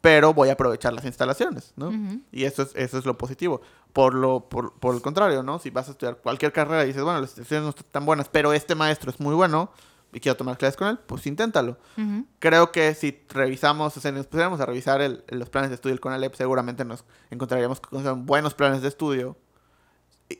[0.00, 1.92] pero voy a aprovechar las instalaciones, ¿no?
[2.32, 3.60] Y eso es, eso es lo positivo.
[3.92, 5.58] Por lo, por, por el contrario, ¿no?
[5.58, 8.28] Si vas a estudiar cualquier carrera y dices, bueno, las instalaciones no están tan buenas,
[8.28, 9.70] pero este maestro es muy bueno
[10.16, 11.76] y quiero tomar clases con él, pues inténtalo.
[11.98, 12.24] Ujú.
[12.38, 15.92] Creo que si revisamos, o sea, nos pusiéramos a revisar el- los planes de estudio
[15.92, 19.36] del CONALEP, seguramente nos encontraríamos con son buenos planes de estudio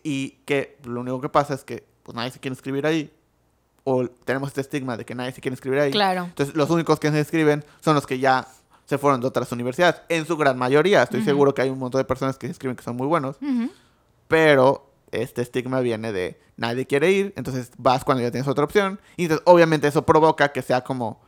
[0.02, 3.12] y, que lo único que pasa es que pues nadie se quiere inscribir ahí
[3.84, 5.90] o tenemos este estigma de que nadie se quiere inscribir ahí.
[5.92, 6.24] Claro.
[6.24, 8.48] Entonces, los únicos que se inscriben son los que ya
[8.86, 10.00] se fueron de otras universidades.
[10.08, 11.02] En su gran mayoría.
[11.02, 11.26] Estoy Ujú.
[11.28, 13.36] seguro que hay un montón de personas que se inscriben que son muy buenos.
[13.42, 13.70] Ujú.
[14.26, 17.32] Pero este estigma viene de nadie quiere ir.
[17.36, 19.00] Entonces vas cuando ya tienes otra opción.
[19.16, 21.20] Y entonces, obviamente, eso provoca que sea como.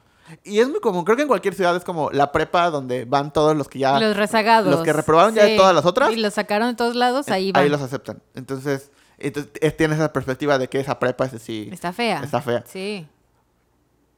[0.45, 1.05] Y es muy común.
[1.05, 3.99] Creo que en cualquier ciudad es como la prepa donde van todos los que ya.
[3.99, 4.71] Los rezagados.
[4.71, 6.13] los que reprobaron ya de todas las otras.
[6.13, 7.63] Y los sacaron de todos lados, ahí van.
[7.63, 8.23] ahí los aceptan.
[8.35, 11.69] Entonces, entonces tienes esa perspectiva de que esa prepa es sí.
[11.73, 12.21] Está fea.
[12.23, 12.65] Está fea.
[12.67, 13.07] Sí.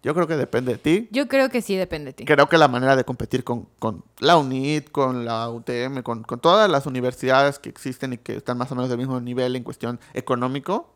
[0.03, 1.09] Yo creo que depende de ti.
[1.11, 2.25] Yo creo que sí depende de ti.
[2.25, 6.41] Creo que la manera de competir con, con la UNIT, con la UTM, con, con
[6.41, 9.63] todas las universidades que existen y que están más o menos del mismo nivel en
[9.63, 10.95] cuestión económico,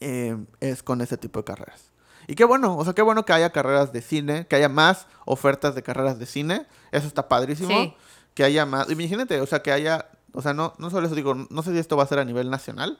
[0.00, 1.92] eh, es con ese tipo de carreras.
[2.26, 5.06] Y qué bueno, o sea, qué bueno que haya carreras de cine, que haya más
[5.24, 6.66] ofertas de carreras de cine.
[6.90, 7.68] Eso está padrísimo.
[7.68, 7.94] Sí.
[8.34, 8.90] Que haya más.
[8.90, 10.08] Imagínate, o sea, que haya.
[10.32, 12.24] O sea, no, no solo eso digo, no sé si esto va a ser a
[12.24, 12.98] nivel nacional,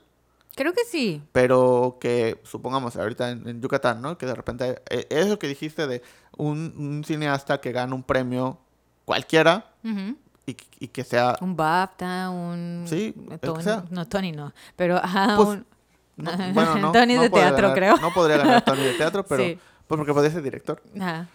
[0.56, 1.20] Creo que sí.
[1.32, 4.16] pero que supongamos ahorita en, en Yucatán, ¿no?
[4.18, 6.02] Que de repente eh, eso que dijiste de
[6.36, 8.58] un, un cineasta que gana un premio
[9.04, 9.72] cualquiera
[10.46, 12.84] y, y que sea Un BAFTA, un...
[12.86, 13.64] Sí, Tony-.
[13.90, 14.52] No, Tony no.
[14.76, 15.66] Pero, ajá, Pues, un...
[16.16, 17.96] no, bueno no Tony no de teatro, ganar- creo.
[17.96, 19.58] no podría ganar Tony de teatro pero Sí.
[19.88, 21.28] pues porque podría ser director Ajá.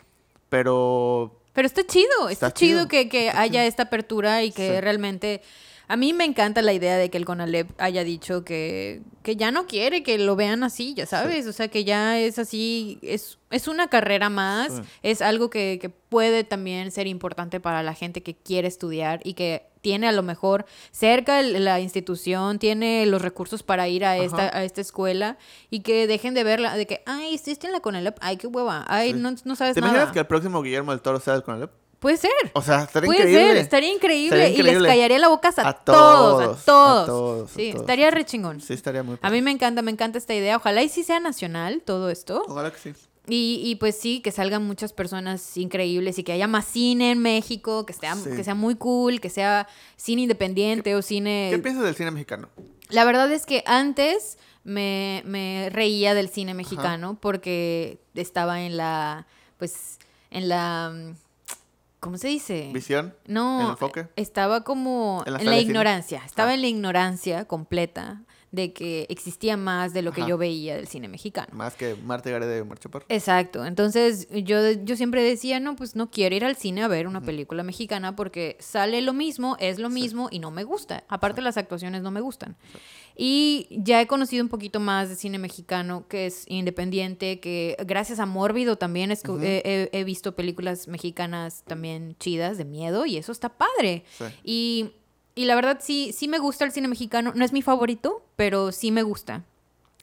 [0.49, 4.75] pero Pero está chido, está, Está chido, chido, que, que haya esta apertura y que
[4.75, 4.81] Sí.
[4.81, 5.41] realmente...
[5.89, 9.49] A mí me encanta la idea de que el CONALEP haya dicho que, que ya
[9.51, 13.39] no quiere que lo vean así, ya sabes, o sea, que ya es así, es,
[13.49, 14.81] es una carrera más, Sí.
[15.01, 19.33] es algo que, que puede también ser importante para la gente que quiere estudiar y
[19.33, 24.49] que tiene a lo mejor cerca la institución, tiene los recursos para ir a esta,
[24.49, 24.57] Ajá.
[24.59, 25.37] a esta escuela
[25.71, 28.85] y que dejen de verla, de que, ay, existe en la CONALEP, ay, qué hueva,
[28.87, 29.19] ay, Sí.
[29.19, 29.93] no, no sabes ¿te nada.
[29.93, 31.71] imaginas que el próximo Guillermo del Toro sea del Conalep?
[31.99, 32.31] Puede ser.
[32.53, 35.67] o sea estaría Puede increíble ser, estaría increíble, Estaría y les callaría la boca a,
[35.69, 37.03] A todos, todos, a todos.
[37.03, 37.81] a todos, sí, todos.
[37.81, 38.61] estaría re chingón.
[38.61, 40.55] sí estaría muy A mí me encanta, me encanta esta idea.
[40.57, 42.43] Ojalá y sí sea nacional todo esto.
[42.47, 42.93] ojalá que sí
[43.27, 47.19] Y, y pues sí, que salgan muchas personas increíbles y que haya más cine en
[47.19, 48.29] México, que sea, Sí.
[48.35, 51.49] que sea muy cool, que sea cine independiente o cine...
[51.51, 52.47] ¿qué piensas del cine mexicano?
[52.89, 59.27] La verdad es que antes me, me reía del cine mexicano porque estaba en la,
[59.59, 59.99] pues,
[60.31, 61.15] en la, mm,
[61.99, 62.71] ¿cómo se dice?
[62.73, 64.07] visión No, ¿El enfoque?
[64.15, 66.53] estaba como ¿En en la ignorancia, estaba Ah.
[66.55, 71.07] en la ignorancia completa de que existía más de lo que yo veía del cine
[71.07, 71.47] mexicano.
[71.53, 75.95] más que Marta Gareda y Omar Chaparro Exacto, entonces yo, yo siempre decía, no, pues
[75.95, 79.77] no quiero ir al cine a ver una película mexicana porque sale lo mismo, es
[79.79, 81.03] lo mismo y no me gusta.
[81.09, 82.57] Aparte las actuaciones no me gustan.
[83.21, 88.19] Y ya he conocido un poquito más de cine mexicano que es independiente, que gracias
[88.19, 89.41] a Mórbido también es que Ujú.
[89.43, 94.05] he, he- he visto películas mexicanas también chidas de miedo y eso está padre.
[94.17, 94.23] Sí.
[94.43, 94.91] Y,
[95.35, 98.71] y la verdad sí, sí me gusta el cine mexicano, no es mi favorito, pero
[98.71, 99.43] sí me gusta.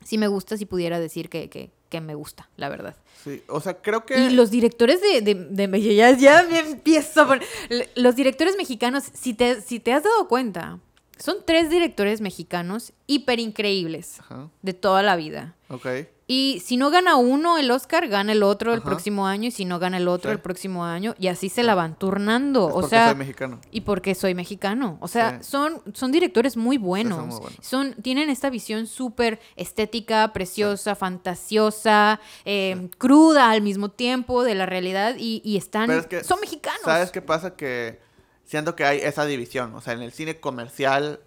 [0.04, 2.94] Sí me gusta si pudiera decir que, que, que me gusta, la verdad.
[3.24, 7.22] sí o sea creo que Y los directores de, de, de ya, ya me empiezo
[7.22, 10.78] a poner- l- Los directores mexicanos, si te, si te has dado cuenta,
[11.18, 15.54] son tres directores mexicanos hiper increíbles Ajá, de toda la vida.
[15.68, 15.86] ok
[16.28, 19.46] Y si no gana uno el Oscar, gana el otro el próximo año.
[19.46, 20.34] Y si no gana el otro Sí.
[20.34, 21.14] el próximo año.
[21.20, 22.66] Y así se la van turnando.
[22.68, 24.98] Es o porque sea, soy mexicano y porque soy mexicano.
[25.00, 25.48] O sea, Sí.
[25.50, 27.18] son, son directores muy buenos.
[27.18, 27.58] son muy buenos.
[27.62, 34.66] Son, tienen esta visión súper estética, preciosa, fantasiosa, eh, cruda al mismo tiempo de la
[34.66, 35.14] realidad.
[35.18, 35.86] Y, y están.
[35.86, 36.80] Pero es que, son mexicanos.
[36.84, 37.54] ¿Sabes qué pasa?
[37.54, 38.00] Que
[38.44, 39.74] siento que hay esa división.
[39.76, 41.20] O sea, en el cine comercial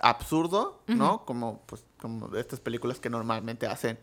[0.00, 1.24] absurdo, ¿no?
[1.24, 3.98] Como, pues, como de estas películas que normalmente hacen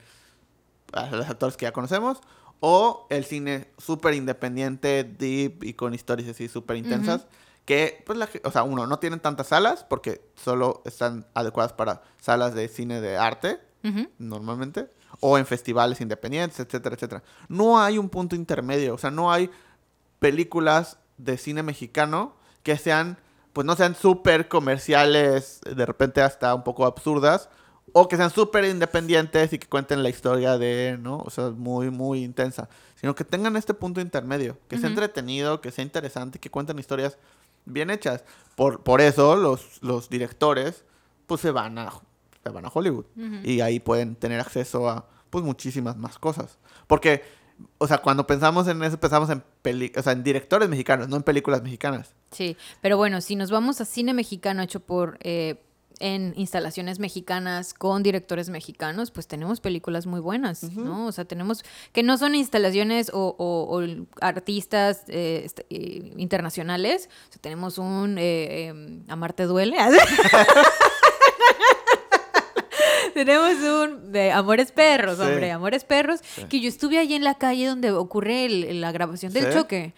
[0.92, 2.22] a los actores que ya conocemos.
[2.60, 7.28] O el cine súper independiente, deep y con historias así súper intensas.
[7.66, 12.04] Que, pues, la, o sea, uno, no tienen tantas salas porque solo están adecuadas para
[12.20, 13.60] salas de cine de arte
[14.18, 14.90] normalmente,
[15.20, 17.24] o en festivales independientes, etcétera, etcétera.
[17.50, 19.50] No hay un punto intermedio, o sea, no hay
[20.20, 23.18] películas de cine mexicano que sean
[23.54, 27.50] pues no sean súper comerciales, de repente hasta un poco absurdas,
[27.92, 31.18] o que sean súper independientes y que cuenten la historia de, ¿no?
[31.18, 35.72] O sea, muy, muy intensa, sino que tengan este punto intermedio, que sea entretenido, que
[35.72, 37.18] sea interesante, que cuenten historias
[37.66, 38.24] bien hechas.
[38.56, 40.86] Por, por eso los, los directores,
[41.28, 41.92] pues se van a,
[42.44, 43.06] se van a Hollywood
[43.44, 46.58] y ahí pueden tener acceso a, pues, muchísimas más cosas.
[46.88, 47.24] Porque,
[47.78, 51.18] o sea, cuando pensamos en eso, pensamos en, peli o sea, en directores mexicanos, no
[51.18, 52.14] en películas mexicanas.
[52.32, 55.62] Sí, pero bueno, si nos vamos a cine mexicano hecho por eh,
[56.04, 61.08] en instalaciones mexicanas con directores mexicanos, pues tenemos películas muy buenas, ¿no?
[61.08, 61.64] O sea, tenemos
[61.94, 67.10] que no son instalaciones o, o- o artistas eh, est- eh, internacionales.
[67.30, 69.78] O sea, tenemos un eh, em, Amarte duele.
[73.26, 75.24] Tenemos un de Amores Perros, Sí.
[75.24, 76.44] hombre, Amores Perros, Sí.
[76.50, 79.54] que yo estuve allí en la calle donde ocurre el- la grabación del Sí.
[79.54, 79.94] choque.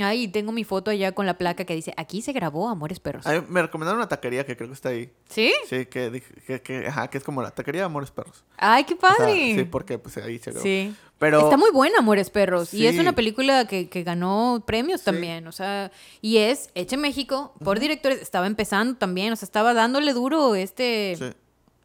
[0.00, 3.24] Ahí tengo mi foto allá con la placa que dice, aquí se grabó Amores Perros.
[3.48, 5.10] Me recomendaron una taquería que creo que está ahí.
[5.30, 5.50] ¿Sí?
[5.66, 8.44] Sí, que, que, que, ajá, que es como la taquería de Amores Perros.
[8.58, 9.54] Ay, qué O sea, padre.
[9.56, 10.62] sí, porque pues ahí se grabó.
[10.62, 10.94] Sí.
[11.18, 12.72] Pero Está muy buena Amores Perros.
[12.74, 15.06] Y es una película que, que ganó premios Sí.
[15.06, 15.48] también.
[15.48, 15.90] O sea,
[16.20, 18.20] y es hecha en México por directores.
[18.20, 19.32] Estaba empezando también.
[19.32, 21.16] O sea, estaba dándole duro este.
[21.18, 21.24] Sí.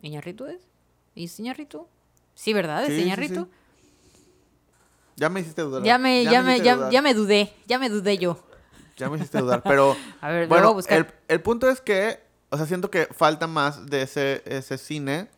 [0.08, 0.60] ¿Iñarrito es?
[1.16, 1.88] ¿Es Iñarrito?
[2.36, 2.84] Sí, ¿verdad?
[2.84, 3.44] ¿Es Sí, sí, Iñarrito?
[3.46, 3.50] sí.
[5.16, 5.84] Ya me hiciste dudar.
[5.84, 6.92] Ya me, ya, me, ya, dudar.
[6.92, 7.54] ya me dudé.
[7.68, 8.44] Ya me dudé yo.
[8.98, 9.62] Ya me hiciste dudar.
[9.64, 10.98] Pero A ver, voy a bueno, buscar.
[10.98, 12.20] el, el punto es que,
[12.50, 15.30] o sea, siento que falta más de ese, ese cine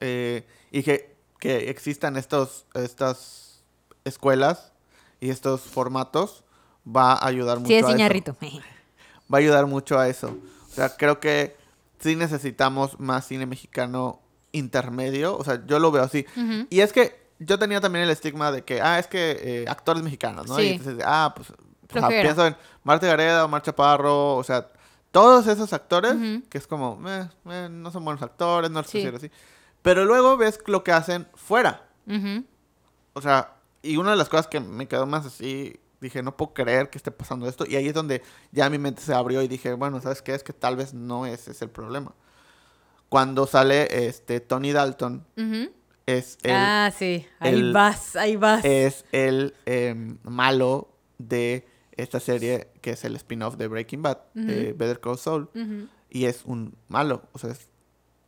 [0.00, 3.62] eh, y que, que existan estos, estas
[4.04, 4.72] escuelas
[5.20, 6.42] y estos formatos
[6.84, 7.96] va a ayudar mucho Sí, es a eso.
[7.96, 8.36] Iñarrito.
[9.32, 10.36] va a ayudar mucho a eso.
[10.68, 11.56] O sea, creo que
[12.00, 14.20] sí necesitamos más cine mexicano
[14.52, 15.36] intermedio.
[15.36, 16.26] O sea, yo lo veo así.
[16.36, 16.66] Ujú.
[16.70, 20.02] Y es que yo tenía también el estigma de que, ah, es que eh, actores
[20.02, 20.56] mexicanos, ¿no?
[20.56, 20.62] Sí.
[20.62, 21.56] Y entonces, ah, pues, sea,
[22.02, 22.22] Flojera.
[22.22, 24.68] pienso en Marta Gareda, Omar Chaparro, o sea,
[25.10, 26.42] todos esos actores Ujú.
[26.48, 29.04] que es como, eh, eh, no son buenos actores, no los Sí.
[29.06, 29.30] así.
[29.82, 31.88] Pero luego ves lo que hacen fuera.
[33.12, 36.52] O sea, y una de las cosas que me quedó más así, dije, no puedo
[36.54, 37.64] creer que esté pasando esto.
[37.66, 38.22] Y ahí es donde
[38.52, 40.34] ya mi mente se abrió y dije, bueno, ¿sabes qué?
[40.34, 42.12] Es que tal vez no ese es el problema.
[43.10, 45.26] Cuando sale este Tony Dalton,
[46.06, 47.26] es el, ah, sí.
[47.40, 48.64] Ahí el- vas, ahí vas.
[48.64, 50.88] es el em, malo
[51.18, 51.66] de
[51.96, 55.50] esta serie que es el spin-off de Breaking Bad, de Better Call Saul.
[56.08, 57.22] Y es un malo.
[57.32, 57.68] O sea, es-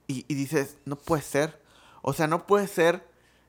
[0.09, 1.59] y, y dices, no puede ser.
[2.03, 3.03] O sea, no puede ser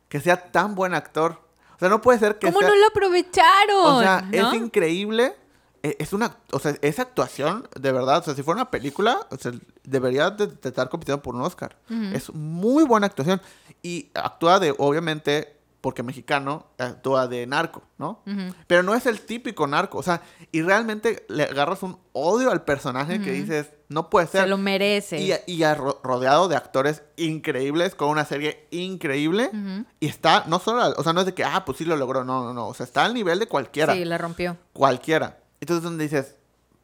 [0.09, 1.41] que sea tan buen actor.
[1.75, 2.69] O sea, no puede ser que ¿Cómo sea...
[2.69, 3.85] no lo aprovecharon?
[3.85, 4.51] O sea, ¿no?
[4.51, 5.35] es increíble.
[5.83, 9.27] E- Es una, o sea, esa actuación, de verdad, o sea, si fuera una película,
[9.29, 9.51] o sea,
[9.83, 11.77] debería de, de estar compitiendo por un Oscar.
[11.89, 12.15] Ujú.
[12.15, 13.41] Es muy buena actuación.
[13.81, 18.21] Y actúa de, obviamente, porque mexicano, actúa de narco, ¿no?
[18.67, 19.97] Pero no es el típico narco.
[19.97, 20.21] O sea,
[20.53, 23.41] y realmente le agarras un odio al personaje que Ujú.
[23.41, 24.43] dices, no puede ser.
[24.43, 25.19] Se lo merece.
[25.19, 25.63] Y, y
[26.01, 29.51] rodeado de actores increíbles, con una serie increíble.
[29.99, 32.23] Y está, no solo, o sea, no es de que, ah, pues sí lo logró,
[32.23, 32.67] no, no, no.
[32.69, 33.93] O sea, está al nivel de cualquiera.
[33.93, 34.55] Sí, la rompió.
[34.71, 35.39] Cualquiera.
[35.63, 36.35] Entonces, donde dices,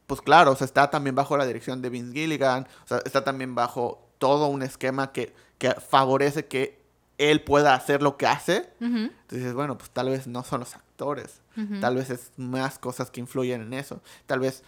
[0.06, 3.22] pues claro, o sea, está también bajo la dirección de Vince Gilligan, o sea, está
[3.22, 6.80] también bajo todo un esquema que, que favorece que
[7.18, 8.70] él pueda hacer lo que hace.
[8.80, 11.42] Entonces dices, bueno, pues tal vez no son los actores,
[11.82, 14.00] tal vez es más cosas que influyen en eso.
[14.24, 14.64] Tal vez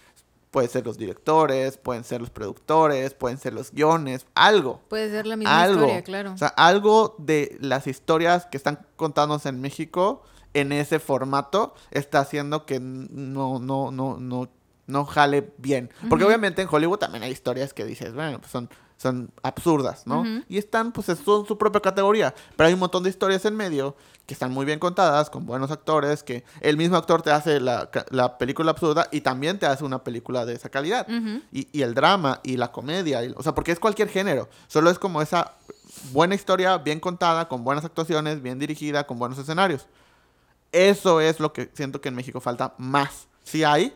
[0.51, 4.83] pueden ser los directores, pueden ser los productores, pueden ser los guiones, algo.
[4.91, 5.81] Puede ser la misma algo.
[5.85, 6.33] historia, claro.
[6.35, 10.23] O sea, algo de las historias que están contándose en México
[10.55, 14.49] en ese formato está haciendo que no, no, no, no,
[14.87, 15.91] no jale bien.
[16.09, 18.69] Porque obviamente en Hollywood también hay historias que dices, bueno, pues son,
[18.99, 20.25] son absurdas, ¿no?
[20.49, 22.35] Y están, pues, son su propia categoría.
[22.57, 23.97] Pero hay un montón de historias en medio
[24.27, 27.91] que están muy bien contadas, con buenos actores, que el mismo actor te hace la,
[28.11, 31.07] la película absurda y también te hace una película de esa calidad.
[31.51, 34.49] Y, y el drama y la comedia, y- o sea, porque es cualquier género.
[34.69, 35.55] Solo es como esa
[36.13, 39.87] buena historia, bien contada, con buenas actuaciones, bien dirigida, con buenos escenarios.
[40.73, 43.29] Eso es lo que siento que en México falta más.
[43.45, 43.95] Sí hay,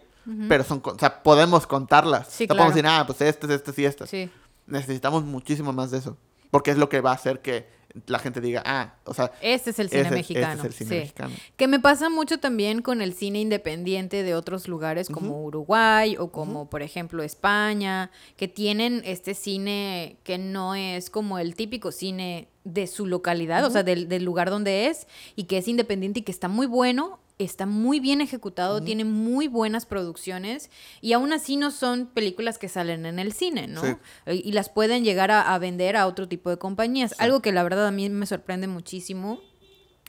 [0.48, 2.28] pero son, o sea, podemos contarlas.
[2.28, 4.10] Sí, O sea, podemos decir, ah, pues estas, estas y estas.
[4.10, 4.30] Sí.
[4.66, 6.16] Necesitamos muchísimo más de eso.
[6.50, 7.68] Porque es lo que va a hacer que
[8.06, 10.60] la gente diga, ah, o sea, Este es el cine ese- este mexicano.
[10.60, 10.96] es el cine sí.
[10.96, 11.34] mexicano.
[11.56, 16.30] Que me pasa mucho también con el cine independiente de otros lugares como Uruguay o
[16.30, 22.48] como por ejemplo España, que tienen este cine que no es como el típico cine
[22.64, 25.06] de su localidad, o sea, del, del lugar donde es,
[25.36, 29.48] y que es independiente y que está muy bueno, está muy bien ejecutado, tiene muy
[29.48, 33.82] buenas producciones y aún así no son películas que salen en el cine, ¿no?
[33.82, 33.94] Sí.
[34.26, 37.14] Y las pueden llegar a, a vender a otro tipo de compañías.
[37.18, 39.40] Algo que la verdad a mí me sorprende muchísimo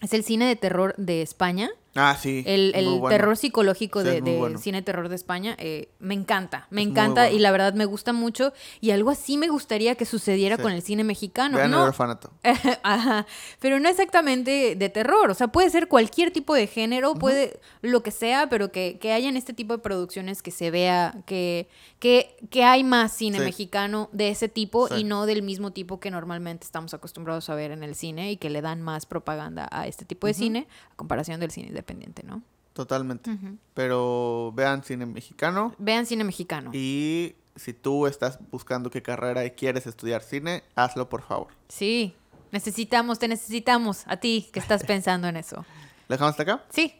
[0.02, 1.70] es el cine de terror de España.
[1.98, 2.44] Ah, sí.
[2.45, 3.10] El, el bueno.
[3.10, 4.57] terror psicológico Sí, de, de bueno.
[4.60, 7.36] cine terror de España eh, me encanta, me Es encanta bueno.
[7.36, 10.61] y la verdad me gusta mucho y algo así me gustaría que sucediera Sí.
[10.61, 11.57] con el cine mexicano.
[11.57, 12.32] Vean no, el orfanato.
[12.84, 13.26] Ajá,
[13.60, 18.03] pero no exactamente de terror, o sea, puede ser cualquier tipo de género, puede lo
[18.03, 21.68] que sea, pero que, que haya en este tipo de producciones que se vea que,
[21.99, 23.44] que, que hay más cine Sí.
[23.44, 27.72] mexicano de ese tipo y no del mismo tipo que normalmente estamos acostumbrados a ver
[27.72, 30.95] en el cine y que le dan más propaganda a este tipo de cine a
[30.95, 32.41] comparación del cine independiente, ¿no?
[32.73, 33.31] Totalmente.
[33.73, 35.73] Pero vean cine mexicano.
[35.80, 36.72] Vean cine mexicano.
[36.73, 41.47] Y si tú estás buscando qué carrera y quieres estudiar cine, hazlo por favor.
[41.69, 42.14] Sí,
[42.51, 45.65] necesitamos, te necesitamos a ti que estás pensando en eso.
[46.07, 46.64] ¿Lo dejamos hasta acá?
[46.69, 46.93] Sí,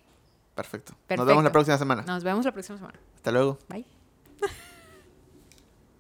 [0.56, 0.96] Perfecto.
[1.16, 2.02] Nos vemos la próxima semana.
[2.02, 3.00] nos vemos la próxima semana.
[3.16, 3.60] Hasta luego.
[3.70, 3.86] Bye.